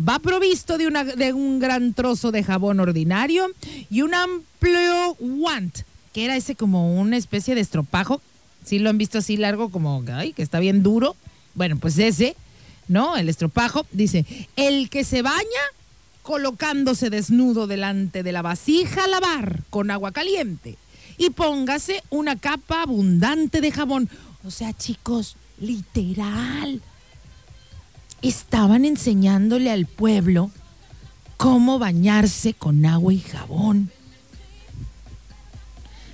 Va 0.00 0.18
provisto 0.18 0.78
de, 0.78 1.32
un 1.34 1.58
gran 1.58 1.92
trozo 1.92 2.32
de 2.32 2.42
jabón 2.42 2.80
ordinario 2.80 3.48
y 3.90 4.00
un 4.00 4.14
amplio 4.14 5.14
want, 5.20 5.80
que 6.14 6.24
era 6.24 6.36
ese 6.36 6.54
como 6.54 6.98
una 6.98 7.18
especie 7.18 7.54
de 7.54 7.60
estropajo. 7.60 8.22
Si 8.64 8.78
lo 8.78 8.88
han 8.88 8.96
visto 8.96 9.18
así 9.18 9.36
largo, 9.36 9.68
como 9.68 10.02
que 10.04 10.42
está 10.42 10.58
bien 10.58 10.82
duro. 10.82 11.16
Bueno, 11.54 11.76
pues 11.78 11.98
ese, 11.98 12.34
¿no? 12.88 13.16
El 13.16 13.28
estropajo. 13.28 13.84
Dice, 13.92 14.24
el 14.56 14.88
que 14.88 15.04
se 15.04 15.20
baña 15.20 15.44
colocándose 16.30 17.10
desnudo 17.10 17.66
delante 17.66 18.22
de 18.22 18.30
la 18.30 18.40
vasija 18.40 19.02
a 19.02 19.08
lavar 19.08 19.64
con 19.68 19.90
agua 19.90 20.12
caliente 20.12 20.78
y 21.18 21.30
póngase 21.30 22.04
una 22.08 22.36
capa 22.36 22.82
abundante 22.82 23.60
de 23.60 23.72
jabón. 23.72 24.08
O 24.44 24.52
sea, 24.52 24.72
chicos, 24.72 25.34
literal 25.58 26.82
estaban 28.22 28.84
enseñándole 28.84 29.72
al 29.72 29.86
pueblo 29.86 30.52
cómo 31.36 31.80
bañarse 31.80 32.54
con 32.54 32.86
agua 32.86 33.12
y 33.12 33.18
jabón. 33.18 33.90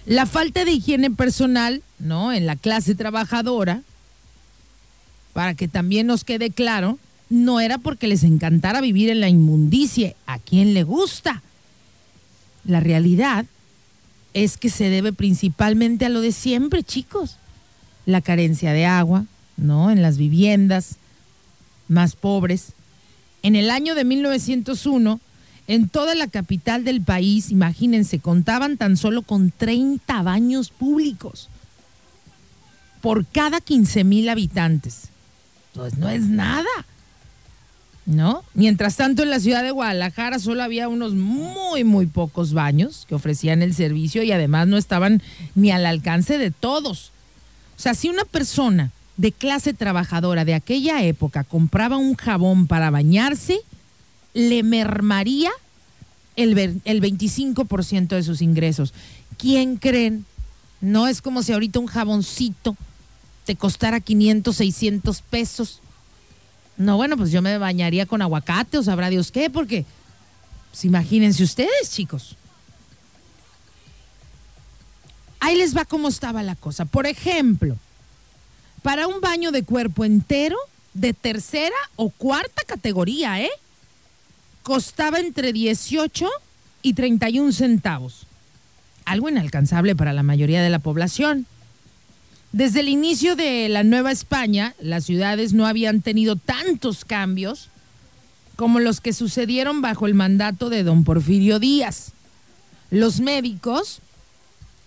La 0.06 0.24
falta 0.24 0.64
de 0.64 0.72
higiene 0.72 1.10
personal, 1.10 1.82
¿no? 1.98 2.32
En 2.32 2.46
la 2.46 2.56
clase 2.56 2.94
trabajadora, 2.94 3.82
para 5.34 5.52
que 5.52 5.68
también 5.68 6.06
nos 6.06 6.24
quede 6.24 6.48
claro, 6.48 6.98
no 7.28 7.60
era 7.60 7.78
porque 7.78 8.06
les 8.06 8.22
encantara 8.24 8.80
vivir 8.80 9.10
en 9.10 9.20
la 9.20 9.28
inmundicia, 9.28 10.14
a 10.26 10.38
quien 10.38 10.74
le 10.74 10.84
gusta. 10.84 11.42
La 12.64 12.80
realidad 12.80 13.46
es 14.34 14.56
que 14.56 14.70
se 14.70 14.90
debe 14.90 15.12
principalmente 15.12 16.04
a 16.04 16.08
lo 16.08 16.20
de 16.20 16.32
siempre, 16.32 16.82
chicos. 16.82 17.36
La 18.04 18.20
carencia 18.20 18.72
de 18.72 18.86
agua, 18.86 19.24
¿no? 19.56 19.90
En 19.90 20.02
las 20.02 20.18
viviendas, 20.18 20.96
más 21.88 22.16
pobres. 22.16 22.72
En 23.42 23.56
el 23.56 23.70
año 23.70 23.94
de 23.94 24.04
1901, 24.04 25.20
en 25.68 25.88
toda 25.88 26.14
la 26.14 26.28
capital 26.28 26.84
del 26.84 27.00
país, 27.00 27.50
imagínense, 27.50 28.20
contaban 28.20 28.76
tan 28.76 28.96
solo 28.96 29.22
con 29.22 29.50
30 29.50 30.22
baños 30.22 30.70
públicos 30.70 31.48
por 33.00 33.26
cada 33.26 33.60
15 33.60 34.04
mil 34.04 34.28
habitantes. 34.28 35.08
Pues 35.74 35.96
no 35.96 36.08
es 36.08 36.22
nada. 36.22 36.64
¿No? 38.06 38.44
Mientras 38.54 38.94
tanto, 38.94 39.24
en 39.24 39.30
la 39.30 39.40
ciudad 39.40 39.64
de 39.64 39.72
Guadalajara 39.72 40.38
solo 40.38 40.62
había 40.62 40.88
unos 40.88 41.14
muy, 41.14 41.82
muy 41.82 42.06
pocos 42.06 42.52
baños 42.52 43.04
que 43.08 43.16
ofrecían 43.16 43.62
el 43.62 43.74
servicio 43.74 44.22
y 44.22 44.30
además 44.30 44.68
no 44.68 44.76
estaban 44.76 45.22
ni 45.56 45.72
al 45.72 45.84
alcance 45.84 46.38
de 46.38 46.52
todos. 46.52 47.10
O 47.76 47.80
sea, 47.80 47.94
si 47.94 48.08
una 48.08 48.24
persona 48.24 48.92
de 49.16 49.32
clase 49.32 49.74
trabajadora 49.74 50.44
de 50.44 50.54
aquella 50.54 51.02
época 51.02 51.42
compraba 51.42 51.96
un 51.96 52.14
jabón 52.14 52.68
para 52.68 52.90
bañarse, 52.90 53.58
le 54.34 54.62
mermaría 54.62 55.50
el, 56.36 56.56
el 56.84 57.02
25% 57.02 58.08
de 58.08 58.22
sus 58.22 58.42
ingresos. 58.42 58.94
¿Quién 59.38 59.76
creen? 59.76 60.26
No 60.80 61.08
es 61.08 61.22
como 61.22 61.42
si 61.42 61.52
ahorita 61.52 61.80
un 61.80 61.86
jaboncito 61.86 62.76
te 63.44 63.56
costara 63.56 64.00
500, 64.00 64.54
600 64.54 65.22
pesos. 65.22 65.80
No, 66.76 66.96
bueno, 66.96 67.16
pues 67.16 67.30
yo 67.30 67.42
me 67.42 67.58
bañaría 67.58 68.06
con 68.06 68.22
aguacate 68.22 68.78
o 68.78 68.82
sabrá 68.82 69.08
Dios 69.08 69.32
qué, 69.32 69.48
porque 69.50 69.84
pues 70.70 70.84
imagínense 70.84 71.42
ustedes, 71.42 71.90
chicos. 71.90 72.36
Ahí 75.40 75.56
les 75.56 75.76
va 75.76 75.84
cómo 75.84 76.08
estaba 76.08 76.42
la 76.42 76.54
cosa. 76.54 76.84
Por 76.84 77.06
ejemplo, 77.06 77.76
para 78.82 79.06
un 79.06 79.20
baño 79.20 79.52
de 79.52 79.62
cuerpo 79.62 80.04
entero 80.04 80.56
de 80.92 81.12
tercera 81.12 81.76
o 81.96 82.10
cuarta 82.10 82.62
categoría, 82.66 83.40
¿eh? 83.40 83.50
Costaba 84.62 85.20
entre 85.20 85.52
18 85.52 86.28
y 86.82 86.94
31 86.94 87.52
centavos. 87.52 88.26
Algo 89.04 89.28
inalcanzable 89.28 89.94
para 89.94 90.12
la 90.12 90.22
mayoría 90.22 90.62
de 90.62 90.70
la 90.70 90.78
población. 90.80 91.46
Desde 92.52 92.80
el 92.80 92.88
inicio 92.88 93.36
de 93.36 93.68
la 93.68 93.84
Nueva 93.84 94.12
España, 94.12 94.74
las 94.80 95.04
ciudades 95.04 95.52
no 95.52 95.66
habían 95.66 96.00
tenido 96.00 96.36
tantos 96.36 97.04
cambios 97.04 97.68
como 98.56 98.80
los 98.80 99.00
que 99.00 99.12
sucedieron 99.12 99.82
bajo 99.82 100.06
el 100.06 100.14
mandato 100.14 100.70
de 100.70 100.82
don 100.82 101.04
Porfirio 101.04 101.58
Díaz. 101.58 102.12
Los 102.90 103.20
médicos 103.20 104.00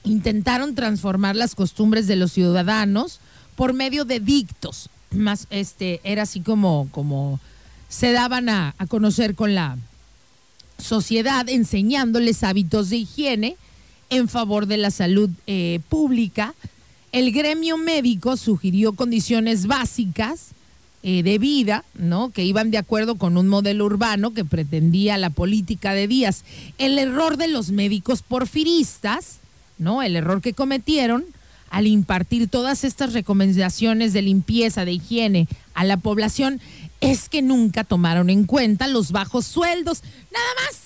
intentaron 0.03 0.75
transformar 0.75 1.35
las 1.35 1.55
costumbres 1.55 2.07
de 2.07 2.15
los 2.15 2.31
ciudadanos 2.31 3.19
por 3.55 3.73
medio 3.73 4.05
de 4.05 4.19
dictos. 4.19 4.89
Más 5.11 5.47
este 5.49 6.01
era 6.03 6.23
así 6.23 6.39
como, 6.39 6.87
como 6.91 7.39
se 7.89 8.11
daban 8.11 8.49
a, 8.49 8.75
conocer 8.87 9.35
con 9.35 9.55
la 9.55 9.77
sociedad, 10.77 11.47
enseñándoles 11.49 12.43
hábitos 12.43 12.89
de 12.89 12.97
higiene 12.97 13.57
en 14.09 14.29
favor 14.29 14.65
de 14.65 14.77
la 14.77 14.91
salud 14.91 15.29
eh, 15.45 15.81
pública. 15.89 16.53
El 17.11 17.31
gremio 17.31 17.77
médico 17.77 18.37
sugirió 18.37 18.93
condiciones 18.93 19.65
básicas 19.65 20.49
eh, 21.01 21.23
de 21.23 21.37
vida, 21.37 21.85
¿no? 21.95 22.29
Que 22.29 22.43
iban 22.43 22.71
de 22.71 22.77
acuerdo 22.77 23.15
con 23.15 23.37
un 23.37 23.47
modelo 23.47 23.85
urbano 23.85 24.33
que 24.33 24.45
pretendía 24.45 25.17
la 25.17 25.29
política 25.29 25.93
de 25.93 26.07
Díaz. 26.07 26.43
El 26.77 26.99
error 26.99 27.37
de 27.37 27.47
los 27.47 27.71
médicos 27.71 28.21
porfiristas, 28.21 29.39
¿no? 29.77 30.03
El 30.03 30.15
error 30.15 30.41
que 30.41 30.53
cometieron 30.53 31.25
al 31.69 31.87
impartir 31.87 32.47
todas 32.47 32.83
estas 32.83 33.13
recomendaciones 33.13 34.13
de 34.13 34.21
limpieza, 34.21 34.85
de 34.85 34.93
higiene 34.93 35.47
a 35.73 35.85
la 35.85 35.97
población, 35.97 36.59
es 36.99 37.29
que 37.29 37.41
nunca 37.41 37.83
tomaron 37.83 38.29
en 38.29 38.43
cuenta 38.43 38.87
los 38.87 39.11
bajos 39.11 39.45
sueldos. 39.45 40.03
Nada 40.31 40.47
más. 40.65 40.81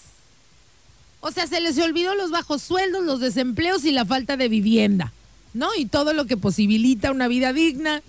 O 1.21 1.31
sea, 1.31 1.47
se 1.47 1.61
les 1.61 1.77
olvidó 1.79 2.15
los 2.15 2.31
bajos 2.31 2.61
sueldos, 2.61 3.03
los 3.03 3.19
desempleos 3.19 3.85
y 3.85 3.91
la 3.91 4.05
falta 4.05 4.37
de 4.37 4.49
vivienda, 4.49 5.13
¿no? 5.53 5.69
Y 5.77 5.85
todo 5.85 6.13
lo 6.13 6.25
que 6.25 6.37
posibilita 6.37 7.11
una 7.11 7.27
vida 7.27 7.53
digna 7.53 8.01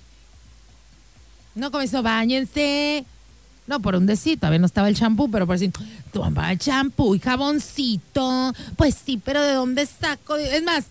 no 1.54 1.70
comenzó, 1.70 2.02
bañense. 2.02 3.04
No, 3.66 3.80
por 3.80 3.94
un 3.94 4.06
decir, 4.06 4.38
todavía 4.38 4.58
no 4.58 4.66
estaba 4.66 4.88
el 4.88 4.96
champú, 4.96 5.30
pero 5.30 5.46
por 5.46 5.58
decir, 5.58 5.72
toma 6.12 6.56
champú 6.58 7.14
y 7.14 7.18
jaboncito. 7.18 8.52
Pues 8.76 8.96
sí, 9.04 9.20
pero 9.24 9.42
¿de 9.42 9.54
dónde 9.54 9.86
saco? 9.86 10.36
Es 10.36 10.62
más, 10.62 10.86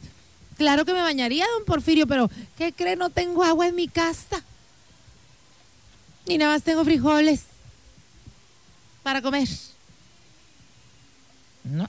claro 0.58 0.86
que 0.86 0.94
me 0.94 1.02
bañaría, 1.02 1.46
don 1.56 1.66
Porfirio, 1.66 2.08
pero 2.08 2.32
¿qué 2.58 2.72
cree? 2.72 2.96
No 2.96 3.10
tengo 3.10 3.44
agua 3.44 3.68
en 3.68 3.76
mi 3.76 3.88
casa. 3.88 4.42
Ni 6.26 6.38
nada 6.38 6.54
más 6.54 6.64
tengo 6.64 6.84
frijoles 6.84 7.44
para 9.04 9.22
comer. 9.22 9.50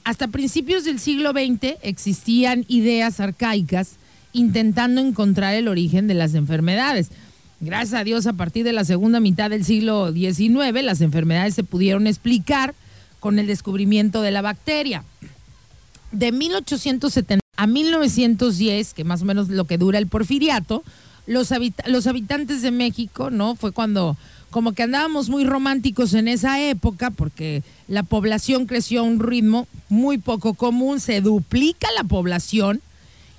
Hasta 0.05 0.29
principios 0.29 0.85
del 0.85 1.01
siglo 1.01 1.31
XX 1.31 1.79
existían 1.83 2.65
ideas 2.69 3.21
arcaicas 3.21 3.93
intentando 4.35 5.01
encontrar 5.01 5.55
el 5.55 5.69
origen 5.69 6.07
de 6.07 6.15
las 6.15 6.35
enfermedades. 6.35 7.09
Gracias 7.61 7.99
a 7.99 8.05
Dios, 8.05 8.27
a 8.27 8.35
partir 8.35 8.65
de 8.65 8.75
la 8.75 8.85
segunda 8.85 9.21
mitad 9.21 9.49
del 9.49 9.65
siglo 9.65 10.13
XIX, 10.13 10.83
las 10.83 11.01
enfermedades 11.01 11.55
se 11.55 11.65
pudieron 11.65 12.07
explicar 12.07 12.75
con 13.21 13.39
el 13.39 13.47
descubrimiento 13.47 14.21
de 14.21 14.33
la 14.33 14.43
bacteria. 14.43 15.03
De 16.13 16.31
1870 16.31 17.41
a 17.57 17.67
1910, 17.67 18.93
que 18.93 19.05
más 19.05 19.23
o 19.23 19.25
menos 19.25 19.49
lo 19.49 19.65
que 19.65 19.79
dura 19.79 19.99
el 19.99 20.09
porfiriato, 20.09 20.83
los, 21.27 21.51
los 21.87 22.07
habitantes 22.07 22.61
de 22.61 22.71
México, 22.71 23.31
¿no? 23.31 23.55
Fue 23.55 23.73
cuando 23.73 24.17
como 24.51 24.73
que 24.73 24.83
andábamos 24.85 25.31
muy 25.31 25.45
románticos 25.45 26.15
en 26.15 26.29
esa 26.29 26.61
época 26.61 27.11
porque 27.11 27.63
la 27.89 28.03
población 28.03 28.67
creció 28.67 29.01
a 29.01 29.05
un 29.05 29.19
ritmo 29.19 29.67
muy 29.89 30.19
poco 30.19 30.55
común, 30.55 31.01
se 31.01 31.21
duplica 31.21 31.89
la 31.97 32.05
población 32.05 32.81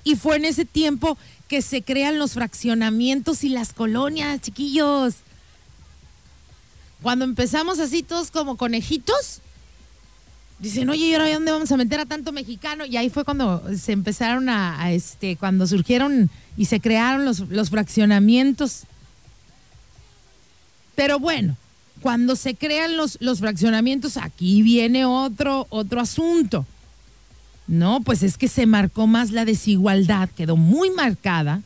y 0.06 0.14
fue 0.14 0.36
en 0.36 0.44
ese 0.44 0.64
tiempo 0.64 1.18
que 1.48 1.60
se 1.62 1.82
crean 1.82 2.20
los 2.20 2.34
fraccionamientos 2.34 3.42
y 3.42 3.48
las 3.48 3.72
colonias, 3.72 4.40
chiquillos. 4.40 5.16
Cuando 7.02 7.24
empezamos 7.24 7.80
así 7.80 8.04
todos 8.04 8.30
como 8.30 8.56
conejitos, 8.56 9.40
dicen, 10.60 10.88
oye, 10.90 11.06
¿y 11.06 11.14
ahora 11.14 11.34
dónde 11.34 11.50
vamos 11.50 11.72
a 11.72 11.76
meter 11.76 11.98
a 11.98 12.06
tanto 12.06 12.30
mexicano? 12.30 12.86
Y 12.86 12.96
ahí 12.96 13.10
fue 13.10 13.24
cuando 13.24 13.64
se 13.76 13.90
empezaron 13.90 14.48
a, 14.48 14.92
este, 14.92 15.34
cuando 15.36 15.66
surgieron 15.66 16.30
y 16.56 16.66
se 16.66 16.78
crearon 16.78 17.24
los, 17.24 17.40
los 17.40 17.70
fraccionamientos. 17.70 18.82
Pero 20.94 21.18
bueno, 21.18 21.56
cuando 22.00 22.36
se 22.36 22.54
crean 22.54 22.96
los, 22.96 23.18
los 23.20 23.40
fraccionamientos, 23.40 24.18
aquí 24.18 24.62
viene 24.62 25.04
otro, 25.04 25.66
otro 25.68 26.00
asunto. 26.00 26.64
No, 27.68 28.00
pues 28.00 28.22
es 28.22 28.38
que 28.38 28.48
se 28.48 28.66
marcó 28.66 29.06
más 29.06 29.32
la 29.32 29.44
desigualdad, 29.44 30.28
quedó 30.30 30.56
muy 30.56 30.90
marcada, 30.90 31.62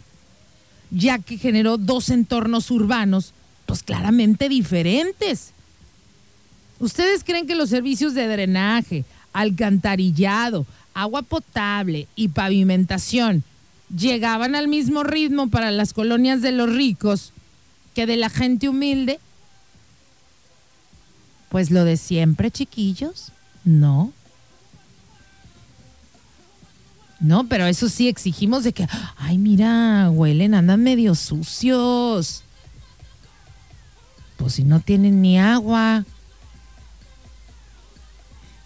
ya 0.91 1.19
que 1.19 1.37
generó 1.37 1.77
dos 1.77 2.09
entornos 2.09 2.71
urbanos, 2.71 3.33
pues 3.67 3.83
claramente 3.83 4.49
diferentes. 4.49 5.53
¿Ustedes 6.79 7.23
creen 7.23 7.47
que 7.47 7.55
los 7.55 7.69
servicios 7.69 8.15
de 8.15 8.27
drenaje, 8.27 9.05
alcantarillado, 9.33 10.67
agua 10.95 11.23
potable 11.23 12.09
y 12.17 12.29
pavimentación 12.29 13.45
llegaban 13.95 14.55
al 14.55 14.69
mismo 14.69 15.03
ritmo 15.03 15.51
para 15.51 15.71
las 15.71 15.93
colonias 15.93 16.41
de 16.41 16.53
los 16.53 16.73
ricos 16.73 17.33
que 17.95 18.07
de 18.07 18.17
la 18.17 18.31
gente 18.31 18.69
humilde? 18.69 19.21
Pues 21.51 21.71
lo 21.71 21.85
de 21.85 21.97
siempre, 21.97 22.51
chiquillos, 22.51 23.33
no. 23.65 24.13
No, 27.21 27.47
pero 27.49 27.67
eso 27.67 27.89
sí 27.91 28.09
exigimos 28.09 28.65
de 28.65 28.73
que, 28.73 28.89
ay, 29.19 29.37
mira, 29.37 30.11
huelen, 30.11 30.55
andan 30.55 30.83
medio 30.83 31.15
sucios. 31.15 32.43
Pues 34.39 34.55
si 34.55 34.65
no 34.65 34.81
tienen 34.81 35.21
ni 35.21 35.39
agua. 35.39 36.07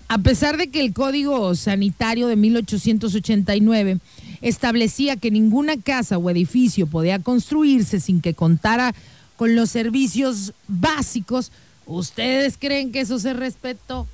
A 0.07 0.19
pesar 0.19 0.57
de 0.57 0.69
que 0.69 0.81
el 0.81 0.93
Código 0.93 1.57
Sanitario 1.57 2.29
de 2.29 2.37
1889 2.37 3.99
establecía 4.41 5.17
que 5.17 5.33
ninguna 5.33 5.77
casa 5.77 6.19
o 6.19 6.31
edificio 6.31 6.87
podía 6.87 7.19
construirse 7.19 7.99
sin 7.99 8.21
que 8.21 8.35
contara 8.35 8.95
con 9.37 9.57
los 9.57 9.71
servicios 9.71 10.53
básicos, 10.69 11.51
¿ustedes 11.87 12.57
creen 12.57 12.93
que 12.93 13.01
eso 13.01 13.19
se 13.19 13.33
respetó? 13.33 14.07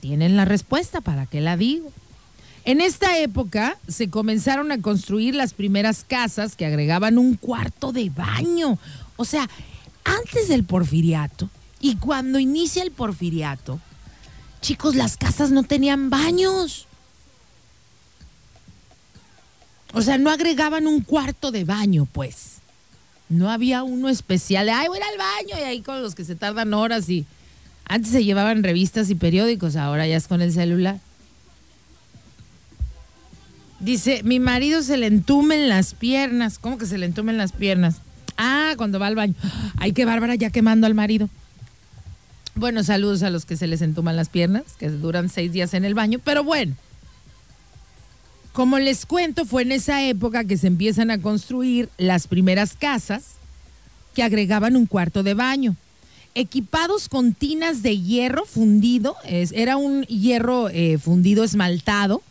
Tienen 0.00 0.36
la 0.36 0.44
respuesta, 0.44 1.00
¿para 1.00 1.26
qué 1.26 1.40
la 1.40 1.56
digo? 1.56 1.92
En 2.64 2.80
esta 2.80 3.18
época 3.18 3.78
se 3.88 4.10
comenzaron 4.10 4.70
a 4.72 4.80
construir 4.80 5.34
las 5.34 5.54
primeras 5.54 6.04
casas 6.04 6.56
que 6.56 6.66
agregaban 6.66 7.18
un 7.18 7.36
cuarto 7.36 7.92
de 7.92 8.10
baño. 8.10 8.78
O 9.16 9.24
sea, 9.24 9.48
antes 10.04 10.48
del 10.48 10.64
porfiriato 10.64 11.48
y 11.80 11.96
cuando 11.96 12.38
inicia 12.38 12.82
el 12.82 12.90
porfiriato, 12.90 13.80
chicos, 14.60 14.94
las 14.94 15.16
casas 15.16 15.50
no 15.50 15.62
tenían 15.62 16.10
baños. 16.10 16.86
O 19.92 20.02
sea, 20.02 20.18
no 20.18 20.30
agregaban 20.30 20.86
un 20.86 21.00
cuarto 21.00 21.50
de 21.50 21.64
baño, 21.64 22.06
pues. 22.10 22.58
No 23.28 23.50
había 23.50 23.82
uno 23.82 24.08
especial 24.08 24.66
de, 24.66 24.72
ay, 24.72 24.88
voy 24.88 24.98
al 24.98 25.18
baño 25.18 25.56
y 25.58 25.64
ahí 25.64 25.82
con 25.82 26.02
los 26.02 26.14
que 26.14 26.24
se 26.24 26.36
tardan 26.36 26.74
horas 26.74 27.08
y 27.08 27.26
antes 27.90 28.12
se 28.12 28.24
llevaban 28.24 28.62
revistas 28.62 29.10
y 29.10 29.16
periódicos, 29.16 29.74
ahora 29.74 30.06
ya 30.06 30.16
es 30.16 30.28
con 30.28 30.40
el 30.42 30.52
celular. 30.52 31.00
Dice, 33.80 34.22
mi 34.22 34.38
marido 34.38 34.82
se 34.82 34.96
le 34.96 35.08
entumen 35.08 35.68
las 35.68 35.94
piernas. 35.94 36.60
¿Cómo 36.60 36.78
que 36.78 36.86
se 36.86 36.98
le 36.98 37.06
entumen 37.06 37.36
las 37.36 37.50
piernas? 37.50 37.96
Ah, 38.36 38.74
cuando 38.76 39.00
va 39.00 39.08
al 39.08 39.16
baño. 39.16 39.34
Ay, 39.76 39.90
qué 39.92 40.04
bárbara, 40.04 40.36
ya 40.36 40.50
quemando 40.50 40.86
al 40.86 40.94
marido. 40.94 41.28
Bueno, 42.54 42.84
saludos 42.84 43.24
a 43.24 43.30
los 43.30 43.44
que 43.44 43.56
se 43.56 43.66
les 43.66 43.82
entuman 43.82 44.14
las 44.14 44.28
piernas, 44.28 44.62
que 44.78 44.88
duran 44.88 45.28
seis 45.28 45.50
días 45.50 45.74
en 45.74 45.84
el 45.84 45.94
baño, 45.94 46.20
pero 46.22 46.44
bueno. 46.44 46.76
Como 48.52 48.78
les 48.78 49.04
cuento, 49.04 49.46
fue 49.46 49.62
en 49.62 49.72
esa 49.72 50.04
época 50.04 50.44
que 50.44 50.58
se 50.58 50.68
empiezan 50.68 51.10
a 51.10 51.18
construir 51.18 51.88
las 51.98 52.28
primeras 52.28 52.74
casas 52.74 53.32
que 54.14 54.22
agregaban 54.22 54.76
un 54.76 54.86
cuarto 54.86 55.24
de 55.24 55.34
baño 55.34 55.74
equipados 56.34 57.08
con 57.08 57.34
tinas 57.34 57.82
de 57.82 57.98
hierro 57.98 58.44
fundido, 58.44 59.16
era 59.24 59.76
un 59.76 60.04
hierro 60.04 60.68
eh, 60.68 60.98
fundido 60.98 61.44
esmaltado, 61.44 62.22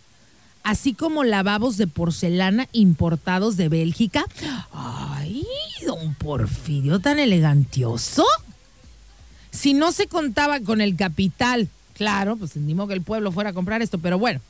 así 0.63 0.93
como 0.93 1.23
lavabos 1.23 1.77
de 1.77 1.87
porcelana 1.87 2.67
importados 2.71 3.57
de 3.57 3.69
Bélgica. 3.69 4.25
¡Ay, 4.71 5.45
don 5.85 6.13
Porfirio, 6.15 6.99
tan 6.99 7.19
elegantioso! 7.19 8.25
Si 9.51 9.73
no 9.73 9.91
se 9.91 10.07
contaba 10.07 10.59
con 10.59 10.79
el 10.79 10.95
capital, 10.95 11.69
claro, 11.93 12.37
pues 12.37 12.55
ni 12.55 12.75
que 12.87 12.93
el 12.93 13.01
pueblo 13.01 13.31
fuera 13.31 13.49
a 13.49 13.53
comprar 13.53 13.81
esto, 13.81 13.99
pero 13.99 14.19
bueno, 14.19 14.41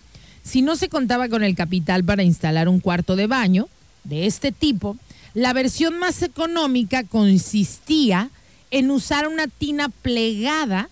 si 0.43 0.61
no 0.61 0.75
se 0.75 0.89
contaba 0.89 1.29
con 1.29 1.43
el 1.43 1.55
capital 1.55 2.03
para 2.03 2.23
instalar 2.23 2.67
un 2.69 2.79
cuarto 2.79 3.15
de 3.15 3.27
baño 3.27 3.69
de 4.03 4.25
este 4.25 4.51
tipo, 4.51 4.97
la 5.33 5.53
versión 5.53 5.99
más 5.99 6.21
económica 6.21 7.03
consistía 7.03 8.29
en 8.71 8.91
usar 8.91 9.27
una 9.27 9.47
tina 9.47 9.89
plegada 9.89 10.89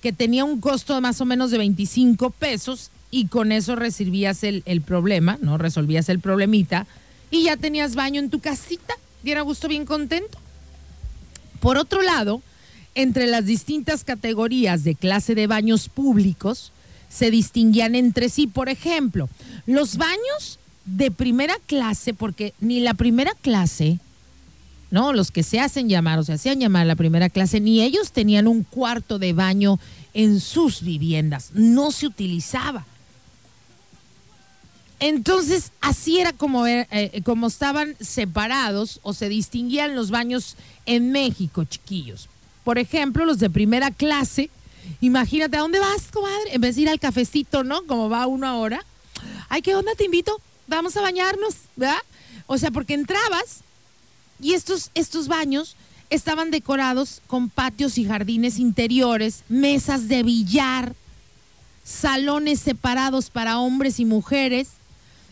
que 0.00 0.12
tenía 0.12 0.44
un 0.44 0.60
costo 0.60 0.94
de 0.94 1.00
más 1.00 1.20
o 1.20 1.24
menos 1.26 1.50
de 1.50 1.58
25 1.58 2.30
pesos 2.30 2.90
y 3.10 3.26
con 3.26 3.52
eso 3.52 3.76
resolvías 3.76 4.44
el, 4.44 4.82
problema, 4.82 5.38
¿no? 5.42 5.58
Resolvías 5.58 6.08
el 6.08 6.20
problemita 6.20 6.86
y 7.30 7.44
ya 7.44 7.56
tenías 7.56 7.94
baño 7.94 8.20
en 8.20 8.30
tu 8.30 8.40
casita, 8.40 8.94
diera 9.22 9.42
gusto 9.42 9.68
bien 9.68 9.84
contento. 9.84 10.38
Por 11.60 11.76
otro 11.76 12.02
lado, 12.02 12.40
entre 12.94 13.26
las 13.26 13.44
distintas 13.44 14.04
categorías 14.04 14.84
de 14.84 14.94
clase 14.94 15.34
de 15.34 15.46
baños 15.46 15.88
públicos 15.88 16.72
se 17.08 17.30
distinguían 17.30 17.94
entre 17.94 18.28
sí, 18.28 18.46
por 18.46 18.68
ejemplo, 18.68 19.28
los 19.66 19.96
baños 19.96 20.58
de 20.86 21.10
primera 21.10 21.56
clase, 21.66 22.14
porque 22.14 22.54
ni 22.60 22.80
la 22.80 22.94
primera 22.94 23.32
clase 23.42 23.98
¿no? 24.90 25.12
Los 25.12 25.30
que 25.30 25.42
se 25.42 25.60
hacen 25.60 25.88
llamar 25.88 26.18
o 26.18 26.24
se 26.24 26.32
hacían 26.32 26.60
llamar 26.60 26.86
la 26.86 26.96
primera 26.96 27.28
clase, 27.28 27.60
ni 27.60 27.82
ellos 27.82 28.12
tenían 28.12 28.48
un 28.48 28.64
cuarto 28.64 29.18
de 29.18 29.32
baño 29.32 29.78
en 30.14 30.40
sus 30.40 30.82
viviendas, 30.82 31.50
no 31.54 31.92
se 31.92 32.06
utilizaba. 32.06 32.84
Entonces, 34.98 35.72
así 35.80 36.20
era 36.20 36.34
como, 36.34 36.66
eh, 36.66 36.86
eh, 36.90 37.22
como 37.24 37.46
estaban 37.46 37.96
separados 38.00 39.00
o 39.02 39.14
se 39.14 39.30
distinguían 39.30 39.94
los 39.94 40.10
baños 40.10 40.56
en 40.84 41.10
México, 41.10 41.64
chiquillos. 41.64 42.28
Por 42.64 42.78
ejemplo, 42.78 43.24
los 43.24 43.38
de 43.38 43.48
primera 43.48 43.90
clase. 43.90 44.50
Imagínate, 45.00 45.56
¿a 45.56 45.60
dónde 45.60 45.78
vas, 45.78 46.08
comadre? 46.12 46.52
En 46.52 46.60
vez 46.60 46.76
de 46.76 46.82
ir 46.82 46.88
al 46.90 47.00
cafecito, 47.00 47.64
¿no? 47.64 47.86
Como 47.86 48.10
va 48.10 48.26
uno 48.26 48.46
ahora. 48.46 48.84
Ay, 49.48 49.62
¿qué 49.62 49.74
onda? 49.74 49.94
Te 49.94 50.04
invito. 50.04 50.38
Vamos 50.66 50.94
a 50.98 51.00
bañarnos, 51.00 51.54
¿verdad? 51.76 51.96
O 52.46 52.58
sea, 52.58 52.70
porque 52.70 52.92
entrabas 52.92 53.62
y 54.42 54.54
estos, 54.54 54.90
estos 54.94 55.28
baños 55.28 55.76
estaban 56.10 56.50
decorados 56.50 57.22
con 57.26 57.48
patios 57.48 57.98
y 57.98 58.04
jardines 58.04 58.58
interiores, 58.58 59.44
mesas 59.48 60.08
de 60.08 60.22
billar, 60.22 60.94
salones 61.84 62.60
separados 62.60 63.30
para 63.30 63.58
hombres 63.58 64.00
y 64.00 64.04
mujeres 64.04 64.68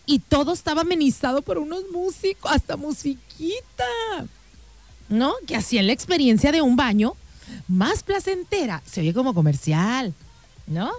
y 0.06 0.20
todo 0.20 0.52
estaba 0.52 0.80
amenizado 0.82 1.42
por 1.42 1.58
unos 1.58 1.84
músicos, 1.92 2.50
hasta 2.50 2.76
musiquita, 2.76 3.84
¿no? 5.08 5.34
Que 5.46 5.56
hacían 5.56 5.86
la 5.86 5.92
experiencia 5.92 6.50
de 6.50 6.62
un 6.62 6.76
baño 6.76 7.14
más 7.66 8.02
placentera. 8.02 8.82
Se 8.86 9.00
oye 9.00 9.12
como 9.12 9.34
comercial, 9.34 10.14
¿no? 10.66 10.90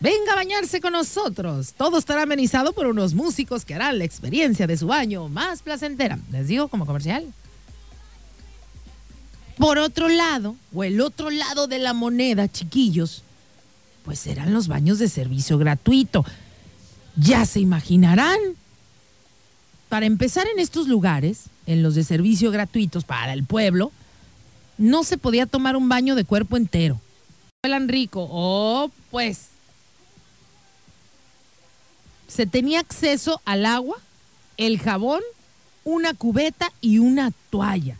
Venga 0.00 0.32
a 0.32 0.36
bañarse 0.36 0.80
con 0.80 0.94
nosotros. 0.94 1.74
Todo 1.76 1.98
estará 1.98 2.22
amenizado 2.22 2.72
por 2.72 2.86
unos 2.86 3.12
músicos 3.12 3.66
que 3.66 3.74
harán 3.74 3.98
la 3.98 4.04
experiencia 4.04 4.66
de 4.66 4.78
su 4.78 4.86
baño 4.86 5.28
más 5.28 5.60
placentera. 5.60 6.18
Les 6.32 6.48
digo 6.48 6.68
como 6.68 6.86
comercial. 6.86 7.30
Por 9.58 9.76
otro 9.76 10.08
lado, 10.08 10.56
o 10.72 10.84
el 10.84 11.02
otro 11.02 11.28
lado 11.28 11.66
de 11.66 11.78
la 11.78 11.92
moneda, 11.92 12.48
chiquillos, 12.48 13.22
pues 14.02 14.26
eran 14.26 14.54
los 14.54 14.68
baños 14.68 14.98
de 14.98 15.08
servicio 15.10 15.58
gratuito. 15.58 16.24
Ya 17.16 17.44
se 17.44 17.60
imaginarán. 17.60 18.38
Para 19.90 20.06
empezar 20.06 20.46
en 20.46 20.60
estos 20.60 20.88
lugares, 20.88 21.50
en 21.66 21.82
los 21.82 21.94
de 21.94 22.04
servicio 22.04 22.50
gratuitos 22.50 23.04
para 23.04 23.34
el 23.34 23.44
pueblo, 23.44 23.92
no 24.78 25.04
se 25.04 25.18
podía 25.18 25.44
tomar 25.44 25.76
un 25.76 25.90
baño 25.90 26.14
de 26.14 26.24
cuerpo 26.24 26.56
entero. 26.56 26.98
El 27.62 27.86
rico, 27.86 28.26
oh, 28.30 28.90
pues. 29.10 29.49
Se 32.30 32.46
tenía 32.46 32.80
acceso 32.80 33.40
al 33.44 33.66
agua, 33.66 33.98
el 34.56 34.78
jabón, 34.78 35.20
una 35.84 36.14
cubeta 36.14 36.72
y 36.80 36.98
una 36.98 37.32
toalla. 37.50 37.96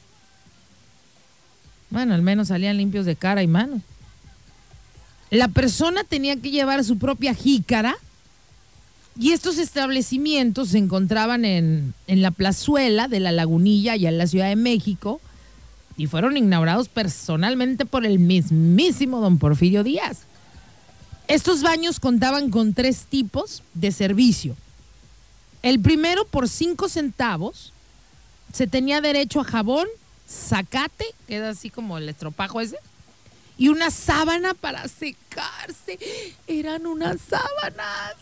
Bueno, 1.90 2.14
al 2.14 2.22
menos 2.22 2.48
salían 2.48 2.76
limpios 2.76 3.06
de 3.06 3.16
cara 3.16 3.42
y 3.42 3.48
manos. 3.48 3.82
La 5.30 5.48
persona 5.48 6.04
tenía 6.04 6.36
que 6.36 6.50
llevar 6.50 6.84
su 6.84 6.98
propia 6.98 7.34
jícara 7.34 7.96
y 9.18 9.32
estos 9.32 9.58
establecimientos 9.58 10.70
se 10.70 10.78
encontraban 10.78 11.44
en, 11.44 11.94
la 12.06 12.30
plazuela 12.30 13.08
de 13.08 13.20
la 13.20 13.32
Lagunilla, 13.32 13.92
allá 13.92 14.08
en 14.08 14.18
la 14.18 14.26
Ciudad 14.26 14.48
de 14.48 14.56
México, 14.56 15.20
y 15.96 16.06
fueron 16.06 16.36
inaugurados 16.36 16.88
personalmente 16.88 17.84
por 17.84 18.06
el 18.06 18.18
mismísimo 18.18 19.20
don 19.20 19.38
Porfirio 19.38 19.84
Díaz. 19.84 20.20
Estos 21.30 21.62
baños 21.62 22.00
contaban 22.00 22.50
con 22.50 22.74
tres 22.74 23.06
tipos 23.08 23.62
de 23.74 23.92
servicio. 23.92 24.56
El 25.62 25.80
primero, 25.80 26.24
por 26.24 26.48
cinco 26.48 26.88
centavos, 26.88 27.72
se 28.52 28.66
tenía 28.66 29.00
derecho 29.00 29.40
a 29.40 29.44
jabón, 29.44 29.86
zacate, 30.28 31.04
que 31.26 31.38
es 31.38 31.42
así 31.42 31.70
como 31.70 31.98
el 31.98 32.08
estropajo 32.08 32.60
ese, 32.60 32.78
y 33.56 33.68
una 33.68 33.90
sábana 33.90 34.54
para 34.54 34.88
secarse. 34.88 35.98
Eran 36.46 36.86
unas 36.86 37.20
sábanas 37.20 38.16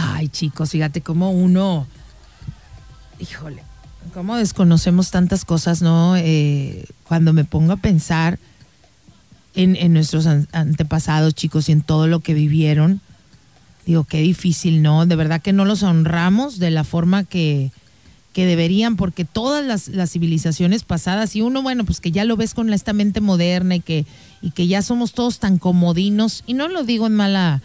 Ay, 0.00 0.28
chicos, 0.28 0.70
fíjate 0.70 1.00
cómo 1.00 1.32
uno, 1.32 1.88
híjole, 3.18 3.64
cómo 4.14 4.36
desconocemos 4.36 5.10
tantas 5.10 5.44
cosas, 5.44 5.82
¿no? 5.82 6.16
Eh, 6.16 6.84
cuando 7.02 7.32
me 7.32 7.44
pongo 7.44 7.72
a 7.72 7.76
pensar 7.78 8.38
en, 9.58 9.92
nuestros 9.92 10.26
antepasados, 10.26 11.34
chicos, 11.34 11.68
y 11.68 11.72
en 11.72 11.82
todo 11.82 12.06
lo 12.06 12.20
que 12.20 12.32
vivieron, 12.32 13.00
digo, 13.86 14.04
qué 14.04 14.20
difícil, 14.20 14.82
¿no? 14.82 15.04
De 15.04 15.16
verdad 15.16 15.42
que 15.42 15.52
no 15.52 15.64
los 15.64 15.82
honramos 15.82 16.58
de 16.60 16.70
la 16.70 16.84
forma 16.84 17.24
que, 17.24 17.72
que 18.32 18.46
deberían, 18.46 18.94
porque 18.96 19.24
todas 19.24 19.88
las, 19.88 20.10
civilizaciones 20.10 20.84
pasadas, 20.84 21.34
y 21.34 21.40
uno, 21.40 21.62
bueno, 21.62 21.84
pues 21.84 22.00
que 22.00 22.12
ya 22.12 22.24
lo 22.24 22.36
ves 22.36 22.54
con 22.54 22.72
esta 22.72 22.92
mente 22.92 23.20
moderna 23.20 23.74
y 23.74 23.80
que, 23.80 24.06
y 24.42 24.52
que 24.52 24.68
ya 24.68 24.80
somos 24.80 25.12
todos 25.12 25.40
tan 25.40 25.58
comodinos, 25.58 26.44
y 26.46 26.54
no 26.54 26.68
lo 26.68 26.84
digo 26.84 27.08
en 27.08 27.14
mala 27.14 27.60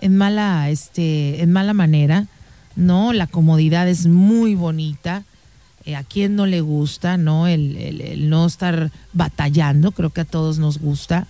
en 0.00 0.16
mala, 0.16 0.70
este, 0.70 1.42
en 1.42 1.50
mala 1.50 1.74
manera, 1.74 2.26
¿no? 2.76 3.12
La 3.12 3.26
comodidad 3.26 3.88
es 3.88 4.06
muy 4.06 4.54
bonita. 4.54 5.24
Eh, 5.88 5.96
a 5.96 6.04
quien 6.04 6.36
no 6.36 6.44
le 6.44 6.60
gusta, 6.60 7.16
¿no? 7.16 7.46
El, 7.46 8.28
no 8.28 8.44
estar 8.44 8.92
batallando, 9.14 9.92
creo 9.92 10.10
que 10.10 10.20
a 10.20 10.26
todos 10.26 10.58
nos 10.58 10.78
gusta. 10.78 11.26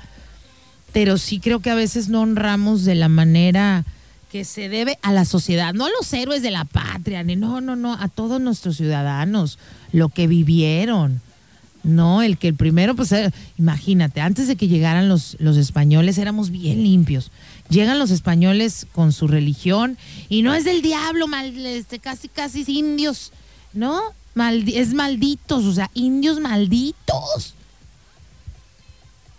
Pero 0.92 1.16
sí 1.16 1.38
creo 1.38 1.60
que 1.60 1.70
a 1.70 1.76
veces 1.76 2.08
no 2.08 2.22
honramos 2.22 2.84
de 2.84 2.96
la 2.96 3.08
manera 3.08 3.84
que 4.32 4.44
se 4.44 4.68
debe 4.68 4.98
a 5.02 5.12
la 5.12 5.24
sociedad, 5.24 5.74
no 5.74 5.86
a 5.86 5.90
los 5.96 6.12
héroes 6.12 6.42
de 6.42 6.50
la 6.50 6.64
patria, 6.64 7.22
ni 7.22 7.36
no, 7.36 7.60
no, 7.60 7.76
no, 7.76 7.94
a 7.94 8.08
todos 8.08 8.40
nuestros 8.40 8.78
ciudadanos, 8.78 9.60
lo 9.92 10.08
que 10.08 10.26
vivieron. 10.26 11.20
No, 11.84 12.22
el 12.22 12.36
que 12.36 12.48
el 12.48 12.54
primero, 12.56 12.96
pues 12.96 13.12
eh, 13.12 13.30
imagínate, 13.58 14.20
antes 14.20 14.48
de 14.48 14.56
que 14.56 14.66
llegaran 14.66 15.08
los, 15.08 15.36
los 15.38 15.56
españoles 15.56 16.18
éramos 16.18 16.50
bien 16.50 16.82
limpios 16.82 17.30
llegan 17.68 17.98
los 17.98 18.10
españoles 18.10 18.86
con 18.92 19.12
su 19.12 19.28
religión 19.28 19.98
y 20.28 20.42
no 20.42 20.54
es 20.54 20.64
del 20.64 20.82
diablo, 20.82 21.28
mal, 21.28 21.54
este, 21.66 21.98
casi, 21.98 22.28
casi 22.28 22.64
indios, 22.66 23.32
¿no? 23.72 24.00
Es 24.40 24.94
malditos, 24.94 25.64
o 25.64 25.72
sea, 25.72 25.90
indios 25.94 26.40
malditos. 26.40 27.54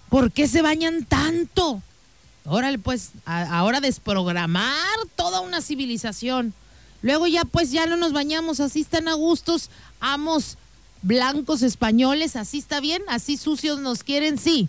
¿Por 0.10 0.32
qué 0.32 0.47
se 0.47 0.62
bañan 0.62 1.06
tanto? 1.06 1.82
Órale, 2.45 2.80
pues, 2.80 3.12
ahora 3.26 3.80
desprogramar 3.80 4.97
toda 5.16 5.41
una 5.41 5.62
civilización. 5.62 6.54
Luego 7.02 7.28
ya, 7.28 7.45
pues, 7.45 7.72
ya 7.72 7.86
no 7.86 7.95
nos 7.95 8.12
bañamos, 8.12 8.60
así 8.60 8.82
están 8.82 9.08
a 9.08 9.14
gustos, 9.14 9.70
amos 10.00 10.58
blancos 11.02 11.62
españoles, 11.62 12.36
así 12.36 12.58
está 12.58 12.80
bien, 12.80 13.04
así 13.08 13.38
sucios 13.38 13.80
nos 13.80 14.04
quieren, 14.04 14.38
sí. 14.38 14.68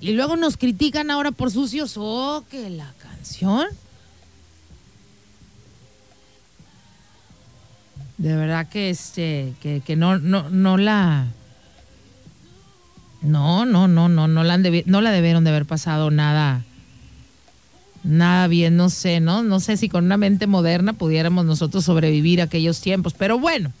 Y 0.00 0.12
luego 0.12 0.36
nos 0.36 0.56
critican 0.56 1.10
ahora 1.10 1.32
por 1.32 1.50
sucios. 1.50 1.94
Oh, 1.96 2.44
que 2.50 2.70
la 2.70 2.92
canción. 2.98 3.66
De 8.18 8.34
verdad 8.34 8.68
que 8.68 8.90
este, 8.90 9.52
que, 9.60 9.96
no, 9.96 10.18
no, 10.18 10.48
no 10.48 10.78
la. 10.78 11.26
No, 13.20 13.66
no, 13.66 13.88
no, 13.88 14.08
no, 14.08 14.28
no 14.28 14.44
la, 14.44 14.58
no 14.58 15.00
la 15.00 15.10
debieron 15.10 15.44
de 15.44 15.50
haber 15.50 15.66
pasado 15.66 16.10
nada. 16.10 16.64
Nada 18.04 18.46
bien, 18.46 18.76
no 18.76 18.88
sé, 18.88 19.20
¿no? 19.20 19.42
No 19.42 19.58
sé 19.58 19.76
si 19.76 19.88
con 19.88 20.04
una 20.04 20.16
mente 20.16 20.46
moderna 20.46 20.92
pudiéramos 20.92 21.44
nosotros 21.44 21.84
sobrevivir 21.84 22.40
a 22.40 22.44
aquellos 22.44 22.80
tiempos. 22.80 23.14
Pero 23.14 23.38
bueno, 23.38 23.72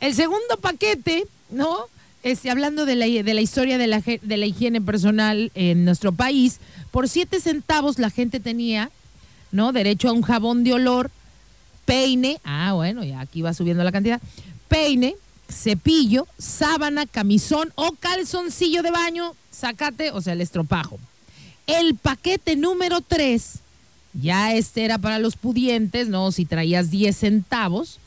el 0.00 0.14
segundo 0.14 0.56
paquete, 0.60 1.26
¿no? 1.50 1.76
Este, 2.22 2.50
hablando 2.50 2.86
de 2.86 2.96
la, 2.96 3.06
de 3.06 3.34
la 3.34 3.40
historia 3.40 3.76
de 3.76 3.86
la, 3.86 4.00
de 4.00 4.36
la 4.36 4.46
higiene 4.46 4.80
personal 4.80 5.50
en 5.54 5.84
nuestro 5.84 6.12
país, 6.12 6.60
por 6.90 7.08
siete 7.08 7.40
centavos 7.40 7.98
la 7.98 8.10
gente 8.10 8.40
tenía, 8.40 8.90
¿no? 9.52 9.72
Derecho 9.72 10.08
a 10.08 10.12
un 10.12 10.22
jabón 10.22 10.64
de 10.64 10.72
olor, 10.72 11.10
peine, 11.86 12.38
ah, 12.44 12.74
bueno, 12.74 13.02
ya 13.02 13.20
aquí 13.20 13.40
va 13.40 13.54
subiendo 13.54 13.82
la 13.82 13.92
cantidad, 13.92 14.20
peine, 14.68 15.16
cepillo, 15.48 16.26
sábana, 16.36 17.06
camisón 17.06 17.72
o 17.76 17.92
calzoncillo 17.92 18.82
de 18.82 18.90
baño, 18.90 19.34
sacate, 19.50 20.10
o 20.10 20.20
sea, 20.20 20.34
el 20.34 20.42
estropajo. 20.42 20.98
El 21.66 21.94
paquete 21.94 22.56
número 22.56 23.00
tres, 23.00 23.60
ya 24.12 24.52
este 24.52 24.84
era 24.84 24.98
para 24.98 25.18
los 25.18 25.36
pudientes, 25.36 26.08
¿no? 26.08 26.30
Si 26.32 26.44
traías 26.44 26.90
10 26.90 27.16
centavos, 27.16 27.98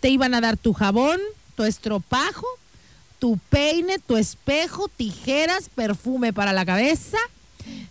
te 0.00 0.08
iban 0.08 0.34
a 0.34 0.40
dar 0.40 0.56
tu 0.56 0.72
jabón, 0.72 1.20
tu 1.54 1.64
estropajo, 1.64 2.46
tu 3.18 3.38
peine, 3.50 3.98
tu 3.98 4.16
espejo, 4.16 4.88
tijeras, 4.88 5.68
perfume 5.74 6.32
para 6.32 6.52
la 6.52 6.66
cabeza, 6.66 7.18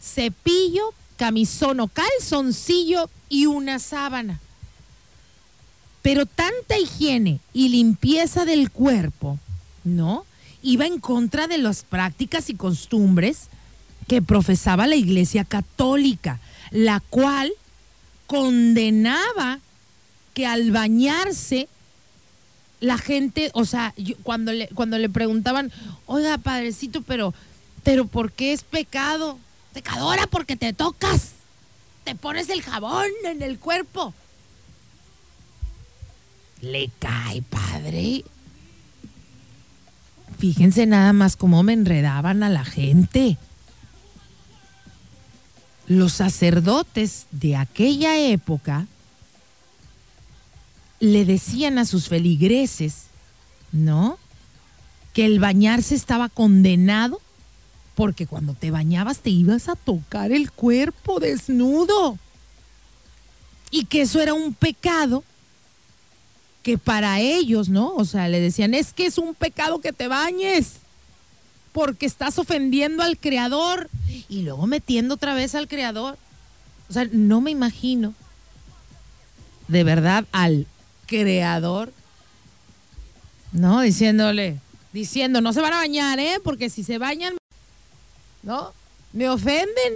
cepillo, 0.01 0.93
camisón 1.17 1.79
o 1.79 1.87
calzoncillo 1.87 3.09
y 3.29 3.47
una 3.47 3.79
sábana. 3.79 4.39
Pero 6.05 6.27
tanta 6.27 6.77
higiene 6.77 7.39
y 7.51 7.69
limpieza 7.69 8.45
del 8.45 8.69
cuerpo, 8.69 9.39
¿no? 9.83 10.23
Iba 10.61 10.85
en 10.85 10.99
contra 10.99 11.47
de 11.47 11.57
las 11.57 11.81
prácticas 11.81 12.51
y 12.51 12.53
costumbres 12.53 13.47
que 14.07 14.21
profesaba 14.21 14.85
la 14.85 14.97
Iglesia 14.97 15.45
Católica, 15.45 16.39
la 16.69 16.99
cual 16.99 17.51
condenaba 18.27 19.61
que 20.35 20.45
al 20.45 20.69
bañarse 20.69 21.67
la 22.81 22.99
gente, 22.99 23.49
o 23.55 23.65
sea, 23.65 23.95
cuando, 24.21 24.53
le, 24.53 24.67
cuando 24.75 24.99
le 24.99 25.09
preguntaban, 25.09 25.71
oiga, 26.05 26.37
padrecito, 26.37 27.01
pero, 27.01 27.33
pero 27.83 28.05
¿por 28.05 28.31
qué 28.31 28.53
es 28.53 28.61
pecado? 28.61 29.39
Pecadora 29.73 30.27
porque 30.27 30.55
te 30.55 30.71
tocas. 30.71 31.31
te 32.03 32.13
pones 32.13 32.49
el 32.49 32.61
jabón 32.61 33.07
en 33.23 33.41
el 33.41 33.57
cuerpo. 33.57 34.13
Le 36.61 36.89
cae, 36.99 37.41
padre. 37.41 38.23
Fíjense 40.37 40.85
nada 40.85 41.13
más 41.13 41.37
cómo 41.37 41.63
me 41.63 41.73
enredaban 41.73 42.43
a 42.43 42.49
la 42.49 42.65
gente. 42.65 43.37
Los 45.87 46.13
sacerdotes 46.13 47.27
de 47.31 47.55
aquella 47.55 48.17
época 48.17 48.87
le 50.99 51.25
decían 51.25 51.77
a 51.77 51.85
sus 51.85 52.07
feligreses, 52.07 53.05
¿no? 53.71 54.17
Que 55.13 55.25
el 55.25 55.39
bañarse 55.39 55.95
estaba 55.95 56.29
condenado 56.29 57.21
porque 57.95 58.27
cuando 58.27 58.53
te 58.53 58.71
bañabas 58.71 59.19
te 59.19 59.29
ibas 59.29 59.69
a 59.69 59.75
tocar 59.75 60.31
el 60.31 60.51
cuerpo 60.51 61.19
desnudo. 61.19 62.17
Y 63.71 63.85
que 63.85 64.01
eso 64.01 64.21
era 64.21 64.33
un 64.33 64.53
pecado 64.53 65.23
que 66.65 66.79
para 66.79 67.19
ellos, 67.19 67.69
¿no? 67.69 67.93
O 67.93 68.05
sea, 68.05 68.27
le 68.27 68.39
decían, 68.39 68.73
es 68.73 68.91
que 68.91 69.05
es 69.05 69.19
un 69.19 69.35
pecado 69.35 69.81
que 69.81 69.93
te 69.93 70.07
bañes 70.07 70.77
porque 71.73 72.07
estás 72.07 72.39
ofendiendo 72.39 73.03
al 73.03 73.19
creador 73.19 73.87
y 74.29 74.41
luego 74.41 74.65
metiendo 74.65 75.13
otra 75.13 75.35
vez 75.35 75.53
al 75.53 75.67
creador. 75.67 76.17
O 76.89 76.93
sea, 76.93 77.07
no 77.11 77.39
me 77.39 77.51
imagino 77.51 78.15
de 79.67 79.83
verdad 79.83 80.25
al 80.31 80.65
creador, 81.05 81.93
¿no? 83.51 83.81
Diciéndole, 83.81 84.57
diciendo, 84.91 85.41
no 85.41 85.53
se 85.53 85.61
van 85.61 85.73
a 85.73 85.77
bañar, 85.77 86.17
¿eh? 86.17 86.39
Porque 86.43 86.71
si 86.71 86.83
se 86.83 86.97
bañan, 86.97 87.35
¿no? 88.41 88.73
Me 89.13 89.29
ofenden, 89.29 89.93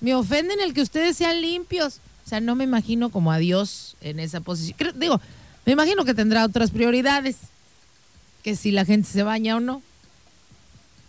me 0.00 0.14
ofenden 0.14 0.60
el 0.60 0.74
que 0.74 0.82
ustedes 0.82 1.16
sean 1.16 1.40
limpios. 1.40 2.00
O 2.26 2.28
sea, 2.28 2.40
no 2.40 2.56
me 2.56 2.64
imagino 2.64 3.08
como 3.08 3.32
a 3.32 3.38
Dios 3.38 3.96
en 4.02 4.20
esa 4.20 4.42
posición. 4.42 4.92
digo, 5.00 5.18
me 5.66 5.72
imagino 5.72 6.04
que 6.04 6.14
tendrá 6.14 6.44
otras 6.44 6.70
prioridades, 6.70 7.36
que 8.42 8.56
si 8.56 8.70
la 8.70 8.84
gente 8.84 9.08
se 9.08 9.22
baña 9.22 9.56
o 9.56 9.60
no. 9.60 9.82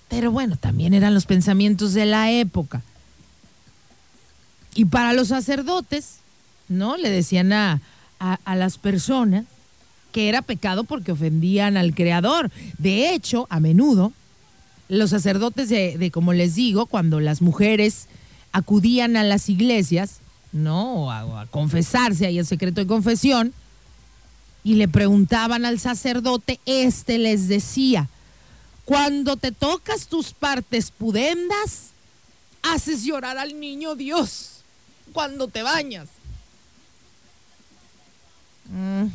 Pero 0.10 0.32
bueno, 0.32 0.58
también 0.58 0.94
eran 0.94 1.14
los 1.14 1.26
pensamientos 1.26 1.94
de 1.94 2.06
la 2.06 2.32
época. 2.32 2.82
Y 4.76 4.86
para 4.86 5.14
los 5.14 5.30
sacerdotes, 5.30 6.18
¿no? 6.68 6.98
Le 6.98 7.10
decían 7.10 7.54
a, 7.54 7.82
a, 8.20 8.56
las 8.56 8.78
personas 8.78 9.46
que 10.12 10.30
era 10.30 10.42
pecado 10.42 10.84
porque 10.84 11.14
ofendían 11.14 11.78
al 11.78 11.96
Creador. 11.96 12.52
De 12.78 13.14
hecho, 13.14 13.48
a 13.50 13.60
menudo 13.60 14.14
los 14.90 15.10
sacerdotes 15.12 15.70
de, 15.70 16.12
como 16.12 16.34
les 16.34 16.56
digo, 16.56 16.86
cuando 16.86 17.22
las 17.22 17.42
mujeres 17.42 18.08
acudían 18.52 19.16
a 19.16 19.24
las 19.24 19.48
iglesias, 19.48 20.20
¿no? 20.52 21.10
A, 21.10 21.42
a, 21.42 21.46
confesarse 21.48 22.26
ahí 22.26 22.38
el 22.38 22.46
secreto 22.46 22.82
de 22.82 22.88
confesión, 22.88 23.54
y 24.64 24.76
le 24.76 24.88
preguntaban 24.88 25.66
al 25.66 25.80
sacerdote, 25.80 26.60
este 26.66 27.18
les 27.18 27.48
decía, 27.48 28.10
cuando 28.86 29.38
te 29.38 29.52
tocas 29.52 30.08
tus 30.08 30.34
partes 30.34 30.92
pudendas, 30.92 31.92
haces 32.62 33.04
llorar 33.04 33.38
al 33.38 33.60
niño 33.60 33.96
Dios 33.96 34.62
cuando 35.14 35.48
te 35.48 35.64
bañas. 35.64 36.08
Mm, 38.70 39.08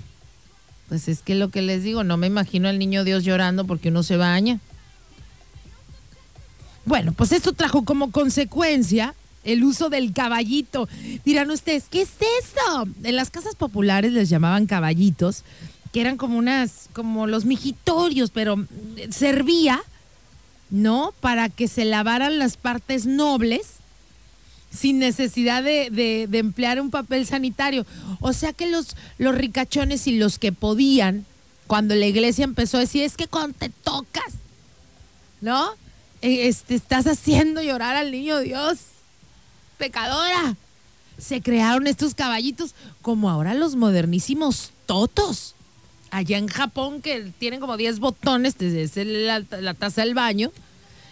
pues 0.88 1.09
es 1.09 1.20
que 1.20 1.34
lo 1.34 1.51
que 1.51 1.62
les 1.62 1.82
digo, 1.82 2.05
no 2.05 2.16
me 2.16 2.26
imagino 2.26 2.68
al 2.68 2.78
niño 2.78 3.05
Dios 3.05 3.24
llorando 3.24 3.64
porque 3.64 3.88
uno 3.88 4.03
se 4.03 4.16
baña. 4.16 4.61
Bueno, 6.84 7.12
pues 7.12 7.32
esto 7.32 7.53
trajo 7.53 7.84
como 7.84 8.12
consecuencia 8.12 9.14
el 9.47 9.64
uso 9.64 9.88
del 9.88 10.12
caballito. 10.12 10.88
Dirán 11.24 11.51
ustedes, 11.51 11.84
¿qué 11.88 12.03
es 12.03 12.11
esto? 12.42 12.88
En 13.03 13.16
las 13.16 13.30
casas 13.30 13.55
populares 13.55 14.12
les 14.12 14.28
llamaban 14.28 14.66
caballitos, 14.66 15.44
que 15.92 16.03
eran 16.03 16.18
como 16.18 16.36
unas, 16.36 16.90
como 16.92 17.26
los 17.26 17.47
mijitorios, 17.47 18.30
pero 18.30 18.66
servía, 19.11 19.80
¿no? 20.68 21.14
Para 21.20 21.49
que 21.49 21.68
se 21.68 21.84
lavaran 21.84 22.38
las 22.38 22.57
partes 22.57 23.07
nobles 23.07 23.76
sin 24.70 24.99
necesidad 24.99 25.62
de, 25.62 26.28
emplear 26.32 26.80
un 26.80 26.90
papel 26.90 27.24
sanitario. 27.24 27.86
O 28.20 28.32
sea 28.32 28.53
que 28.53 28.68
los, 28.68 28.97
los 29.16 29.34
ricachones 29.34 30.07
y 30.07 30.18
los 30.18 30.38
que 30.38 30.53
podían, 30.53 31.24
cuando 31.66 31.94
la 31.94 32.07
iglesia 32.07 32.44
empezó 32.44 32.76
a 32.76 32.80
decir, 32.80 33.05
es 33.05 33.16
que 33.16 33.28
cuando 33.28 33.57
te 33.59 33.70
tocas, 33.70 34.34
¿no? 35.40 35.70
Eh, 36.20 36.49
este, 36.49 36.74
estás 36.74 37.07
haciendo 37.07 37.62
llorar 37.62 37.97
al 37.97 38.11
niño 38.11 38.40
Dios, 38.40 38.78
pecadora. 39.79 40.57
Se 41.18 41.41
crearon 41.41 41.87
estos 41.87 42.14
caballitos 42.14 42.74
como 43.03 43.31
ahora 43.31 43.55
los 43.55 43.77
modernísimos 43.77 44.72
totos. 44.87 45.55
Allá 46.11 46.39
en 46.39 46.49
Japón 46.49 47.03
que 47.03 47.33
tienen 47.39 47.61
como 47.61 47.77
10 47.77 47.99
botones 47.99 48.57
desde 48.59 49.05
la, 49.05 49.43
la 49.61 49.74
taza 49.74 50.03
del 50.03 50.14
baño. 50.14 50.53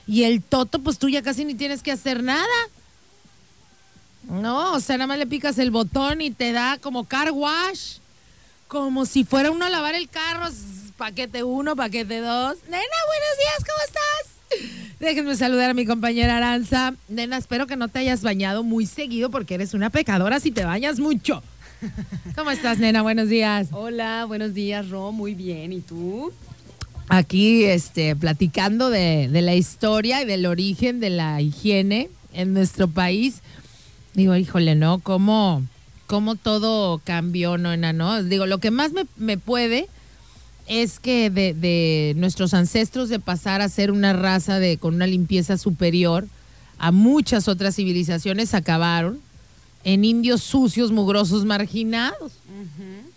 Y 0.07 0.25
el 0.25 0.43
toto, 0.43 0.79
pues 0.81 0.99
tú 0.99 1.09
ya 1.09 1.23
casi 1.23 1.45
ni 1.45 1.55
tienes 1.55 1.83
que 1.83 1.93
hacer 1.93 2.23
nada. 2.23 2.47
No, 4.29 4.73
o 4.73 4.81
sea, 4.81 4.97
nada 4.97 5.07
más 5.07 5.19
le 5.19 5.27
picas 5.27 5.59
el 5.59 5.71
botón 5.71 6.21
y 6.21 6.31
te 6.31 6.53
da 6.53 6.79
como 6.79 7.05
car 7.05 7.31
wash. 7.33 7.99
Como 8.69 9.07
si 9.07 9.25
fuera 9.25 9.51
uno 9.51 9.65
a 9.65 9.71
lavar 9.71 9.95
el 9.95 10.09
carro. 10.09 10.49
Paquete 10.97 11.43
uno, 11.43 11.77
paquete 11.77 12.21
dos. 12.21 12.57
Nena, 12.65 12.79
buenos 13.07 13.39
días, 13.39 13.59
¿cómo 13.59 13.79
estás? 13.87 14.34
Déjenme 15.01 15.37
saludar 15.37 15.71
a 15.71 15.75
mi 15.75 15.85
compañera 15.85 16.37
Aranza. 16.37 16.95
Nena, 17.09 17.37
espero 17.37 17.67
que 17.67 17.77
no 17.77 17.89
te 17.89 17.99
hayas 17.99 18.23
bañado 18.23 18.63
muy 18.63 18.87
seguido 18.87 19.31
porque 19.31 19.55
eres 19.55 19.75
una 19.75 19.91
pecadora 19.91 20.41
si 20.41 20.51
te 20.51 20.65
bañas 20.65 20.99
mucho. 20.99 21.43
¿Cómo 22.37 22.51
estás, 22.51 22.79
nena? 22.79 23.03
Buenos 23.03 23.29
días. 23.29 23.69
Hola, 23.73 24.25
buenos 24.27 24.55
días, 24.55 24.89
Ro. 24.89 25.13
Muy 25.13 25.35
bien. 25.35 25.73
¿Y 25.73 25.81
tú? 25.81 26.33
Aquí, 27.09 27.65
este, 27.65 28.17
platicando 28.17 28.89
de, 28.89 29.29
la 29.31 29.55
historia 29.55 30.23
y 30.23 30.25
del 30.25 30.47
origen 30.47 31.01
de 31.01 31.11
la 31.11 31.41
higiene 31.41 32.09
en 32.33 32.55
nuestro 32.55 32.89
país. 32.89 33.43
Digo, 34.15 34.35
híjole, 34.37 34.75
¿no? 34.75 35.01
¿Cómo, 35.01 35.63
cómo 36.07 36.37
todo 36.37 37.01
cambió, 37.05 37.59
no, 37.59 37.77
¿no? 37.77 38.23
Digo, 38.23 38.47
lo 38.47 38.59
que 38.59 38.71
más 38.71 38.93
me, 38.93 39.05
me 39.17 39.37
puede 39.37 39.89
es 40.67 40.99
que 40.99 41.31
de, 41.31 42.15
nuestros 42.17 42.55
ancestros 42.55 43.09
de 43.09 43.21
pasar 43.21 43.61
a 43.61 43.69
ser 43.69 43.91
una 43.91 44.13
raza 44.13 44.59
de 44.59 44.79
con 44.79 44.95
una 44.95 45.07
limpieza 45.07 45.59
superior 45.59 46.27
a 46.79 46.91
muchas 46.91 47.49
otras 47.49 47.77
civilizaciones 47.77 48.55
acabaron 48.55 49.21
en 49.85 50.05
indios 50.05 50.43
sucios, 50.43 50.91
mugrosos, 50.91 51.45
marginados. 51.45 52.33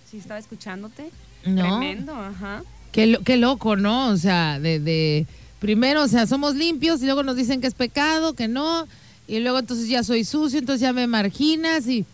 Sí, 0.10 0.18
estaba 0.18 0.40
escuchándote. 0.40 1.10
Tremendo, 1.44 2.14
ajá. 2.14 2.64
Qué, 2.92 3.20
qué, 3.24 3.38
loco, 3.38 3.76
¿no? 3.76 4.10
O 4.10 4.18
sea, 4.18 4.60
de, 4.60 4.80
de 4.80 5.26
primero, 5.60 6.04
o 6.04 6.08
sea, 6.08 6.28
somos 6.28 6.56
limpios 6.56 7.02
y 7.02 7.06
luego 7.06 7.24
nos 7.24 7.36
dicen 7.36 7.62
que 7.62 7.68
es 7.68 7.74
pecado, 7.74 8.34
que 8.34 8.48
no, 8.48 8.88
y 9.28 9.40
luego 9.40 9.60
entonces 9.60 9.88
ya 9.88 10.04
soy 10.04 10.24
sucio, 10.24 10.60
entonces 10.60 10.82
ya 10.82 10.94
me 10.94 11.08
marginas 11.08 11.88
y 11.88 12.06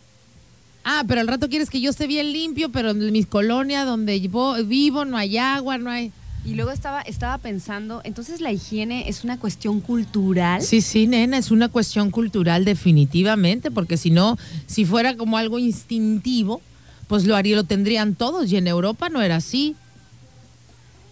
Ah, 0.83 1.03
pero 1.07 1.21
al 1.21 1.27
rato 1.27 1.49
quieres 1.49 1.69
que 1.69 1.79
yo 1.79 1.89
esté 1.89 2.07
bien 2.07 2.33
limpio, 2.33 2.69
pero 2.69 2.91
en 2.91 3.11
mi 3.11 3.23
colonia 3.23 3.85
donde 3.85 4.19
vivo 4.65 5.05
no 5.05 5.17
hay 5.17 5.37
agua, 5.37 5.77
no 5.77 5.89
hay... 5.89 6.11
Y 6.45 6.55
luego 6.55 6.71
estaba, 6.71 7.01
estaba 7.01 7.37
pensando, 7.37 8.01
entonces 8.03 8.41
la 8.41 8.51
higiene 8.51 9.07
es 9.07 9.23
una 9.23 9.39
cuestión 9.39 9.79
cultural. 9.79 10.61
Sí, 10.61 10.81
sí, 10.81 11.07
nena, 11.07 11.37
es 11.37 11.51
una 11.51 11.69
cuestión 11.69 12.11
cultural 12.11 12.65
definitivamente, 12.65 13.71
porque 13.71 13.95
si 13.95 14.11
no, 14.11 14.37
si 14.67 14.83
fuera 14.83 15.15
como 15.15 15.37
algo 15.37 15.57
instintivo, 15.57 16.61
pues 17.07 17.23
lo 17.23 17.37
haría, 17.37 17.55
lo 17.55 17.63
tendrían 17.63 18.15
todos, 18.15 18.51
y 18.51 18.57
en 18.57 18.67
Europa 18.67 19.07
no 19.07 19.21
era 19.21 19.37
así. 19.37 19.77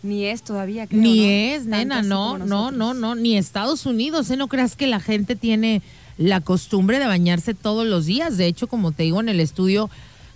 Ni 0.03 0.26
es 0.26 0.41
todavía, 0.43 0.86
creo, 0.88 0.99
Ni 0.99 1.24
es, 1.24 1.65
nena, 1.65 2.01
no, 2.01 2.38
no, 2.38 2.72
no, 2.72 2.93
no, 2.93 3.15
ni 3.15 3.38
Estados 3.38 3.86
Unidos, 3.86 4.30
¿eh? 4.32 4.36
No 4.36 4.49
creas 4.49 4.76
que 4.76 4.88
la 4.88 4.99
gente 4.99 5.38
tiene 5.38 5.82
la 6.22 6.39
costumbre 6.39 6.99
de 6.99 7.07
bañarse 7.07 7.53
todos 7.53 7.88
los 7.88 8.05
días. 8.05 8.38
De 8.38 8.45
hecho, 8.45 8.67
como 8.67 8.91
te 8.91 9.03
digo, 9.03 9.19
en 9.19 9.30
el 9.30 9.39
estudio 9.39 9.89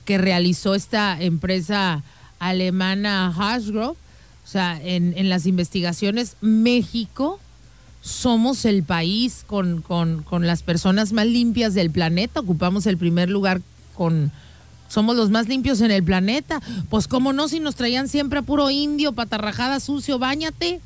que 0.03 0.17
realizó 0.17 0.73
esta 0.73 1.21
empresa 1.21 2.03
alemana 2.39 3.33
Hasgrove, 3.35 3.95
o 3.95 4.47
sea, 4.47 4.79
en, 4.83 5.29
las 5.29 5.45
investigaciones, 5.45 6.37
México 6.41 7.39
somos 8.01 8.65
el 8.65 8.83
país 8.83 9.43
con, 9.47 9.81
con, 9.81 10.23
con, 10.23 10.45
las 10.45 10.61
personas 10.61 11.13
más 11.13 11.25
limpias 11.25 11.73
del 11.73 11.89
planeta, 11.89 12.39
ocupamos 12.39 12.85
el 12.85 12.97
primer 12.97 13.29
lugar 13.29 13.61
con... 13.95 14.31
Somos 14.87 15.15
los 15.15 15.31
más 15.31 15.47
limpios 15.47 15.81
en 15.81 15.89
el 15.89 16.03
planeta. 16.03 16.61
Pues 16.89 17.07
cómo 17.07 17.33
no, 17.33 17.47
si 17.47 17.59
nos 17.59 17.75
traían 17.75 18.07
siempre 18.07 18.39
a 18.39 18.43
puro 18.43 18.69
indio, 18.69 19.13
patarrajada, 19.13 19.79
sucio, 19.79 20.19
bañate. 20.19 20.79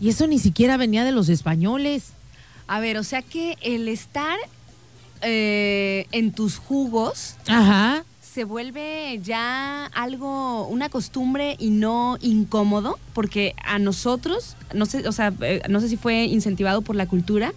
Y 0.00 0.08
eso 0.08 0.26
ni 0.26 0.40
siquiera 0.40 0.76
venía 0.76 1.04
de 1.04 1.12
los 1.12 1.28
españoles. 1.28 2.12
A 2.70 2.78
ver, 2.78 2.98
o 2.98 3.02
sea 3.02 3.20
que 3.20 3.58
el 3.62 3.88
estar 3.88 4.38
eh, 5.22 6.06
en 6.12 6.30
tus 6.30 6.56
jugos 6.56 7.34
se 8.20 8.44
vuelve 8.44 9.18
ya 9.24 9.86
algo, 9.86 10.68
una 10.68 10.88
costumbre 10.88 11.56
y 11.58 11.70
no 11.70 12.16
incómodo, 12.20 13.00
porque 13.12 13.56
a 13.64 13.80
nosotros, 13.80 14.54
no 14.72 14.86
sé, 14.86 15.08
o 15.08 15.10
sea, 15.10 15.32
eh, 15.40 15.62
no 15.68 15.80
sé 15.80 15.88
si 15.88 15.96
fue 15.96 16.26
incentivado 16.26 16.82
por 16.82 16.94
la 16.94 17.08
cultura, 17.08 17.52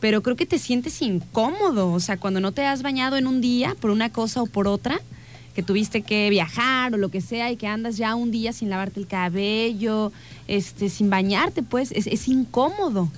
pero 0.00 0.20
creo 0.20 0.34
que 0.34 0.46
te 0.46 0.58
sientes 0.58 1.00
incómodo, 1.00 1.92
o 1.92 2.00
sea, 2.00 2.16
cuando 2.16 2.40
no 2.40 2.50
te 2.50 2.66
has 2.66 2.82
bañado 2.82 3.16
en 3.16 3.28
un 3.28 3.40
día 3.40 3.76
por 3.80 3.90
una 3.90 4.10
cosa 4.10 4.42
o 4.42 4.46
por 4.46 4.66
otra, 4.66 5.00
que 5.56 5.62
tuviste 5.62 6.02
que 6.02 6.28
viajar 6.28 6.92
o 6.92 6.98
lo 6.98 7.08
que 7.08 7.22
sea 7.22 7.50
y 7.50 7.56
que 7.56 7.66
andas 7.66 7.96
ya 7.96 8.14
un 8.14 8.30
día 8.30 8.52
sin 8.52 8.68
lavarte 8.68 9.00
el 9.00 9.06
cabello, 9.06 10.12
este, 10.48 10.90
sin 10.90 11.08
bañarte, 11.08 11.62
pues 11.62 11.92
es, 11.92 12.28
incómodo. 12.28 13.10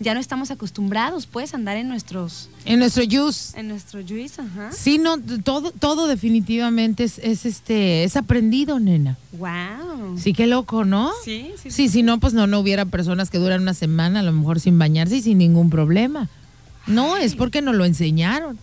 Ya 0.00 0.14
no 0.14 0.20
estamos 0.20 0.50
acostumbrados, 0.50 1.26
pues, 1.26 1.52
a 1.52 1.58
andar 1.58 1.76
en 1.76 1.88
nuestros... 1.88 2.48
En 2.64 2.78
nuestro 2.78 3.04
juice. 3.04 3.60
En 3.60 3.68
nuestro 3.68 4.00
juice, 4.02 4.40
ajá. 4.40 4.72
Sí, 4.72 4.96
no, 4.96 5.20
todo, 5.20 5.72
todo 5.72 6.06
definitivamente 6.06 7.04
es, 7.04 7.18
este, 7.18 8.04
es 8.04 8.16
aprendido, 8.16 8.80
nena. 8.80 9.18
Wow. 9.32 10.16
Sí, 10.16 10.32
qué 10.32 10.46
loco, 10.46 10.86
¿no? 10.86 11.12
Sí, 11.22 11.52
sí. 11.62 11.70
Sí, 11.70 11.90
si 11.90 12.02
no, 12.02 12.18
pues 12.18 12.32
no, 12.32 12.46
no 12.46 12.60
hubiera 12.60 12.86
personas 12.86 13.28
que 13.28 13.36
duran 13.36 13.60
una 13.60 13.74
semana 13.74 14.20
a 14.20 14.22
lo 14.22 14.32
mejor 14.32 14.58
sin 14.58 14.78
bañarse 14.78 15.16
y 15.18 15.22
sin 15.22 15.36
ningún 15.36 15.68
problema. 15.68 16.30
No, 16.86 17.18
es 17.18 17.34
porque 17.34 17.60
nos 17.60 17.74
lo 17.74 17.84
enseñaron. 17.84 18.58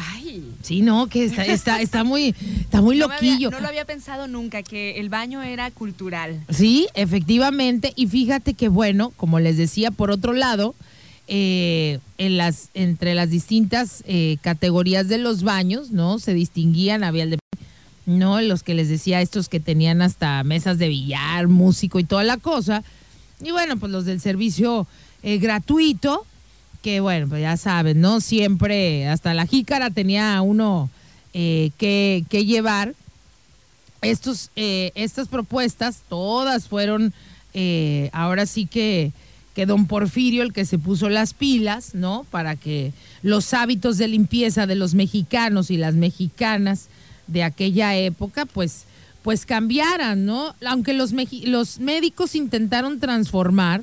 Ay. 0.00 0.44
Sí, 0.62 0.80
no, 0.80 1.08
que 1.08 1.24
está, 1.24 1.44
está, 1.44 1.80
está 1.80 2.04
muy, 2.04 2.34
está 2.60 2.80
muy 2.80 2.96
loquillo. 2.98 3.50
no 3.50 3.58
lo 3.60 3.66
había 3.66 3.84
pensado 3.84 4.28
nunca, 4.28 4.62
que 4.62 5.00
el 5.00 5.08
baño 5.08 5.42
era 5.42 5.70
cultural. 5.72 6.44
Sí, 6.50 6.86
efectivamente. 6.94 7.92
Y 7.96 8.06
fíjate 8.06 8.54
que, 8.54 8.68
bueno, 8.68 9.12
como 9.16 9.40
les 9.40 9.56
decía, 9.56 9.90
por 9.90 10.12
otro 10.12 10.32
lado, 10.32 10.76
eh, 11.26 11.98
en 12.16 12.36
las, 12.36 12.70
entre 12.74 13.14
las 13.14 13.28
distintas 13.28 14.04
eh, 14.06 14.36
categorías 14.40 15.08
de 15.08 15.18
los 15.18 15.42
baños, 15.42 15.90
¿no? 15.90 16.20
Se 16.20 16.32
distinguían, 16.32 17.02
había 17.02 17.24
el 17.24 17.30
de 17.30 17.38
no, 18.06 18.40
los 18.40 18.62
que 18.62 18.74
les 18.74 18.88
decía 18.88 19.20
estos 19.20 19.50
que 19.50 19.60
tenían 19.60 20.00
hasta 20.00 20.42
mesas 20.42 20.78
de 20.78 20.88
billar, 20.88 21.48
músico 21.48 21.98
y 21.98 22.04
toda 22.04 22.24
la 22.24 22.38
cosa. 22.38 22.82
Y 23.42 23.50
bueno, 23.50 23.76
pues 23.76 23.92
los 23.92 24.06
del 24.06 24.20
servicio 24.20 24.86
eh, 25.22 25.36
gratuito, 25.36 26.24
bueno, 27.00 27.28
pues 27.28 27.42
ya 27.42 27.56
saben, 27.56 28.00
¿no? 28.00 28.20
Siempre, 28.20 29.08
hasta 29.08 29.34
la 29.34 29.46
jícara 29.46 29.90
tenía 29.90 30.40
uno 30.42 30.90
eh, 31.34 31.70
que, 31.78 32.24
llevar. 32.30 32.94
Estos, 34.00 34.50
eh, 34.54 34.92
estas 34.94 35.28
propuestas, 35.28 36.02
todas 36.08 36.68
fueron, 36.68 37.12
eh, 37.52 38.10
ahora 38.12 38.46
sí 38.46 38.66
que, 38.66 39.12
que 39.54 39.66
don 39.66 39.86
Porfirio 39.86 40.44
el 40.44 40.52
que 40.52 40.64
se 40.64 40.78
puso 40.78 41.08
las 41.08 41.34
pilas, 41.34 41.94
¿no? 41.94 42.24
Para 42.30 42.54
que 42.54 42.92
los 43.22 43.52
hábitos 43.54 43.98
de 43.98 44.06
limpieza 44.06 44.66
de 44.66 44.76
los 44.76 44.94
mexicanos 44.94 45.70
y 45.72 45.76
las 45.76 45.94
mexicanas 45.94 46.86
de 47.26 47.42
aquella 47.42 47.96
época, 47.96 48.46
pues, 48.46 48.84
pues 49.22 49.46
cambiaran, 49.46 50.24
¿no? 50.24 50.54
Aunque 50.64 50.92
los, 50.92 51.12
los 51.44 51.80
médicos 51.80 52.34
intentaron 52.36 53.00
transformar, 53.00 53.82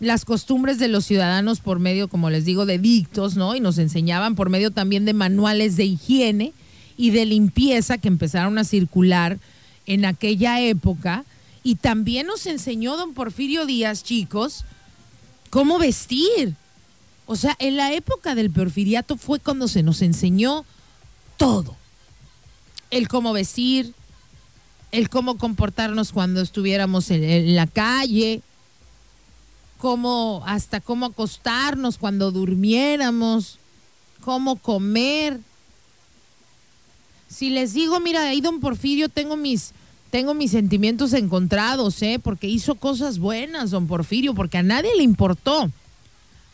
las 0.00 0.24
costumbres 0.24 0.78
de 0.78 0.88
los 0.88 1.04
ciudadanos 1.04 1.60
por 1.60 1.78
medio, 1.78 2.08
como 2.08 2.30
les 2.30 2.44
digo, 2.44 2.66
de 2.66 2.78
dictos, 2.78 3.36
¿no? 3.36 3.54
Y 3.54 3.60
nos 3.60 3.78
enseñaban 3.78 4.34
por 4.34 4.50
medio 4.50 4.70
también 4.70 5.04
de 5.04 5.14
manuales 5.14 5.76
de 5.76 5.84
higiene 5.84 6.52
y 6.96 7.10
de 7.10 7.26
limpieza 7.26 7.98
que 7.98 8.08
empezaron 8.08 8.58
a 8.58 8.64
circular 8.64 9.38
en 9.86 10.04
aquella 10.04 10.60
época. 10.60 11.24
Y 11.62 11.76
también 11.76 12.26
nos 12.26 12.46
enseñó 12.46 12.96
don 12.96 13.14
Porfirio 13.14 13.66
Díaz, 13.66 14.02
chicos, 14.02 14.64
cómo 15.50 15.78
vestir. 15.78 16.54
O 17.26 17.36
sea, 17.36 17.56
en 17.58 17.76
la 17.76 17.92
época 17.94 18.34
del 18.34 18.50
porfiriato 18.50 19.16
fue 19.16 19.38
cuando 19.38 19.68
se 19.68 19.82
nos 19.82 20.02
enseñó 20.02 20.66
todo. 21.38 21.76
El 22.90 23.08
cómo 23.08 23.32
vestir, 23.32 23.94
el 24.92 25.08
cómo 25.08 25.38
comportarnos 25.38 26.12
cuando 26.12 26.42
estuviéramos 26.42 27.10
en 27.10 27.56
la 27.56 27.66
calle, 27.66 28.42
cómo, 29.84 30.42
hasta 30.46 30.80
cómo 30.80 31.04
acostarnos 31.04 31.98
cuando 31.98 32.30
durmiéramos, 32.30 33.58
cómo 34.22 34.56
comer. 34.56 35.38
Si 37.28 37.50
les 37.50 37.74
digo, 37.74 38.00
mira, 38.00 38.22
ahí 38.22 38.40
don 38.40 38.60
Porfirio 38.60 39.10
tengo 39.10 39.36
mis, 39.36 39.72
tengo 40.10 40.32
mis 40.32 40.52
sentimientos 40.52 41.12
encontrados, 41.12 42.00
¿eh? 42.00 42.18
Porque 42.18 42.48
hizo 42.48 42.76
cosas 42.76 43.18
buenas, 43.18 43.72
don 43.72 43.86
Porfirio, 43.86 44.32
porque 44.32 44.56
a 44.56 44.62
nadie 44.62 44.96
le 44.96 45.02
importó. 45.02 45.70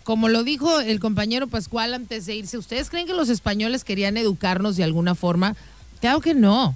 Como 0.02 0.28
lo 0.28 0.42
dijo 0.42 0.80
el 0.80 0.98
compañero 0.98 1.46
Pascual 1.46 1.94
antes 1.94 2.26
de 2.26 2.34
irse, 2.34 2.58
¿ustedes 2.58 2.90
creen 2.90 3.06
que 3.06 3.14
los 3.14 3.28
españoles 3.28 3.84
querían 3.84 4.16
educarnos 4.16 4.74
de 4.74 4.82
alguna 4.82 5.14
forma? 5.14 5.54
Claro 6.00 6.20
que 6.20 6.34
no. 6.34 6.74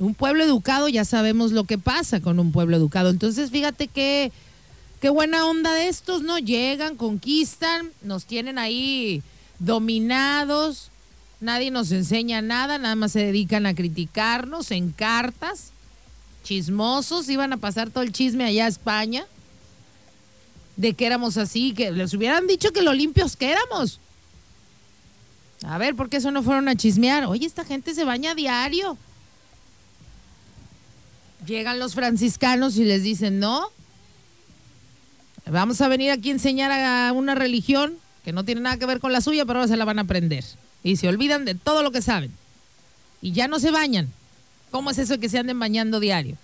Un 0.00 0.14
pueblo 0.14 0.42
educado 0.42 0.88
ya 0.88 1.04
sabemos 1.04 1.52
lo 1.52 1.62
que 1.62 1.78
pasa 1.78 2.18
con 2.18 2.40
un 2.40 2.50
pueblo 2.50 2.76
educado. 2.76 3.10
Entonces, 3.10 3.52
fíjate 3.52 3.86
que 3.86 4.32
qué 5.00 5.08
buena 5.08 5.46
onda 5.46 5.72
de 5.72 5.88
estos, 5.88 6.22
¿no? 6.22 6.38
Llegan, 6.38 6.96
conquistan, 6.96 7.90
nos 8.02 8.26
tienen 8.26 8.58
ahí 8.58 9.22
dominados, 9.58 10.90
nadie 11.40 11.70
nos 11.70 11.90
enseña 11.90 12.42
nada, 12.42 12.78
nada 12.78 12.94
más 12.94 13.12
se 13.12 13.20
dedican 13.20 13.66
a 13.66 13.74
criticarnos 13.74 14.70
en 14.70 14.90
cartas, 14.90 15.72
chismosos, 16.44 17.28
iban 17.28 17.52
a 17.52 17.56
pasar 17.56 17.90
todo 17.90 18.02
el 18.04 18.12
chisme 18.12 18.44
allá 18.44 18.66
a 18.66 18.68
España, 18.68 19.26
de 20.76 20.94
que 20.94 21.06
éramos 21.06 21.36
así, 21.36 21.72
que 21.72 21.90
les 21.92 22.14
hubieran 22.14 22.46
dicho 22.46 22.72
que 22.72 22.82
lo 22.82 22.92
limpios 22.92 23.36
que 23.36 23.50
éramos. 23.50 24.00
A 25.62 25.76
ver, 25.78 25.94
¿por 25.94 26.08
qué 26.08 26.18
eso 26.18 26.30
no 26.30 26.42
fueron 26.42 26.68
a 26.68 26.76
chismear? 26.76 27.26
Oye, 27.26 27.46
esta 27.46 27.64
gente 27.64 27.94
se 27.94 28.04
baña 28.04 28.30
a 28.30 28.34
diario. 28.34 28.96
Llegan 31.46 31.78
los 31.78 31.94
franciscanos 31.94 32.76
y 32.76 32.84
les 32.84 33.02
dicen, 33.02 33.40
no, 33.40 33.70
Vamos 35.50 35.80
a 35.80 35.88
venir 35.88 36.12
aquí 36.12 36.28
a 36.28 36.32
enseñar 36.32 36.70
a 36.70 37.12
una 37.12 37.34
religión 37.34 37.94
que 38.24 38.32
no 38.32 38.44
tiene 38.44 38.60
nada 38.60 38.76
que 38.76 38.86
ver 38.86 39.00
con 39.00 39.12
la 39.12 39.20
suya, 39.20 39.44
pero 39.44 39.58
ahora 39.58 39.68
se 39.68 39.76
la 39.76 39.84
van 39.84 39.98
a 39.98 40.02
aprender. 40.02 40.44
Y 40.84 40.96
se 40.96 41.08
olvidan 41.08 41.44
de 41.44 41.54
todo 41.54 41.82
lo 41.82 41.90
que 41.90 42.02
saben. 42.02 42.32
Y 43.20 43.32
ya 43.32 43.48
no 43.48 43.58
se 43.58 43.70
bañan. 43.70 44.12
¿Cómo 44.70 44.90
es 44.90 44.98
eso 44.98 45.18
que 45.18 45.28
se 45.28 45.38
anden 45.38 45.58
bañando 45.58 45.98
diario? 45.98 46.36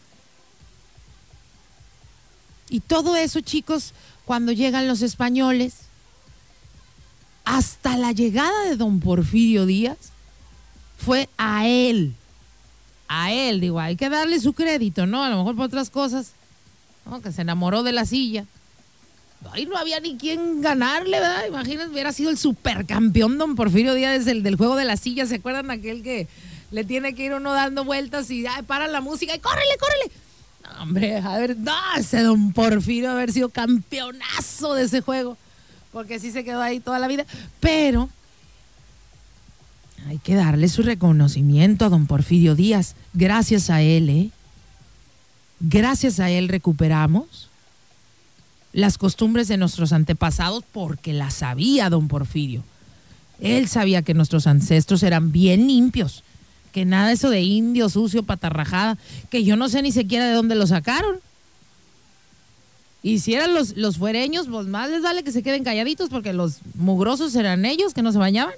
Y 2.69 2.81
todo 2.81 3.15
eso, 3.15 3.41
chicos, 3.41 3.93
cuando 4.25 4.51
llegan 4.51 4.89
los 4.89 5.03
españoles, 5.03 5.75
hasta 7.45 7.97
la 7.97 8.11
llegada 8.11 8.65
de 8.65 8.77
don 8.77 8.99
Porfirio 8.99 9.67
Díaz, 9.67 9.99
fue 10.99 11.29
a 11.39 11.69
él. 11.69 12.15
A 13.07 13.31
él, 13.31 13.61
digo, 13.61 13.79
hay 13.79 13.95
que 13.95 14.11
darle 14.11 14.41
su 14.41 14.53
crédito, 14.53 15.07
¿no? 15.07 15.23
A 15.23 15.31
lo 15.31 15.39
mejor 15.39 15.55
por 15.55 15.67
otras 15.67 15.91
cosas. 15.91 16.33
Que 17.23 17.31
se 17.31 17.43
enamoró 17.43 17.85
de 17.85 17.93
la 17.93 18.05
silla 18.05 18.47
ahí 19.53 19.67
no 19.67 19.77
había 19.77 20.01
ni 20.01 20.17
quien 20.17 20.61
ganarle, 20.61 21.21
¿verdad? 21.21 21.47
Imagínense, 21.47 21.93
hubiera 21.93 22.13
sido 22.13 22.31
el 22.31 22.39
supercampeón 22.39 23.39
don 23.39 23.55
Porfirio 23.55 23.95
Díaz 23.95 24.25
del, 24.25 24.43
del 24.43 24.57
juego 24.57 24.77
de 24.77 24.85
la 24.85 24.97
silla. 24.97 25.27
¿Se 25.27 25.37
acuerdan 25.37 25.71
aquel 25.71 26.03
que 26.03 26.29
le 26.71 26.85
tiene 26.85 27.15
que 27.15 27.25
ir 27.25 27.35
uno 27.35 27.53
dando 27.53 27.85
vueltas 27.85 28.31
y 28.31 28.45
para 28.67 28.89
la 28.89 29.01
música 29.01 29.35
y 29.35 29.39
córrele, 29.39 29.77
córrele? 29.79 30.11
hombre, 30.81 31.17
a 31.17 31.39
ver, 31.39 31.57
no, 31.57 31.73
ese 31.97 32.23
don 32.23 32.53
Porfirio 32.53 33.11
haber 33.11 33.33
sido 33.33 33.49
campeonazo 33.49 34.75
de 34.75 34.85
ese 34.85 35.01
juego, 35.01 35.37
porque 35.93 36.19
sí 36.19 36.31
se 36.31 36.45
quedó 36.45 36.61
ahí 36.61 36.81
toda 36.81 36.99
la 36.99 37.09
vida. 37.09 37.25
Pero 37.61 38.11
hay 40.09 40.19
que 40.19 40.35
darle 40.35 40.69
su 40.69 40.83
reconocimiento 40.83 41.85
a 41.85 41.89
don 41.89 42.07
Porfirio 42.07 42.55
Díaz. 42.55 42.95
Gracias 43.15 43.71
a 43.71 43.83
él, 43.83 44.11
¿eh? 44.11 44.31
Gracias 45.61 46.21
a 46.21 46.31
él 46.31 46.49
recuperamos 46.49 47.46
las 48.77 48.99
costumbres 48.99 49.49
de 49.49 49.57
nuestros 49.57 49.95
antepasados 49.95 50.63
porque 50.71 51.15
las 51.15 51.33
sabía 51.33 51.89
don 51.89 52.09
Porfirio. 52.09 52.63
Él 53.41 53.69
sabía 53.69 54.03
que 54.03 54.13
nuestros 54.13 54.47
ancestros 54.47 55.03
eran 55.03 55.33
bien 55.33 55.67
limpios, 55.67 56.23
que 56.73 56.85
nada 56.85 57.11
eso 57.11 57.31
de 57.31 57.41
indio, 57.41 57.89
sucio, 57.89 58.23
patarrajada, 58.23 58.99
que 59.31 59.45
yo 59.45 59.57
no 59.57 59.71
sé 59.71 59.81
ni 59.81 59.93
siquiera 59.93 60.27
de 60.27 60.35
dónde 60.35 60.57
lo 60.57 60.67
sacaron. 60.67 61.21
Y 63.03 63.21
si 63.21 63.33
eran 63.33 63.55
los, 63.55 63.79
los 63.79 63.97
fuereños, 63.97 64.47
pues 64.47 64.67
más 64.67 64.91
les 64.91 65.01
vale 65.01 65.25
que 65.25 65.33
se 65.33 65.43
queden 65.43 65.65
calladitos 65.65 66.11
porque 66.11 66.35
los 66.35 66.59
mugrosos 66.75 67.35
eran 67.35 67.65
ellos 67.65 67.95
que 67.95 68.03
no 68.03 68.13
se 68.13 68.19
bañaban. 68.19 68.55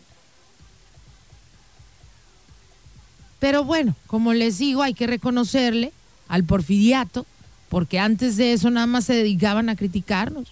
Pero 3.38 3.62
bueno, 3.62 3.94
como 4.08 4.34
les 4.34 4.58
digo, 4.58 4.82
hay 4.82 4.94
que 4.94 5.06
reconocerle 5.06 5.92
al 6.26 6.42
porfiriato 6.42 7.24
porque 7.68 7.98
antes 7.98 8.36
de 8.36 8.52
eso 8.52 8.70
nada 8.70 8.86
más 8.86 9.04
se 9.04 9.14
dedicaban 9.14 9.68
a 9.68 9.76
criticarnos. 9.76 10.48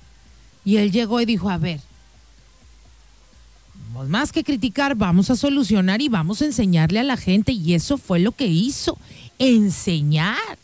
Y 0.64 0.76
él 0.76 0.92
llegó 0.92 1.20
y 1.20 1.26
dijo, 1.26 1.48
a 1.48 1.58
ver, 1.58 1.80
más 4.08 4.32
que 4.32 4.44
criticar, 4.44 4.94
vamos 4.94 5.30
a 5.30 5.36
solucionar 5.36 6.02
y 6.02 6.08
vamos 6.08 6.42
a 6.42 6.44
enseñarle 6.44 7.00
a 7.00 7.04
la 7.04 7.16
gente. 7.16 7.52
Y 7.52 7.74
eso 7.74 7.98
fue 7.98 8.18
lo 8.18 8.32
que 8.32 8.46
hizo, 8.46 8.98
enseñar. 9.38 10.58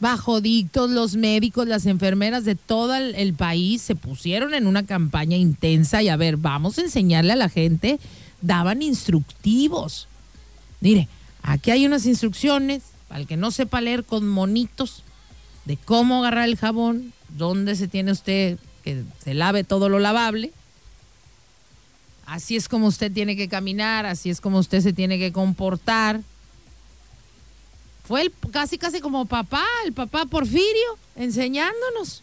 Bajo 0.00 0.40
dictos, 0.40 0.90
los 0.90 1.16
médicos, 1.16 1.66
las 1.66 1.84
enfermeras 1.86 2.44
de 2.44 2.54
todo 2.54 2.94
el, 2.94 3.34
país 3.34 3.82
se 3.82 3.96
pusieron 3.96 4.54
en 4.54 4.66
una 4.68 4.86
campaña 4.86 5.36
intensa 5.36 6.02
y 6.02 6.08
a 6.08 6.16
ver, 6.16 6.36
vamos 6.36 6.78
a 6.78 6.82
enseñarle 6.82 7.32
a 7.32 7.36
la 7.36 7.48
gente, 7.48 7.98
daban 8.40 8.80
instructivos. 8.80 10.06
Mire, 10.80 11.08
aquí 11.42 11.72
hay 11.72 11.84
unas 11.84 12.06
instrucciones, 12.06 12.84
para 13.08 13.22
el 13.22 13.26
que 13.26 13.36
no 13.36 13.50
sepa 13.50 13.80
leer 13.80 14.04
con 14.04 14.28
monitos, 14.28 15.02
de 15.68 15.76
cómo 15.76 16.20
agarrar 16.20 16.48
el 16.48 16.56
jabón, 16.56 17.12
dónde 17.28 17.76
se 17.76 17.88
tiene 17.88 18.10
usted 18.10 18.58
que 18.82 19.04
se 19.22 19.34
lave 19.34 19.64
todo 19.64 19.90
lo 19.90 19.98
lavable. 19.98 20.50
Así 22.24 22.56
es 22.56 22.70
como 22.70 22.86
usted 22.86 23.12
tiene 23.12 23.36
que 23.36 23.50
caminar, 23.50 24.06
así 24.06 24.30
es 24.30 24.40
como 24.40 24.58
usted 24.58 24.80
se 24.80 24.94
tiene 24.94 25.18
que 25.18 25.30
comportar. 25.30 26.22
Fue 28.02 28.22
el, 28.22 28.32
casi, 28.50 28.78
casi 28.78 29.00
como 29.00 29.26
papá, 29.26 29.66
el 29.84 29.92
papá 29.92 30.24
Porfirio, 30.24 30.98
enseñándonos. 31.16 32.22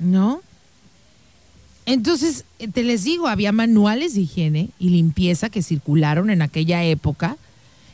¿No? 0.00 0.42
Entonces, 1.86 2.44
eh, 2.58 2.66
te 2.66 2.82
les 2.82 3.04
digo, 3.04 3.28
había 3.28 3.52
manuales 3.52 4.14
de 4.14 4.22
higiene 4.22 4.70
y 4.80 4.88
limpieza 4.88 5.48
que 5.48 5.62
circularon 5.62 6.28
en 6.30 6.42
aquella 6.42 6.82
época, 6.82 7.36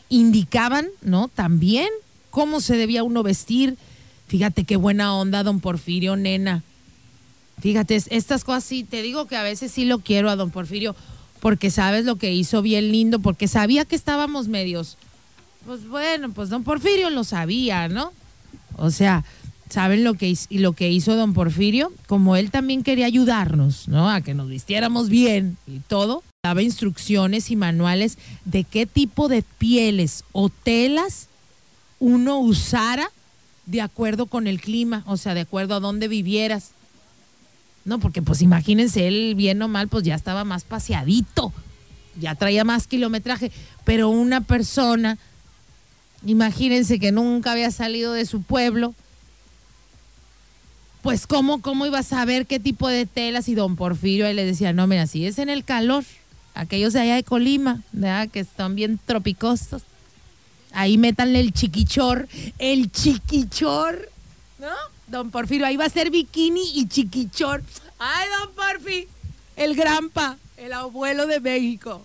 indicaban, 0.08 0.86
¿no? 1.02 1.28
También 1.28 1.88
cómo 2.30 2.60
se 2.60 2.76
debía 2.76 3.02
uno 3.02 3.22
vestir. 3.22 3.76
Fíjate 4.28 4.64
qué 4.64 4.76
buena 4.76 5.14
onda, 5.14 5.42
don 5.42 5.60
Porfirio, 5.60 6.16
nena. 6.16 6.62
Fíjate, 7.60 7.96
estas 8.10 8.44
cosas 8.44 8.64
sí, 8.64 8.84
te 8.84 9.02
digo 9.02 9.26
que 9.26 9.36
a 9.36 9.42
veces 9.42 9.72
sí 9.72 9.84
lo 9.84 10.00
quiero 10.00 10.28
a 10.28 10.36
don 10.36 10.50
Porfirio 10.50 10.94
porque 11.40 11.70
sabes 11.70 12.04
lo 12.04 12.16
que 12.16 12.32
hizo 12.32 12.62
bien 12.62 12.92
lindo, 12.92 13.20
porque 13.20 13.48
sabía 13.48 13.84
que 13.84 13.96
estábamos 13.96 14.48
medios. 14.48 14.96
Pues 15.64 15.86
bueno, 15.86 16.30
pues 16.32 16.48
don 16.48 16.64
Porfirio 16.64 17.10
lo 17.10 17.24
sabía, 17.24 17.88
¿no? 17.88 18.12
O 18.76 18.90
sea, 18.90 19.24
¿saben 19.70 20.04
lo 20.04 20.14
que, 20.14 20.36
lo 20.50 20.72
que 20.72 20.90
hizo 20.90 21.16
don 21.16 21.34
Porfirio? 21.34 21.92
Como 22.06 22.36
él 22.36 22.50
también 22.50 22.82
quería 22.82 23.06
ayudarnos, 23.06 23.88
¿no? 23.88 24.10
A 24.10 24.20
que 24.20 24.34
nos 24.34 24.48
vistiéramos 24.48 25.08
bien 25.08 25.56
y 25.66 25.80
todo, 25.80 26.22
daba 26.46 26.62
instrucciones 26.62 27.50
y 27.50 27.56
manuales 27.56 28.18
de 28.44 28.62
qué 28.62 28.86
tipo 28.86 29.26
de 29.28 29.42
pieles 29.42 30.22
o 30.30 30.48
telas 30.48 31.26
uno 31.98 32.38
usara 32.38 33.10
de 33.66 33.80
acuerdo 33.80 34.26
con 34.26 34.46
el 34.46 34.60
clima, 34.60 35.02
o 35.06 35.16
sea, 35.16 35.34
de 35.34 35.40
acuerdo 35.40 35.74
a 35.74 35.80
dónde 35.80 36.06
vivieras. 36.06 36.70
No, 37.84 37.98
porque 37.98 38.22
pues 38.22 38.42
imagínense, 38.42 39.08
él 39.08 39.34
bien 39.34 39.60
o 39.60 39.66
mal, 39.66 39.88
pues 39.88 40.04
ya 40.04 40.14
estaba 40.14 40.44
más 40.44 40.62
paseadito, 40.62 41.52
ya 42.20 42.36
traía 42.36 42.62
más 42.62 42.86
kilometraje, 42.86 43.50
pero 43.84 44.08
una 44.08 44.40
persona, 44.40 45.18
imagínense 46.24 47.00
que 47.00 47.10
nunca 47.10 47.52
había 47.52 47.72
salido 47.72 48.12
de 48.12 48.24
su 48.24 48.42
pueblo, 48.42 48.94
pues 51.02 51.26
cómo, 51.26 51.60
cómo 51.60 51.86
iba 51.86 52.00
a 52.00 52.04
saber 52.04 52.46
qué 52.46 52.60
tipo 52.60 52.88
de 52.88 53.04
telas 53.06 53.48
y 53.48 53.56
don 53.56 53.74
Porfirio 53.74 54.26
ahí 54.26 54.34
le 54.34 54.44
decía, 54.44 54.72
no, 54.72 54.86
mira, 54.86 55.08
si 55.08 55.26
es 55.26 55.38
en 55.38 55.48
el 55.48 55.64
calor, 55.64 56.04
aquellos 56.56 56.94
de 56.94 57.00
allá 57.00 57.14
de 57.14 57.22
Colima, 57.22 57.82
¿verdad? 57.92 58.28
que 58.28 58.40
están 58.40 58.74
bien 58.74 58.98
tropicosos, 59.04 59.82
ahí 60.72 60.98
métanle 60.98 61.38
el 61.40 61.52
chiquichor, 61.52 62.26
el 62.58 62.90
chiquichor, 62.90 64.10
¿no? 64.58 64.74
Don 65.06 65.30
Porfirio, 65.30 65.66
ahí 65.66 65.76
va 65.76 65.84
a 65.84 65.90
ser 65.90 66.10
bikini 66.10 66.72
y 66.74 66.88
chiquichor. 66.88 67.62
Ay, 67.98 68.26
don 68.40 68.54
Porfi, 68.54 69.06
el 69.54 69.76
granpa, 69.76 70.36
el 70.56 70.72
abuelo 70.72 71.26
de 71.26 71.38
México. 71.38 72.04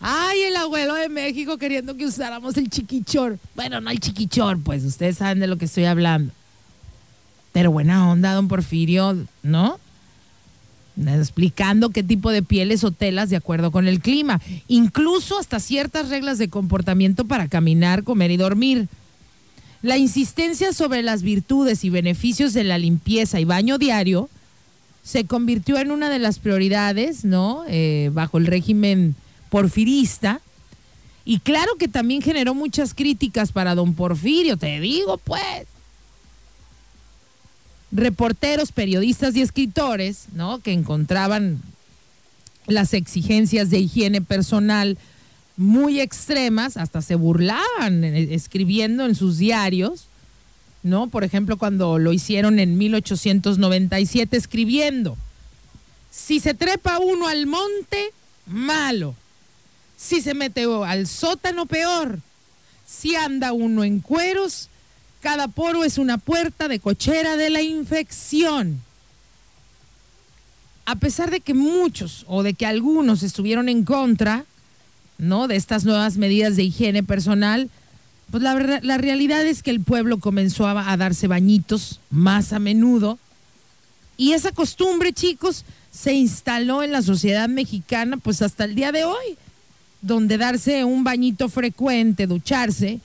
Ay, 0.00 0.42
el 0.42 0.56
abuelo 0.56 0.94
de 0.94 1.08
México 1.08 1.58
queriendo 1.58 1.96
que 1.96 2.06
usáramos 2.06 2.56
el 2.56 2.68
chiquichor. 2.68 3.38
Bueno, 3.54 3.80
no 3.80 3.90
el 3.90 4.00
chiquichor, 4.00 4.60
pues 4.60 4.82
ustedes 4.84 5.18
saben 5.18 5.38
de 5.38 5.46
lo 5.46 5.58
que 5.58 5.66
estoy 5.66 5.84
hablando. 5.84 6.32
Pero 7.52 7.70
buena 7.70 8.10
onda, 8.10 8.32
don 8.32 8.48
Porfirio, 8.48 9.16
¿no? 9.42 9.78
Explicando 10.96 11.90
qué 11.90 12.02
tipo 12.02 12.30
de 12.30 12.42
pieles 12.42 12.84
o 12.84 12.90
telas 12.90 13.30
de 13.30 13.36
acuerdo 13.36 13.70
con 13.70 13.88
el 13.88 14.00
clima. 14.00 14.40
Incluso 14.68 15.38
hasta 15.38 15.60
ciertas 15.60 16.10
reglas 16.10 16.38
de 16.38 16.48
comportamiento 16.48 17.24
para 17.24 17.48
caminar, 17.48 18.04
comer 18.04 18.30
y 18.30 18.36
dormir. 18.36 18.88
La 19.82 19.96
insistencia 19.96 20.72
sobre 20.72 21.02
las 21.02 21.22
virtudes 21.22 21.84
y 21.84 21.90
beneficios 21.90 22.52
de 22.52 22.64
la 22.64 22.78
limpieza 22.78 23.40
y 23.40 23.44
baño 23.44 23.78
diario 23.78 24.28
se 25.02 25.24
convirtió 25.24 25.78
en 25.78 25.90
una 25.90 26.08
de 26.08 26.20
las 26.20 26.38
prioridades, 26.38 27.24
¿no? 27.24 27.64
Eh, 27.66 28.10
bajo 28.12 28.38
el 28.38 28.46
régimen 28.46 29.16
porfirista. 29.50 30.40
Y 31.24 31.40
claro 31.40 31.72
que 31.78 31.88
también 31.88 32.22
generó 32.22 32.54
muchas 32.54 32.94
críticas 32.94 33.52
para 33.52 33.74
don 33.74 33.94
Porfirio, 33.94 34.56
te 34.56 34.80
digo, 34.80 35.18
pues. 35.18 35.66
Reporteros, 37.92 38.72
periodistas 38.72 39.36
y 39.36 39.42
escritores, 39.42 40.24
¿no? 40.34 40.60
Que 40.60 40.72
encontraban 40.72 41.60
las 42.66 42.94
exigencias 42.94 43.70
de 43.70 43.78
higiene 43.78 44.22
personal 44.22 44.96
muy 45.56 46.00
extremas, 46.00 46.76
hasta 46.76 47.02
se 47.02 47.14
burlaban 47.14 48.04
eh, 48.04 48.34
escribiendo 48.34 49.04
en 49.04 49.14
sus 49.14 49.38
diarios, 49.38 50.06
¿no? 50.82 51.08
Por 51.08 51.24
ejemplo, 51.24 51.56
cuando 51.56 51.98
lo 51.98 52.12
hicieron 52.12 52.58
en 52.58 52.78
1897 52.78 54.36
escribiendo, 54.36 55.16
si 56.10 56.40
se 56.40 56.54
trepa 56.54 56.98
uno 56.98 57.28
al 57.28 57.46
monte, 57.46 58.12
malo. 58.46 59.14
Si 59.96 60.20
se 60.20 60.34
mete 60.34 60.64
al 60.64 61.06
sótano, 61.06 61.66
peor. 61.66 62.20
Si 62.86 63.14
anda 63.14 63.52
uno 63.52 63.84
en 63.84 64.00
cueros, 64.00 64.68
cada 65.22 65.46
poro 65.46 65.84
es 65.84 65.98
una 65.98 66.18
puerta 66.18 66.66
de 66.66 66.80
cochera 66.80 67.36
de 67.36 67.48
la 67.48 67.62
infección. 67.62 68.82
A 70.84 70.96
pesar 70.96 71.30
de 71.30 71.40
que 71.40 71.54
muchos 71.54 72.24
o 72.26 72.42
de 72.42 72.54
que 72.54 72.66
algunos 72.66 73.22
estuvieron 73.22 73.68
en 73.68 73.84
contra, 73.84 74.44
¿no? 75.18 75.46
De 75.46 75.54
estas 75.54 75.84
nuevas 75.84 76.16
medidas 76.16 76.56
de 76.56 76.64
higiene 76.64 77.04
personal, 77.04 77.70
pues 78.32 78.42
la, 78.42 78.80
la 78.82 78.98
realidad 78.98 79.46
es 79.46 79.62
que 79.62 79.70
el 79.70 79.80
pueblo 79.80 80.18
comenzó 80.18 80.66
a, 80.66 80.92
a 80.92 80.96
darse 80.96 81.28
bañitos 81.28 82.00
más 82.10 82.52
a 82.52 82.58
menudo. 82.58 83.16
Y 84.16 84.32
esa 84.32 84.50
costumbre, 84.50 85.12
chicos, 85.12 85.64
se 85.92 86.14
instaló 86.14 86.82
en 86.82 86.90
la 86.90 87.00
sociedad 87.02 87.48
mexicana 87.48 88.16
pues 88.16 88.42
hasta 88.42 88.64
el 88.64 88.74
día 88.74 88.90
de 88.90 89.04
hoy, 89.04 89.38
donde 90.00 90.36
darse 90.36 90.84
un 90.84 91.04
bañito 91.04 91.48
frecuente, 91.48 92.26
ducharse, 92.26 92.98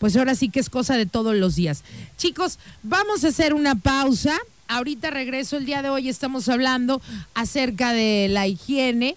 pues 0.00 0.16
ahora 0.16 0.34
sí 0.34 0.48
que 0.48 0.58
es 0.58 0.70
cosa 0.70 0.96
de 0.96 1.06
todos 1.06 1.36
los 1.36 1.54
días. 1.54 1.84
Chicos, 2.16 2.58
vamos 2.82 3.22
a 3.22 3.28
hacer 3.28 3.54
una 3.54 3.76
pausa. 3.76 4.36
Ahorita 4.66 5.10
regreso 5.10 5.58
el 5.58 5.66
día 5.66 5.82
de 5.82 5.90
hoy, 5.90 6.08
estamos 6.08 6.48
hablando 6.48 7.00
acerca 7.34 7.92
de 7.92 8.26
la 8.28 8.48
higiene 8.48 9.16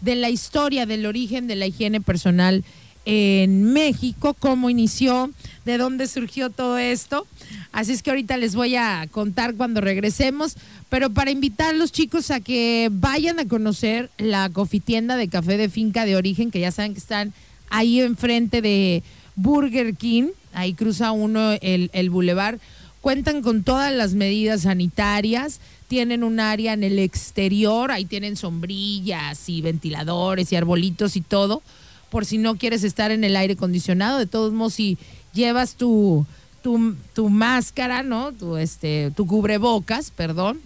de 0.00 0.16
la 0.16 0.30
historia 0.30 0.84
del 0.84 1.06
origen 1.06 1.46
de 1.46 1.56
la 1.56 1.66
higiene 1.66 2.00
personal 2.00 2.64
en 3.04 3.72
México, 3.72 4.34
cómo 4.34 4.70
inició, 4.70 5.30
de 5.64 5.78
dónde 5.78 6.06
surgió 6.06 6.50
todo 6.50 6.78
esto. 6.78 7.26
Así 7.72 7.92
es 7.92 8.02
que 8.02 8.10
ahorita 8.10 8.36
les 8.36 8.54
voy 8.54 8.76
a 8.76 9.06
contar 9.10 9.54
cuando 9.54 9.80
regresemos, 9.80 10.56
pero 10.88 11.10
para 11.10 11.30
invitar 11.30 11.74
a 11.74 11.76
los 11.76 11.92
chicos 11.92 12.30
a 12.30 12.40
que 12.40 12.88
vayan 12.90 13.38
a 13.38 13.46
conocer 13.46 14.10
la 14.18 14.48
cofitienda 14.50 15.16
de 15.16 15.28
café 15.28 15.56
de 15.56 15.68
finca 15.68 16.04
de 16.04 16.16
origen, 16.16 16.50
que 16.50 16.60
ya 16.60 16.70
saben 16.70 16.94
que 16.94 17.00
están 17.00 17.32
ahí 17.70 18.00
enfrente 18.00 18.62
de 18.62 19.02
Burger 19.36 19.94
King, 19.94 20.28
ahí 20.52 20.74
cruza 20.74 21.12
uno 21.12 21.52
el, 21.60 21.90
el 21.92 22.10
bulevar. 22.10 22.58
Cuentan 23.00 23.42
con 23.42 23.64
todas 23.64 23.92
las 23.92 24.14
medidas 24.14 24.62
sanitarias, 24.62 25.60
tienen 25.88 26.22
un 26.22 26.40
área 26.40 26.72
en 26.72 26.84
el 26.84 26.98
exterior, 26.98 27.90
ahí 27.90 28.04
tienen 28.04 28.36
sombrillas 28.36 29.48
y 29.48 29.60
ventiladores 29.60 30.52
y 30.52 30.56
arbolitos 30.56 31.16
y 31.16 31.20
todo, 31.20 31.62
por 32.10 32.24
si 32.24 32.38
no 32.38 32.56
quieres 32.56 32.84
estar 32.84 33.10
en 33.10 33.24
el 33.24 33.36
aire 33.36 33.54
acondicionado. 33.54 34.18
De 34.18 34.26
todos 34.26 34.52
modos, 34.52 34.74
si 34.74 34.98
llevas 35.32 35.74
tu, 35.74 36.24
tu, 36.62 37.28
máscara, 37.28 38.02
¿no? 38.02 38.32
Tu, 38.32 38.56
este, 38.56 39.10
tu 39.16 39.26
cubrebocas, 39.26 40.10
perdón, 40.10 40.60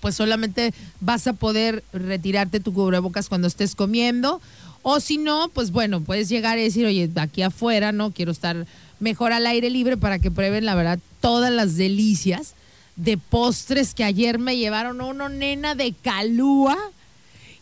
pues 0.00 0.16
solamente 0.16 0.74
vas 1.00 1.26
a 1.26 1.32
poder 1.32 1.82
retirarte 1.92 2.60
tu 2.60 2.74
cubrebocas 2.74 3.28
cuando 3.28 3.48
estés 3.48 3.74
comiendo. 3.74 4.40
O 4.84 5.00
si 5.00 5.18
no, 5.18 5.48
pues 5.48 5.72
bueno, 5.72 6.02
puedes 6.02 6.28
llegar 6.28 6.58
y 6.58 6.62
decir, 6.62 6.86
oye, 6.86 7.10
aquí 7.16 7.42
afuera, 7.42 7.90
¿no? 7.90 8.12
Quiero 8.12 8.30
estar 8.30 8.66
mejor 9.00 9.32
al 9.32 9.46
aire 9.46 9.68
libre 9.70 9.96
para 9.96 10.20
que 10.20 10.30
prueben, 10.30 10.64
la 10.64 10.76
verdad, 10.76 11.00
todas 11.20 11.52
las 11.52 11.76
delicias 11.76 12.54
de 12.94 13.18
postres 13.18 13.94
que 13.94 14.04
ayer 14.04 14.38
me 14.38 14.56
llevaron 14.56 15.00
uno 15.00 15.28
nena 15.28 15.74
de 15.74 15.92
calúa, 15.92 16.76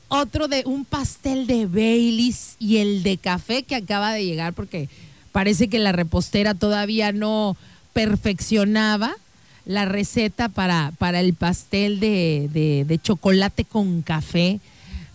otro 0.08 0.48
de 0.48 0.64
un 0.66 0.84
pastel 0.84 1.46
de 1.46 1.66
Baileys 1.66 2.56
y 2.58 2.78
el 2.78 3.02
de 3.02 3.16
café 3.16 3.62
que 3.62 3.76
acaba 3.76 4.12
de 4.12 4.26
llegar 4.26 4.52
porque 4.52 4.90
parece 5.30 5.68
que 5.68 5.78
la 5.78 5.92
repostera 5.92 6.54
todavía 6.54 7.12
no 7.12 7.56
perfeccionaba 7.92 9.14
la 9.64 9.84
receta 9.84 10.48
para, 10.48 10.92
para 10.98 11.20
el 11.20 11.34
pastel 11.34 12.00
de, 12.00 12.84
de, 12.86 12.98
chocolate 12.98 13.64
con 13.64 14.02
café. 14.02 14.60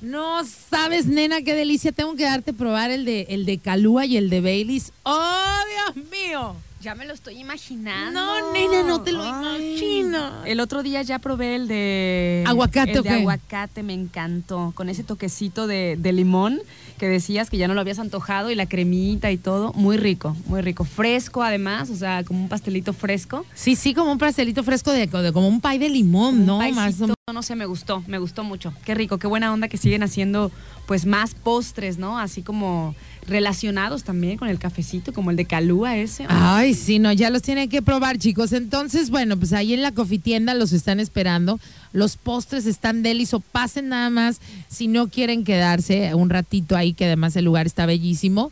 No 0.02 0.44
sabes, 0.46 1.08
nena, 1.08 1.42
qué 1.42 1.56
delicia. 1.56 1.92
Tengo 1.92 2.16
que 2.16 2.24
darte 2.24 2.54
probar 2.54 2.92
el 2.92 3.06
de, 3.06 3.28
el 3.30 3.46
de 3.46 3.58
Calúa 3.58 4.06
y 4.06 4.18
el 4.18 4.30
de 4.30 4.42
Baileys. 4.42 4.92
¡Oh, 5.04 5.58
Dios 5.96 6.06
mío! 6.12 6.56
Ya 6.80 6.94
me 6.94 7.06
lo 7.06 7.14
estoy 7.14 7.40
imaginando. 7.40 8.20
No, 8.20 8.54
nena, 8.54 8.84
no 8.84 9.02
te 9.02 9.12
lo 9.12 9.26
imagino. 9.26 10.46
El 10.46 10.60
otro 10.60 10.84
día 10.84 11.02
ya 11.02 11.18
probé 11.20 11.56
el 11.56 11.68
de 11.68 12.44
aguacate. 12.46 12.94
El 12.94 13.04
de 13.04 13.10
aguacate 13.10 13.82
me 13.82 13.94
encantó, 13.94 14.74
con 14.76 14.88
ese 14.88 15.04
toquecito 15.04 15.66
de, 15.66 15.98
de, 15.98 16.14
limón 16.14 16.60
que 17.00 17.08
decías 17.08 17.50
que 17.50 17.58
ya 17.58 17.68
no 17.68 17.74
lo 17.74 17.82
habías 17.82 18.00
antojado 18.00 18.52
y 18.52 18.56
la 18.56 18.68
cremita 18.68 19.32
y 19.32 19.38
todo, 19.38 19.74
muy 19.74 19.98
rico, 19.98 20.36
muy 20.46 20.62
rico, 20.62 20.84
fresco 20.84 21.44
además, 21.44 21.90
o 21.90 21.96
sea, 21.96 22.24
como 22.24 22.42
un 22.42 22.50
pastelito 22.50 22.94
fresco. 22.94 23.46
Sí, 23.56 23.76
sí, 23.76 23.94
como 23.94 24.12
un 24.12 24.18
pastelito 24.18 24.64
fresco 24.64 24.92
de, 24.92 25.08
como 25.10 25.48
un 25.48 25.62
pay 25.62 25.80
de 25.80 25.90
limón, 25.90 26.46
¿no? 26.46 26.60
Más 26.72 26.96
no 27.34 27.44
sé, 27.44 27.58
me 27.58 27.66
gustó, 27.66 28.06
me 28.08 28.20
gustó 28.20 28.46
mucho. 28.46 28.74
Qué 28.86 28.96
rico, 28.96 29.18
qué 29.18 29.28
buena 29.28 29.52
onda 29.52 29.68
que 29.68 29.76
siguen 29.76 30.02
haciendo 30.02 30.50
pues 30.86 31.06
más 31.06 31.36
postres, 31.36 31.98
¿no? 31.98 32.18
Así 32.18 32.42
como 32.42 32.96
relacionados 33.28 34.04
también 34.04 34.38
con 34.38 34.48
el 34.48 34.58
cafecito, 34.58 35.14
como 35.14 35.32
el 35.32 35.38
de 35.38 35.46
Calúa 35.46 35.98
ese. 35.98 36.26
Ay, 36.30 36.74
sí, 36.74 36.98
no, 36.98 37.12
ya 37.12 37.30
los 37.30 37.42
tienen 37.42 37.70
que 37.70 37.82
probar, 37.82 38.18
chicos. 38.18 38.54
Entonces, 38.54 39.10
bueno, 39.10 39.38
pues 39.38 39.54
ahí 39.54 39.74
en 39.74 39.82
la 39.82 39.92
cofitienda 39.92 40.54
los 40.54 40.72
están 40.72 41.00
esperando. 41.00 41.60
Los 41.92 42.16
postres 42.16 42.66
están 42.66 43.04
delis 43.04 43.32
pasen 43.52 43.90
nada 43.90 44.10
más 44.10 44.40
si 44.70 44.88
no 44.88 45.10
quieren 45.10 45.44
quedarse 45.44 46.16
un 46.16 46.30
ratito 46.30 46.76
ahí, 46.76 46.94
que 46.94 47.06
además 47.06 47.36
el 47.36 47.46
lugar 47.46 47.68
está 47.68 47.86
bellísimo. 47.86 48.52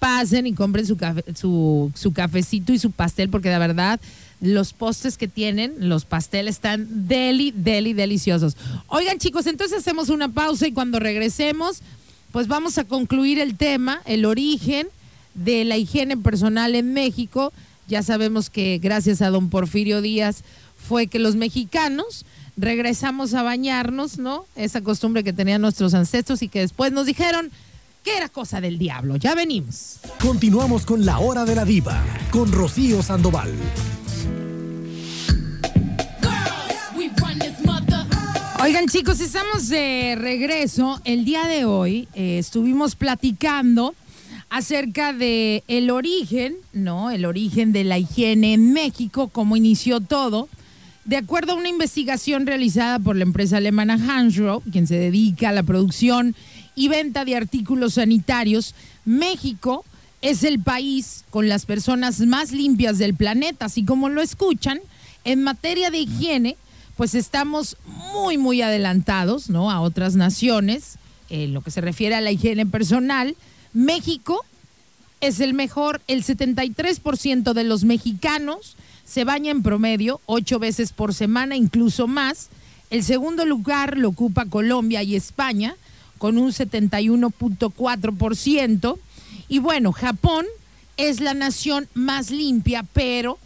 Pasen 0.00 0.46
y 0.46 0.52
compren 0.52 0.86
su, 0.86 0.96
su, 1.34 1.90
su 1.94 2.12
cafecito 2.12 2.72
y 2.72 2.78
su 2.78 2.90
pastel, 2.90 3.30
porque 3.30 3.48
de 3.48 3.58
verdad 3.58 4.00
los 4.40 4.72
postres 4.72 5.16
que 5.16 5.26
tienen, 5.26 5.74
los 5.88 6.04
pasteles 6.04 6.56
están 6.56 7.08
deli, 7.08 7.52
deli, 7.54 7.92
deliciosos. 7.92 8.56
Oigan 8.86 9.18
chicos, 9.18 9.46
entonces 9.46 9.78
hacemos 9.78 10.08
una 10.08 10.28
pausa 10.28 10.66
y 10.66 10.72
cuando 10.72 11.00
regresemos, 11.00 11.82
pues 12.32 12.48
vamos 12.48 12.78
a 12.78 12.84
concluir 12.84 13.38
el 13.38 13.56
tema, 13.56 14.02
el 14.04 14.24
origen 14.24 14.88
de 15.34 15.64
la 15.64 15.76
higiene 15.76 16.16
personal 16.16 16.74
en 16.74 16.92
México. 16.92 17.52
Ya 17.88 18.02
sabemos 18.02 18.50
que 18.50 18.78
gracias 18.78 19.22
a 19.22 19.30
don 19.30 19.48
Porfirio 19.50 20.02
Díaz 20.02 20.42
fue 20.76 21.06
que 21.06 21.18
los 21.18 21.36
mexicanos 21.36 22.24
regresamos 22.56 23.34
a 23.34 23.42
bañarnos, 23.42 24.18
¿no? 24.18 24.44
Esa 24.56 24.82
costumbre 24.82 25.24
que 25.24 25.32
tenían 25.32 25.62
nuestros 25.62 25.94
ancestros 25.94 26.42
y 26.42 26.48
que 26.48 26.60
después 26.60 26.92
nos 26.92 27.06
dijeron 27.06 27.50
que 28.04 28.16
era 28.16 28.28
cosa 28.28 28.60
del 28.60 28.78
diablo. 28.78 29.16
Ya 29.16 29.34
venimos. 29.34 29.98
Continuamos 30.20 30.84
con 30.84 31.04
la 31.04 31.18
hora 31.18 31.44
de 31.44 31.54
la 31.54 31.64
diva, 31.64 32.02
con 32.30 32.52
Rocío 32.52 33.02
Sandoval. 33.02 33.52
Oigan 38.68 38.86
chicos, 38.86 39.20
estamos 39.20 39.70
de 39.70 40.14
regreso. 40.14 41.00
El 41.06 41.24
día 41.24 41.44
de 41.44 41.64
hoy 41.64 42.06
eh, 42.12 42.36
estuvimos 42.36 42.96
platicando 42.96 43.94
acerca 44.50 45.14
de 45.14 45.64
el 45.68 45.88
origen, 45.88 46.54
¿no? 46.74 47.10
El 47.10 47.24
origen 47.24 47.72
de 47.72 47.84
la 47.84 47.96
higiene 47.96 48.52
en 48.52 48.74
México, 48.74 49.28
cómo 49.28 49.56
inició 49.56 50.02
todo. 50.02 50.50
De 51.06 51.16
acuerdo 51.16 51.52
a 51.52 51.54
una 51.54 51.70
investigación 51.70 52.46
realizada 52.46 52.98
por 52.98 53.16
la 53.16 53.22
empresa 53.22 53.56
alemana 53.56 53.94
Hansgrohe, 53.94 54.60
quien 54.70 54.86
se 54.86 54.98
dedica 54.98 55.48
a 55.48 55.52
la 55.52 55.62
producción 55.62 56.34
y 56.74 56.88
venta 56.88 57.24
de 57.24 57.36
artículos 57.36 57.94
sanitarios, 57.94 58.74
México 59.06 59.82
es 60.20 60.42
el 60.42 60.60
país 60.60 61.24
con 61.30 61.48
las 61.48 61.64
personas 61.64 62.20
más 62.20 62.52
limpias 62.52 62.98
del 62.98 63.14
planeta, 63.14 63.64
así 63.64 63.86
como 63.86 64.10
lo 64.10 64.20
escuchan. 64.20 64.78
En 65.24 65.42
materia 65.42 65.90
de 65.90 66.00
higiene, 66.00 66.58
pues 66.98 67.14
estamos 67.14 67.78
muy, 68.12 68.36
muy 68.38 68.60
adelantados, 68.60 69.48
¿no? 69.48 69.70
A 69.70 69.80
otras 69.80 70.16
naciones, 70.16 70.98
en 71.30 71.54
lo 71.54 71.60
que 71.60 71.70
se 71.70 71.80
refiere 71.80 72.16
a 72.16 72.20
la 72.20 72.32
higiene 72.32 72.66
personal. 72.66 73.36
México 73.72 74.44
es 75.20 75.38
el 75.38 75.54
mejor, 75.54 76.00
el 76.08 76.24
73% 76.24 77.52
de 77.52 77.62
los 77.62 77.84
mexicanos 77.84 78.74
se 79.04 79.22
baña 79.22 79.52
en 79.52 79.62
promedio 79.62 80.20
ocho 80.26 80.58
veces 80.58 80.92
por 80.92 81.14
semana, 81.14 81.54
incluso 81.54 82.08
más. 82.08 82.48
El 82.90 83.04
segundo 83.04 83.46
lugar 83.46 83.96
lo 83.96 84.08
ocupa 84.08 84.46
Colombia 84.46 85.04
y 85.04 85.14
España, 85.14 85.76
con 86.18 86.36
un 86.36 86.50
71.4%. 86.50 88.98
Y 89.48 89.60
bueno, 89.60 89.92
Japón 89.92 90.46
es 90.96 91.20
la 91.20 91.34
nación 91.34 91.86
más 91.94 92.32
limpia, 92.32 92.84
pero 92.92 93.38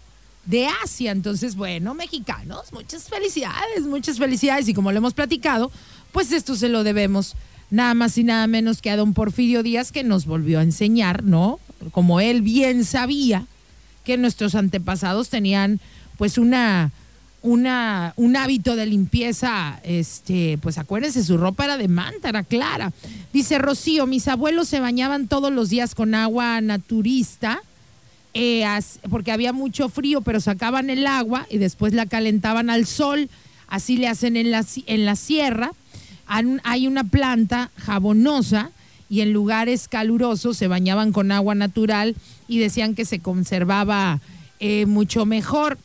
de 0.44 0.66
Asia. 0.84 1.12
Entonces, 1.12 1.56
bueno, 1.56 1.94
mexicanos, 1.94 2.72
muchas 2.72 3.08
felicidades, 3.08 3.82
muchas 3.86 4.18
felicidades. 4.18 4.68
Y 4.68 4.74
como 4.74 4.92
lo 4.92 4.98
hemos 4.98 5.14
platicado, 5.14 5.70
pues 6.12 6.32
esto 6.32 6.56
se 6.56 6.68
lo 6.68 6.84
debemos 6.84 7.34
nada 7.70 7.94
más 7.94 8.18
y 8.18 8.24
nada 8.24 8.46
menos 8.46 8.82
que 8.82 8.90
a 8.90 8.96
don 8.96 9.14
Porfirio 9.14 9.62
Díaz, 9.62 9.92
que 9.92 10.04
nos 10.04 10.26
volvió 10.26 10.58
a 10.58 10.62
enseñar, 10.62 11.24
¿no? 11.24 11.58
Como 11.90 12.20
él 12.20 12.42
bien 12.42 12.84
sabía 12.84 13.46
que 14.04 14.18
nuestros 14.18 14.54
antepasados 14.54 15.30
tenían 15.30 15.80
pues 16.18 16.36
una, 16.36 16.90
una, 17.40 18.12
un 18.16 18.36
hábito 18.36 18.76
de 18.76 18.86
limpieza, 18.86 19.80
este, 19.84 20.58
pues 20.60 20.76
acuérdense, 20.76 21.24
su 21.24 21.38
ropa 21.38 21.64
era 21.64 21.78
de 21.78 21.88
manta, 21.88 22.28
era 22.28 22.42
clara. 22.42 22.92
Dice 23.32 23.58
Rocío, 23.58 24.06
mis 24.06 24.28
abuelos 24.28 24.68
se 24.68 24.80
bañaban 24.80 25.26
todos 25.26 25.50
los 25.50 25.70
días 25.70 25.94
con 25.94 26.14
agua 26.14 26.60
naturista 26.60 27.62
eh, 28.34 28.64
porque 29.10 29.32
había 29.32 29.52
mucho 29.52 29.88
frío, 29.88 30.22
pero 30.22 30.40
sacaban 30.40 30.90
el 30.90 31.06
agua 31.06 31.46
y 31.50 31.58
después 31.58 31.92
la 31.92 32.06
calentaban 32.06 32.70
al 32.70 32.86
sol. 32.86 33.28
Así 33.68 33.96
le 33.96 34.08
hacen 34.08 34.36
en 34.36 34.50
la, 34.50 34.64
en 34.86 35.04
la 35.04 35.16
sierra. 35.16 35.72
Hay 36.26 36.86
una 36.86 37.04
planta 37.04 37.70
jabonosa 37.76 38.70
y 39.10 39.20
en 39.20 39.32
lugares 39.32 39.88
calurosos 39.88 40.56
se 40.56 40.68
bañaban 40.68 41.12
con 41.12 41.30
agua 41.32 41.54
natural 41.54 42.16
y 42.48 42.58
decían 42.58 42.94
que 42.94 43.04
se 43.04 43.18
conservaba 43.18 44.20
eh, 44.60 44.86
mucho 44.86 45.26
mejor. 45.26 45.78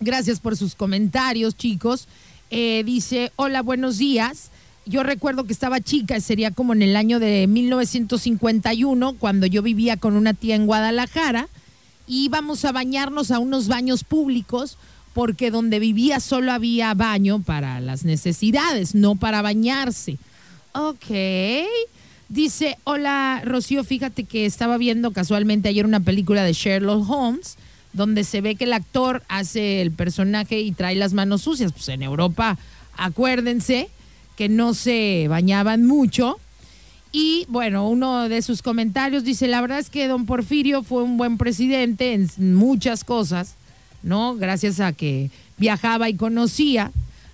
Gracias 0.00 0.40
por 0.40 0.56
sus 0.56 0.74
comentarios, 0.74 1.56
chicos. 1.56 2.08
Eh, 2.50 2.82
dice, 2.84 3.32
hola, 3.36 3.62
buenos 3.62 3.96
días. 3.96 4.50
Yo 4.84 5.02
recuerdo 5.02 5.44
que 5.44 5.52
estaba 5.54 5.80
chica, 5.80 6.20
sería 6.20 6.50
como 6.50 6.74
en 6.74 6.82
el 6.82 6.96
año 6.96 7.20
de 7.20 7.46
1951, 7.46 9.14
cuando 9.14 9.46
yo 9.46 9.62
vivía 9.62 9.96
con 9.96 10.16
una 10.16 10.34
tía 10.34 10.56
en 10.56 10.66
Guadalajara 10.66 11.48
íbamos 12.06 12.64
a 12.64 12.72
bañarnos 12.72 13.30
a 13.30 13.38
unos 13.38 13.68
baños 13.68 14.04
públicos 14.04 14.78
porque 15.14 15.50
donde 15.50 15.78
vivía 15.78 16.20
solo 16.20 16.52
había 16.52 16.94
baño 16.94 17.42
para 17.42 17.80
las 17.80 18.04
necesidades, 18.04 18.94
no 18.94 19.16
para 19.16 19.42
bañarse. 19.42 20.18
Ok. 20.72 21.06
Dice, 22.28 22.78
hola 22.84 23.42
Rocío, 23.44 23.84
fíjate 23.84 24.24
que 24.24 24.46
estaba 24.46 24.78
viendo 24.78 25.10
casualmente 25.10 25.68
ayer 25.68 25.84
una 25.84 26.00
película 26.00 26.44
de 26.44 26.54
Sherlock 26.54 27.08
Holmes, 27.10 27.58
donde 27.92 28.24
se 28.24 28.40
ve 28.40 28.54
que 28.54 28.64
el 28.64 28.72
actor 28.72 29.22
hace 29.28 29.82
el 29.82 29.90
personaje 29.90 30.60
y 30.60 30.72
trae 30.72 30.94
las 30.94 31.12
manos 31.12 31.42
sucias. 31.42 31.72
Pues 31.72 31.88
en 31.90 32.02
Europa, 32.02 32.56
acuérdense 32.96 33.90
que 34.36 34.48
no 34.48 34.72
se 34.72 35.26
bañaban 35.28 35.84
mucho 35.84 36.38
y 37.12 37.44
bueno, 37.48 37.88
uno 37.88 38.30
de 38.30 38.40
sus 38.40 38.62
comentarios 38.62 39.22
dice, 39.22 39.46
la 39.46 39.60
verdad 39.60 39.78
es 39.78 39.90
que 39.90 40.08
don 40.08 40.24
Porfirio 40.24 40.82
fue 40.82 41.02
un 41.02 41.18
buen 41.18 41.36
presidente 41.36 42.14
en 42.14 42.54
muchas 42.54 43.04
cosas, 43.04 43.54
¿no? 44.02 44.34
Gracias 44.36 44.80
a 44.80 44.94
que 44.94 45.30
viajaba 45.58 46.08
y 46.08 46.14
conocía, 46.14 46.90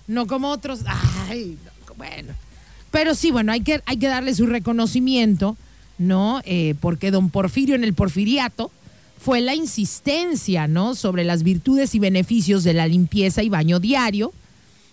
no 0.07 0.27
como 0.27 0.49
otros, 0.49 0.81
ay, 1.29 1.57
bueno. 1.97 2.33
Pero 2.91 3.15
sí, 3.15 3.31
bueno, 3.31 3.53
hay 3.53 3.61
que, 3.61 3.81
hay 3.85 3.97
que 3.97 4.07
darle 4.07 4.35
su 4.35 4.47
reconocimiento, 4.47 5.55
¿no? 5.97 6.41
Eh, 6.43 6.75
porque 6.81 7.09
don 7.09 7.29
Porfirio 7.29 7.75
en 7.75 7.85
el 7.85 7.93
porfiriato 7.93 8.71
fue 9.17 9.39
la 9.39 9.55
insistencia, 9.55 10.67
¿no? 10.67 10.93
Sobre 10.93 11.23
las 11.23 11.43
virtudes 11.43 11.95
y 11.95 11.99
beneficios 11.99 12.65
de 12.65 12.73
la 12.73 12.87
limpieza 12.87 13.43
y 13.43 13.49
baño 13.49 13.79
diario. 13.79 14.33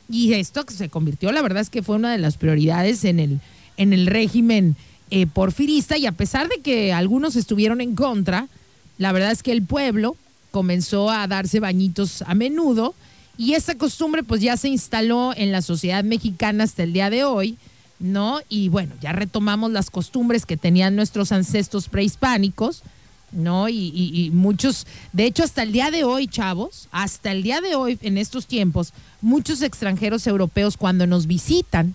Y 0.08 0.32
esto 0.34 0.64
se 0.68 0.88
convirtió, 0.88 1.32
la 1.32 1.42
verdad 1.42 1.62
es 1.62 1.70
que 1.70 1.82
fue 1.82 1.96
una 1.96 2.12
de 2.12 2.18
las 2.18 2.36
prioridades 2.36 3.04
en 3.04 3.18
el 3.18 3.40
en 3.76 3.92
el 3.92 4.06
régimen 4.06 4.76
eh, 5.10 5.26
porfirista 5.26 5.96
y 5.96 6.06
a 6.06 6.12
pesar 6.12 6.48
de 6.48 6.60
que 6.60 6.92
algunos 6.92 7.36
estuvieron 7.36 7.80
en 7.80 7.94
contra, 7.94 8.48
la 8.98 9.12
verdad 9.12 9.30
es 9.30 9.42
que 9.42 9.52
el 9.52 9.62
pueblo 9.62 10.16
comenzó 10.50 11.10
a 11.10 11.26
darse 11.26 11.60
bañitos 11.60 12.22
a 12.22 12.34
menudo 12.34 12.94
y 13.38 13.52
esa 13.52 13.74
costumbre 13.76 14.22
pues 14.22 14.40
ya 14.40 14.56
se 14.56 14.68
instaló 14.68 15.32
en 15.36 15.52
la 15.52 15.62
sociedad 15.62 16.02
mexicana 16.02 16.64
hasta 16.64 16.82
el 16.82 16.92
día 16.92 17.10
de 17.10 17.24
hoy, 17.24 17.58
¿no? 17.98 18.40
Y 18.48 18.68
bueno, 18.68 18.94
ya 19.00 19.12
retomamos 19.12 19.70
las 19.70 19.90
costumbres 19.90 20.46
que 20.46 20.56
tenían 20.56 20.96
nuestros 20.96 21.32
ancestros 21.32 21.88
prehispánicos, 21.88 22.82
¿no? 23.32 23.68
Y, 23.68 23.92
y, 23.94 24.30
muchos, 24.30 24.86
de 25.12 25.26
hecho 25.26 25.44
hasta 25.44 25.62
el 25.62 25.72
día 25.72 25.90
de 25.90 26.04
hoy, 26.04 26.26
chavos, 26.26 26.88
hasta 26.90 27.32
el 27.32 27.42
día 27.42 27.60
de 27.60 27.74
hoy, 27.74 27.98
en 28.02 28.16
estos 28.16 28.46
tiempos, 28.46 28.92
muchos 29.20 29.60
extranjeros 29.62 30.26
europeos 30.26 30.76
cuando 30.76 31.06
nos 31.06 31.26
visitan, 31.26 31.94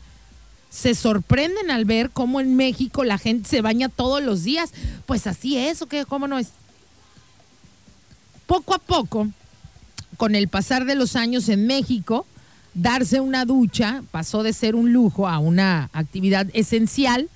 se 0.71 0.95
sorprenden 0.95 1.69
al 1.69 1.83
ver 1.83 2.09
cómo 2.09 2.39
en 2.39 2.55
México 2.55 3.03
la 3.03 3.17
gente 3.17 3.47
se 3.47 3.61
baña 3.61 3.89
todos 3.89 4.23
los 4.23 4.43
días. 4.43 4.71
Pues 5.05 5.27
así 5.27 5.57
es, 5.57 5.81
¿o 5.81 5.87
qué? 5.87 6.05
¿Cómo 6.05 6.27
no 6.27 6.39
es? 6.39 6.47
Poco 8.47 8.73
a 8.73 8.79
poco, 8.79 9.27
con 10.15 10.33
el 10.33 10.47
pasar 10.47 10.85
de 10.85 10.95
los 10.95 11.17
años 11.17 11.49
en 11.49 11.67
México, 11.67 12.25
darse 12.73 13.19
una 13.19 13.43
ducha 13.43 14.01
pasó 14.11 14.43
de 14.43 14.53
ser 14.53 14.75
un 14.75 14.93
lujo 14.93 15.27
a 15.27 15.39
una 15.39 15.89
actividad 15.93 16.47
esencial. 16.53 17.29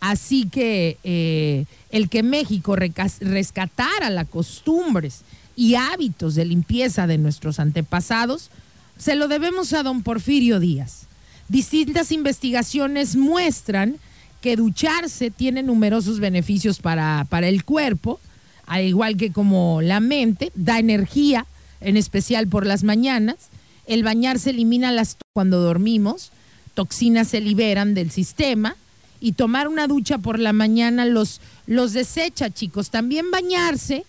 Así 0.00 0.48
que 0.48 0.98
eh, 1.04 1.66
el 1.90 2.08
que 2.08 2.24
México 2.24 2.74
rescatara 2.74 4.10
las 4.10 4.26
costumbres 4.28 5.20
y 5.54 5.76
hábitos 5.76 6.34
de 6.34 6.44
limpieza 6.44 7.06
de 7.06 7.18
nuestros 7.18 7.60
antepasados, 7.60 8.50
se 8.98 9.14
lo 9.14 9.28
debemos 9.28 9.72
a 9.74 9.82
don 9.84 10.02
Porfirio 10.02 10.58
Díaz. 10.58 11.09
Distintas 11.50 12.12
investigaciones 12.12 13.16
muestran 13.16 13.96
que 14.40 14.54
ducharse 14.54 15.32
tiene 15.32 15.64
numerosos 15.64 16.20
beneficios 16.20 16.78
para, 16.78 17.26
para 17.28 17.48
el 17.48 17.64
cuerpo, 17.64 18.20
al 18.66 18.84
igual 18.84 19.16
que 19.16 19.32
como 19.32 19.82
la 19.82 19.98
mente, 19.98 20.52
da 20.54 20.78
energía, 20.78 21.46
en 21.80 21.96
especial 21.96 22.46
por 22.46 22.66
las 22.66 22.84
mañanas. 22.84 23.48
El 23.88 24.04
bañarse 24.04 24.50
elimina 24.50 24.92
las 24.92 25.16
cuando 25.34 25.60
dormimos, 25.60 26.30
toxinas 26.74 27.26
se 27.26 27.40
liberan 27.40 27.94
del 27.94 28.12
sistema 28.12 28.76
y 29.18 29.32
tomar 29.32 29.66
una 29.66 29.88
ducha 29.88 30.18
por 30.18 30.38
la 30.38 30.52
mañana 30.52 31.04
los, 31.04 31.40
los 31.66 31.92
desecha, 31.92 32.50
chicos. 32.50 32.90
También 32.90 33.32
bañarse 33.32 34.04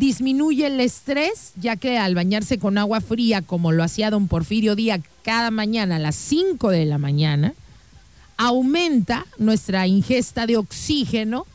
disminuye 0.00 0.66
el 0.66 0.80
estrés, 0.80 1.52
ya 1.60 1.76
que 1.76 1.98
al 1.98 2.14
bañarse 2.14 2.58
con 2.58 2.78
agua 2.78 3.02
fría, 3.02 3.42
como 3.42 3.70
lo 3.70 3.84
hacía 3.84 4.10
don 4.10 4.28
Porfirio 4.28 4.74
Díaz 4.74 5.02
cada 5.22 5.50
mañana 5.50 5.96
a 5.96 5.98
las 5.98 6.16
5 6.16 6.70
de 6.70 6.86
la 6.86 6.96
mañana, 6.96 7.52
aumenta 8.38 9.26
nuestra 9.36 9.86
ingesta 9.86 10.46
de 10.46 10.56
oxígeno, 10.56 11.46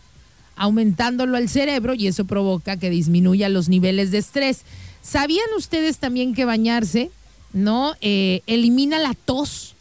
aumentándolo 0.55 1.37
al 1.37 1.49
cerebro 1.49 1.95
y 1.95 2.05
eso 2.05 2.25
provoca 2.25 2.77
que 2.77 2.91
disminuya 2.91 3.49
los 3.49 3.67
niveles 3.67 4.11
de 4.11 4.19
estrés. 4.19 4.61
¿Sabían 5.01 5.47
ustedes 5.57 5.97
también 5.97 6.35
que 6.35 6.45
bañarse, 6.45 7.09
no, 7.51 7.95
eh, 8.01 8.43
elimina 8.45 8.99
la 8.99 9.15
tos? 9.15 9.73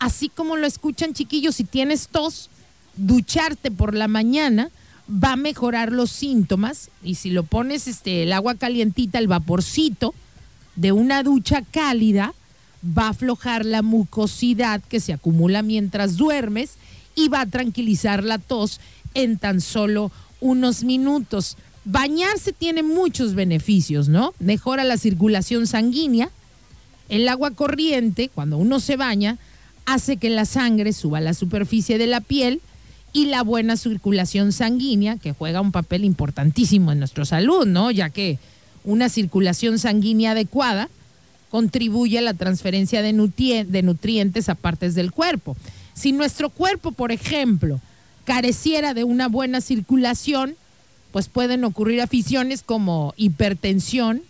Así 0.00 0.28
como 0.28 0.56
lo 0.56 0.66
escuchan 0.66 1.14
chiquillos, 1.14 1.54
si 1.54 1.62
tienes 1.62 2.08
tos, 2.08 2.50
ducharte 2.96 3.70
por 3.70 3.94
la 3.94 4.08
mañana 4.08 4.70
va 5.08 5.32
a 5.32 5.36
mejorar 5.36 5.92
los 5.92 6.10
síntomas 6.10 6.90
y 7.02 7.14
si 7.14 7.30
lo 7.30 7.44
pones 7.44 7.86
este 7.86 8.24
el 8.24 8.32
agua 8.32 8.56
calientita, 8.56 9.18
el 9.18 9.28
vaporcito 9.28 10.14
de 10.74 10.92
una 10.92 11.22
ducha 11.22 11.62
cálida, 11.62 12.34
va 12.86 13.06
a 13.06 13.10
aflojar 13.10 13.64
la 13.64 13.82
mucosidad 13.82 14.82
que 14.82 15.00
se 15.00 15.12
acumula 15.12 15.62
mientras 15.62 16.16
duermes 16.16 16.74
y 17.14 17.28
va 17.28 17.42
a 17.42 17.46
tranquilizar 17.46 18.22
la 18.22 18.38
tos 18.38 18.80
en 19.14 19.38
tan 19.38 19.60
solo 19.60 20.12
unos 20.40 20.84
minutos. 20.84 21.56
Bañarse 21.84 22.52
tiene 22.52 22.82
muchos 22.82 23.34
beneficios, 23.34 24.08
¿no? 24.08 24.34
Mejora 24.38 24.84
la 24.84 24.98
circulación 24.98 25.66
sanguínea. 25.66 26.30
El 27.08 27.28
agua 27.28 27.52
corriente, 27.52 28.28
cuando 28.28 28.58
uno 28.58 28.80
se 28.80 28.96
baña, 28.96 29.38
hace 29.86 30.16
que 30.16 30.28
la 30.28 30.44
sangre 30.44 30.92
suba 30.92 31.18
a 31.18 31.22
la 31.22 31.32
superficie 31.32 31.96
de 31.96 32.08
la 32.08 32.20
piel 32.20 32.60
y 33.12 33.26
la 33.26 33.42
buena 33.42 33.76
circulación 33.76 34.52
sanguínea, 34.52 35.16
que 35.16 35.32
juega 35.32 35.60
un 35.60 35.72
papel 35.72 36.04
importantísimo 36.04 36.92
en 36.92 36.98
nuestra 36.98 37.24
salud, 37.24 37.66
¿no? 37.66 37.90
Ya 37.90 38.10
que 38.10 38.38
una 38.84 39.08
circulación 39.08 39.78
sanguínea 39.78 40.32
adecuada 40.32 40.88
contribuye 41.50 42.18
a 42.18 42.22
la 42.22 42.34
transferencia 42.34 43.02
de, 43.02 43.66
de 43.68 43.82
nutrientes 43.82 44.48
a 44.48 44.54
partes 44.54 44.94
del 44.94 45.12
cuerpo. 45.12 45.56
Si 45.94 46.12
nuestro 46.12 46.50
cuerpo, 46.50 46.92
por 46.92 47.12
ejemplo, 47.12 47.80
careciera 48.24 48.92
de 48.92 49.04
una 49.04 49.28
buena 49.28 49.60
circulación, 49.60 50.56
pues 51.12 51.28
pueden 51.28 51.64
ocurrir 51.64 52.02
aficiones 52.02 52.62
como 52.62 53.14
hipertensión 53.16 54.22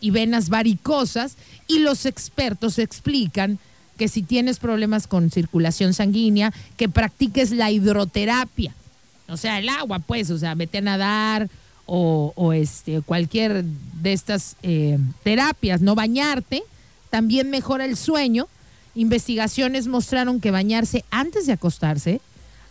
y 0.00 0.10
venas 0.10 0.48
varicosas 0.48 1.36
y 1.68 1.78
los 1.78 2.06
expertos 2.06 2.78
explican 2.78 3.58
que 3.96 4.08
si 4.08 4.22
tienes 4.22 4.58
problemas 4.58 5.06
con 5.06 5.30
circulación 5.30 5.94
sanguínea, 5.94 6.52
que 6.76 6.88
practiques 6.88 7.50
la 7.50 7.70
hidroterapia. 7.70 8.74
O 9.28 9.36
sea, 9.36 9.58
el 9.58 9.68
agua, 9.68 9.98
pues, 9.98 10.30
o 10.30 10.38
sea, 10.38 10.54
vete 10.54 10.78
a 10.78 10.82
nadar 10.82 11.48
o, 11.86 12.52
este, 12.52 13.00
cualquier 13.00 13.64
de 13.64 14.12
estas 14.12 14.56
eh, 14.62 14.98
terapias, 15.22 15.80
no 15.80 15.94
bañarte, 15.94 16.62
también 17.10 17.50
mejora 17.50 17.84
el 17.84 17.96
sueño. 17.96 18.48
Investigaciones 18.94 19.86
mostraron 19.86 20.40
que 20.40 20.50
bañarse 20.50 21.04
antes 21.10 21.46
de 21.46 21.52
acostarse 21.52 22.20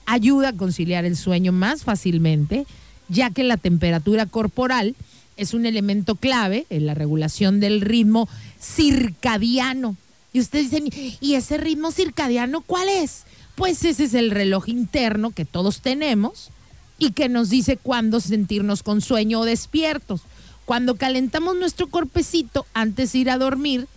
ayuda 0.05 0.49
a 0.49 0.53
conciliar 0.53 1.05
el 1.05 1.15
sueño 1.15 1.51
más 1.51 1.83
fácilmente, 1.83 2.65
ya 3.09 3.29
que 3.29 3.43
la 3.43 3.57
temperatura 3.57 4.25
corporal 4.25 4.95
es 5.37 5.53
un 5.53 5.65
elemento 5.65 6.15
clave 6.15 6.65
en 6.69 6.85
la 6.85 6.93
regulación 6.93 7.59
del 7.59 7.81
ritmo 7.81 8.29
circadiano. 8.59 9.95
Y 10.35 10.41
ustedes 10.41 10.69
dicen, 10.69 10.89
¿y 11.21 11.35
ese 11.35 11.55
ritmo 11.55 11.93
circadiano 11.93 12.59
cuál 12.59 12.89
es? 12.89 13.23
Pues 13.55 13.85
ese 13.85 14.03
es 14.03 14.13
el 14.13 14.31
reloj 14.31 14.67
interno 14.67 15.31
que 15.31 15.45
todos 15.45 15.79
tenemos 15.79 16.49
y 16.99 17.11
que 17.11 17.29
nos 17.29 17.49
dice 17.49 17.77
cuándo 17.77 18.19
sentirnos 18.19 18.83
con 18.83 18.99
sueño 18.99 19.39
o 19.39 19.45
despiertos. 19.45 20.23
Cuando 20.65 20.95
calentamos 20.95 21.55
nuestro 21.55 21.87
cuerpecito 21.87 22.65
antes 22.73 23.13
de 23.13 23.19
ir 23.19 23.29
a 23.29 23.37
dormir, 23.37 23.87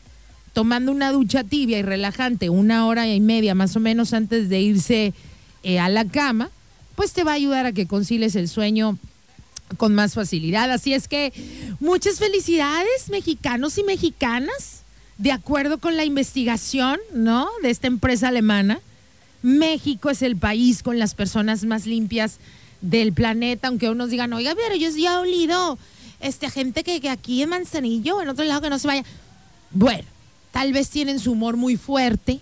tomando 0.53 0.93
una 0.93 1.11
ducha 1.11 1.43
tibia 1.43 1.81
y 1.81 1.83
relajante 1.83 2.51
una 2.51 2.87
hora 2.87 3.13
y 3.13 3.19
media 3.19 3.57
más 3.57 3.75
o 3.75 3.81
menos 3.81 4.13
antes 4.13 4.49
de 4.49 4.61
irse 4.61 5.15
eh, 5.65 5.81
a 5.81 5.89
la 5.89 6.05
cama, 6.05 6.51
pues 6.95 7.15
te 7.15 7.25
va 7.25 7.33
a 7.33 7.35
ayudar 7.35 7.67
a 7.67 7.73
que 7.73 7.89
concilies 7.89 8.37
el 8.37 8.49
sueño 8.49 8.97
con 9.77 9.93
más 9.93 10.15
facilidad. 10.15 10.71
Así 10.71 10.95
es 10.95 11.09
que 11.09 11.33
muchas 11.81 12.21
felicidades 12.21 13.11
mexicanos 13.11 13.77
y 13.77 13.83
mexicanas 13.83 14.85
de 15.19 15.33
acuerdo 15.33 15.79
con 15.79 15.97
la 15.97 16.05
investigación, 16.05 16.99
¿no? 17.13 17.49
De 17.63 17.71
esta 17.71 17.89
empresa 17.89 18.29
alemana, 18.29 18.81
México 19.43 20.11
es 20.11 20.23
el 20.23 20.37
país 20.37 20.83
con 20.83 20.99
las 20.99 21.15
personas 21.15 21.65
más 21.65 21.87
limpias 21.87 22.39
del 22.81 23.13
planeta, 23.13 23.69
aunque 23.69 23.91
unos 23.91 24.11
digan, 24.11 24.33
oiga, 24.33 24.55
pero 24.55 24.77
yo 24.77 24.89
ya 24.91 25.15
he 25.15 25.17
olido 25.19 25.79
este, 26.21 26.49
gente 26.51 26.85
que, 26.85 27.01
que 27.01 27.11
aquí 27.11 27.43
en 27.43 27.51
Manzanillo, 27.51 28.23
en 28.23 28.29
otro 28.29 28.45
lado 28.45 28.61
que 28.61 28.71
no 28.71 28.79
se 28.79 28.87
vaya. 28.87 29.05
Bueno, 29.73 30.05
tal 30.53 30.73
vez 30.73 30.89
tienen 30.89 31.19
su 31.19 31.33
humor 31.33 31.57
muy 31.57 31.77
fuerte 31.77 32.41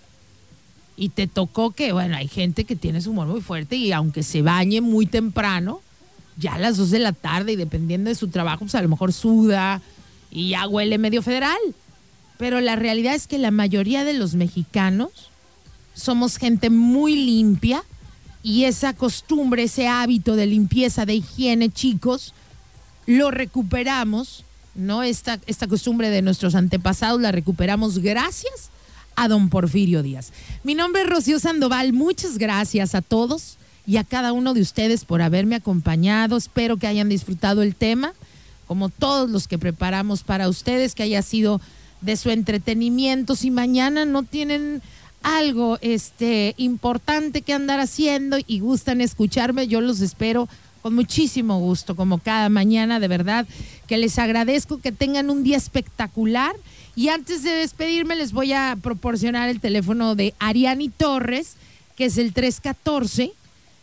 y 0.95 1.09
te 1.09 1.27
tocó 1.27 1.71
que, 1.71 1.91
bueno, 1.91 2.15
hay 2.15 2.27
gente 2.27 2.63
que 2.63 2.75
tiene 2.75 3.01
su 3.01 3.11
humor 3.11 3.27
muy 3.27 3.41
fuerte 3.41 3.75
y 3.75 3.91
aunque 3.91 4.21
se 4.21 4.43
bañe 4.43 4.81
muy 4.81 5.07
temprano, 5.07 5.81
ya 6.37 6.53
a 6.53 6.59
las 6.59 6.77
dos 6.77 6.91
de 6.91 6.99
la 6.99 7.13
tarde 7.13 7.53
y 7.53 7.55
dependiendo 7.55 8.09
de 8.09 8.15
su 8.15 8.27
trabajo, 8.27 8.59
pues 8.59 8.75
a 8.75 8.81
lo 8.83 8.89
mejor 8.89 9.13
suda 9.13 9.81
y 10.29 10.49
ya 10.49 10.67
huele 10.67 10.99
medio 10.99 11.23
federal. 11.23 11.57
Pero 12.37 12.61
la 12.61 12.75
realidad 12.75 13.15
es 13.15 13.27
que 13.27 13.37
la 13.37 13.51
mayoría 13.51 14.03
de 14.03 14.13
los 14.13 14.35
mexicanos 14.35 15.09
somos 15.93 16.37
gente 16.37 16.69
muy 16.69 17.15
limpia 17.15 17.83
y 18.43 18.65
esa 18.65 18.93
costumbre, 18.93 19.63
ese 19.63 19.87
hábito 19.87 20.35
de 20.35 20.45
limpieza, 20.45 21.05
de 21.05 21.15
higiene, 21.15 21.69
chicos, 21.69 22.33
lo 23.07 23.31
recuperamos, 23.31 24.43
¿no? 24.75 25.03
Esta, 25.03 25.39
esta 25.47 25.67
costumbre 25.67 26.09
de 26.09 26.21
nuestros 26.21 26.55
antepasados 26.55 27.19
la 27.19 27.31
recuperamos 27.31 27.99
gracias 27.99 28.69
a 29.15 29.27
don 29.27 29.49
Porfirio 29.49 30.03
Díaz. 30.03 30.31
Mi 30.63 30.75
nombre 30.75 31.01
es 31.01 31.09
Rocío 31.09 31.39
Sandoval, 31.39 31.91
muchas 31.91 32.37
gracias 32.37 32.93
a 32.93 33.01
todos 33.01 33.57
y 33.87 33.97
a 33.97 34.03
cada 34.03 34.31
uno 34.33 34.53
de 34.53 34.61
ustedes 34.61 35.05
por 35.05 35.21
haberme 35.21 35.55
acompañado. 35.55 36.37
Espero 36.37 36.77
que 36.77 36.87
hayan 36.87 37.09
disfrutado 37.09 37.63
el 37.63 37.73
tema, 37.73 38.13
como 38.67 38.89
todos 38.89 39.29
los 39.29 39.47
que 39.47 39.57
preparamos 39.57 40.23
para 40.23 40.49
ustedes, 40.49 40.93
que 40.93 41.03
haya 41.03 41.21
sido 41.23 41.59
de 42.01 42.17
su 42.17 42.29
entretenimiento. 42.29 43.35
Si 43.35 43.51
mañana 43.51 44.05
no 44.05 44.23
tienen 44.23 44.81
algo 45.23 45.77
este, 45.81 46.53
importante 46.57 47.41
que 47.41 47.53
andar 47.53 47.79
haciendo 47.79 48.37
y 48.45 48.59
gustan 48.59 49.01
escucharme, 49.01 49.67
yo 49.67 49.81
los 49.81 50.01
espero 50.01 50.47
con 50.81 50.95
muchísimo 50.95 51.59
gusto, 51.59 51.95
como 51.95 52.19
cada 52.19 52.49
mañana, 52.49 52.99
de 52.99 53.07
verdad, 53.07 53.45
que 53.87 53.97
les 53.97 54.17
agradezco 54.19 54.79
que 54.79 54.91
tengan 54.91 55.29
un 55.29 55.43
día 55.43 55.57
espectacular. 55.57 56.55
Y 56.95 57.09
antes 57.09 57.43
de 57.43 57.51
despedirme, 57.51 58.15
les 58.15 58.31
voy 58.31 58.53
a 58.53 58.77
proporcionar 58.81 59.49
el 59.49 59.59
teléfono 59.59 60.15
de 60.15 60.33
Ariani 60.39 60.89
Torres, 60.89 61.55
que 61.95 62.05
es 62.05 62.17
el 62.17 62.33
314. 62.33 63.33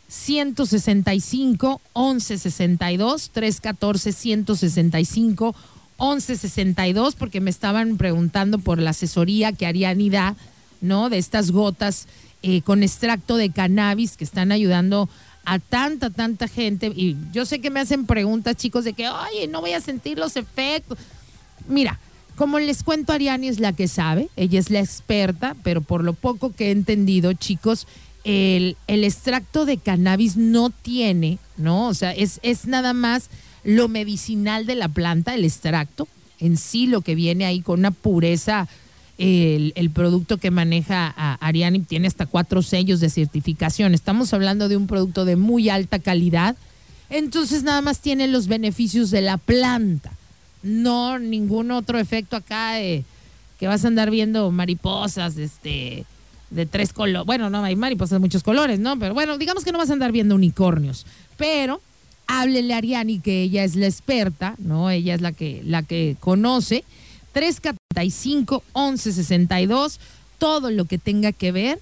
165 0.06 1.80
1162 1.94 3.30
314 3.30 4.12
165 4.12 5.54
1162 5.98 7.14
porque 7.14 7.40
me 7.40 7.50
estaban 7.50 7.96
preguntando 7.96 8.58
por 8.58 8.80
la 8.80 8.90
asesoría 8.90 9.52
que 9.52 9.66
Ariani 9.66 10.10
da, 10.10 10.36
¿no? 10.80 11.10
De 11.10 11.18
estas 11.18 11.50
gotas 11.50 12.06
eh, 12.42 12.62
con 12.62 12.82
extracto 12.82 13.36
de 13.36 13.50
cannabis 13.50 14.16
que 14.16 14.24
están 14.24 14.52
ayudando 14.52 15.08
a 15.44 15.58
tanta, 15.58 16.10
tanta 16.10 16.48
gente. 16.48 16.92
Y 16.94 17.16
yo 17.32 17.46
sé 17.46 17.60
que 17.60 17.70
me 17.70 17.80
hacen 17.80 18.06
preguntas, 18.06 18.56
chicos, 18.56 18.84
de 18.84 18.92
que, 18.92 19.08
oye, 19.08 19.46
no 19.48 19.60
voy 19.60 19.72
a 19.72 19.80
sentir 19.80 20.18
los 20.18 20.36
efectos. 20.36 20.98
Mira, 21.68 21.98
como 22.36 22.58
les 22.58 22.82
cuento, 22.82 23.12
Ariani 23.12 23.48
es 23.48 23.60
la 23.60 23.72
que 23.72 23.88
sabe, 23.88 24.28
ella 24.36 24.58
es 24.58 24.70
la 24.70 24.80
experta, 24.80 25.56
pero 25.62 25.80
por 25.80 26.02
lo 26.02 26.14
poco 26.14 26.52
que 26.52 26.68
he 26.68 26.70
entendido, 26.72 27.32
chicos, 27.32 27.86
el, 28.24 28.76
el 28.88 29.04
extracto 29.04 29.66
de 29.66 29.78
cannabis 29.78 30.36
no 30.36 30.70
tiene, 30.70 31.38
¿no? 31.56 31.88
O 31.88 31.94
sea, 31.94 32.12
es, 32.12 32.40
es 32.42 32.66
nada 32.66 32.92
más 32.92 33.28
lo 33.64 33.88
medicinal 33.88 34.66
de 34.66 34.74
la 34.74 34.88
planta, 34.88 35.34
el 35.34 35.44
extracto, 35.44 36.06
en 36.38 36.56
sí 36.56 36.86
lo 36.86 37.00
que 37.00 37.14
viene 37.14 37.46
ahí 37.46 37.60
con 37.60 37.80
una 37.80 37.90
pureza, 37.90 38.68
el, 39.18 39.90
producto 39.94 40.38
que 40.38 40.50
maneja 40.50 41.06
Ariani 41.40 41.80
tiene 41.80 42.08
hasta 42.08 42.26
cuatro 42.26 42.62
sellos 42.62 43.00
de 43.00 43.10
certificación. 43.10 43.94
Estamos 43.94 44.32
hablando 44.34 44.68
de 44.68 44.76
un 44.76 44.86
producto 44.86 45.24
de 45.24 45.36
muy 45.36 45.68
alta 45.68 45.98
calidad. 45.98 46.56
Entonces 47.10 47.62
nada 47.62 47.80
más 47.80 48.00
tiene 48.00 48.26
los 48.28 48.48
beneficios 48.48 49.10
de 49.10 49.20
la 49.20 49.36
planta, 49.36 50.12
No, 50.62 51.18
ningún 51.18 51.70
otro 51.70 51.98
efecto 51.98 52.36
acá 52.36 52.74
de 52.74 53.04
que 53.58 53.68
vas 53.68 53.84
a 53.84 53.88
andar 53.88 54.10
viendo 54.10 54.50
mariposas, 54.50 55.36
este, 55.36 56.06
de 56.50 56.66
tres 56.66 56.92
colores. 56.92 57.26
Bueno, 57.26 57.50
no 57.50 57.62
hay 57.62 57.76
mariposas 57.76 58.16
de 58.16 58.18
muchos 58.18 58.42
colores, 58.42 58.80
¿no? 58.80 58.98
Pero 58.98 59.14
bueno, 59.14 59.38
digamos 59.38 59.64
que 59.64 59.72
no 59.72 59.78
vas 59.78 59.90
a 59.90 59.92
andar 59.92 60.10
viendo 60.10 60.34
unicornios. 60.34 61.06
Pero 61.36 61.80
háblele 62.26 62.74
a 62.74 62.78
Ariani, 62.78 63.20
que 63.20 63.42
ella 63.42 63.64
es 63.64 63.76
la 63.76 63.86
experta, 63.86 64.54
¿no? 64.58 64.90
Ella 64.90 65.14
es 65.14 65.20
la 65.20 65.32
que, 65.32 65.62
la 65.64 65.82
que 65.82 66.16
conoce. 66.20 66.84
345 67.32 68.62
1162 68.74 70.00
todo 70.38 70.70
lo 70.70 70.84
que 70.84 70.98
tenga 70.98 71.32
que 71.32 71.52
ver 71.52 71.80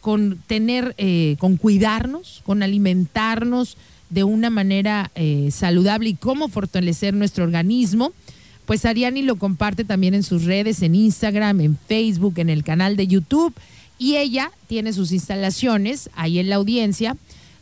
con 0.00 0.42
tener, 0.46 0.94
eh, 0.98 1.36
con 1.38 1.56
cuidarnos, 1.56 2.42
con 2.44 2.62
alimentarnos 2.62 3.76
de 4.10 4.24
una 4.24 4.50
manera 4.50 5.10
eh, 5.14 5.50
saludable 5.52 6.10
y 6.10 6.14
cómo 6.14 6.48
fortalecer 6.48 7.14
nuestro 7.14 7.44
organismo. 7.44 8.12
Pues 8.64 8.84
Ariani 8.84 9.22
lo 9.22 9.36
comparte 9.36 9.84
también 9.84 10.14
en 10.14 10.22
sus 10.22 10.44
redes, 10.44 10.82
en 10.82 10.94
Instagram, 10.94 11.60
en 11.60 11.78
Facebook, 11.88 12.34
en 12.38 12.50
el 12.50 12.64
canal 12.64 12.96
de 12.96 13.06
YouTube. 13.06 13.54
Y 13.98 14.16
ella 14.16 14.52
tiene 14.68 14.92
sus 14.92 15.12
instalaciones 15.12 16.10
ahí 16.14 16.38
en 16.38 16.48
la 16.48 16.56
audiencia. 16.56 17.16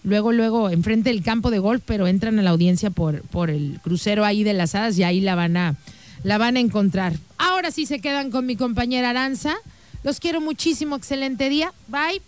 Luego, 0.06 0.30
luego, 0.30 0.70
enfrente 0.70 1.10
del 1.10 1.24
campo 1.24 1.50
de 1.50 1.58
golf, 1.58 1.82
pero 1.84 2.06
entran 2.06 2.38
a 2.38 2.42
la 2.42 2.50
audiencia 2.50 2.90
por, 2.90 3.22
por 3.22 3.50
el 3.50 3.80
crucero 3.82 4.24
ahí 4.24 4.44
de 4.44 4.52
las 4.52 4.76
hadas 4.76 4.96
y 4.96 5.02
ahí 5.02 5.20
la 5.20 5.34
van 5.34 5.56
a, 5.56 5.74
la 6.22 6.38
van 6.38 6.56
a 6.56 6.60
encontrar. 6.60 7.14
Ahora 7.38 7.72
sí 7.72 7.86
se 7.86 7.98
quedan 8.00 8.30
con 8.30 8.46
mi 8.46 8.54
compañera 8.54 9.10
Aranza. 9.10 9.56
Los 10.04 10.20
quiero 10.20 10.40
muchísimo. 10.40 10.94
Excelente 10.94 11.48
día. 11.48 11.72
Bye. 11.88 12.22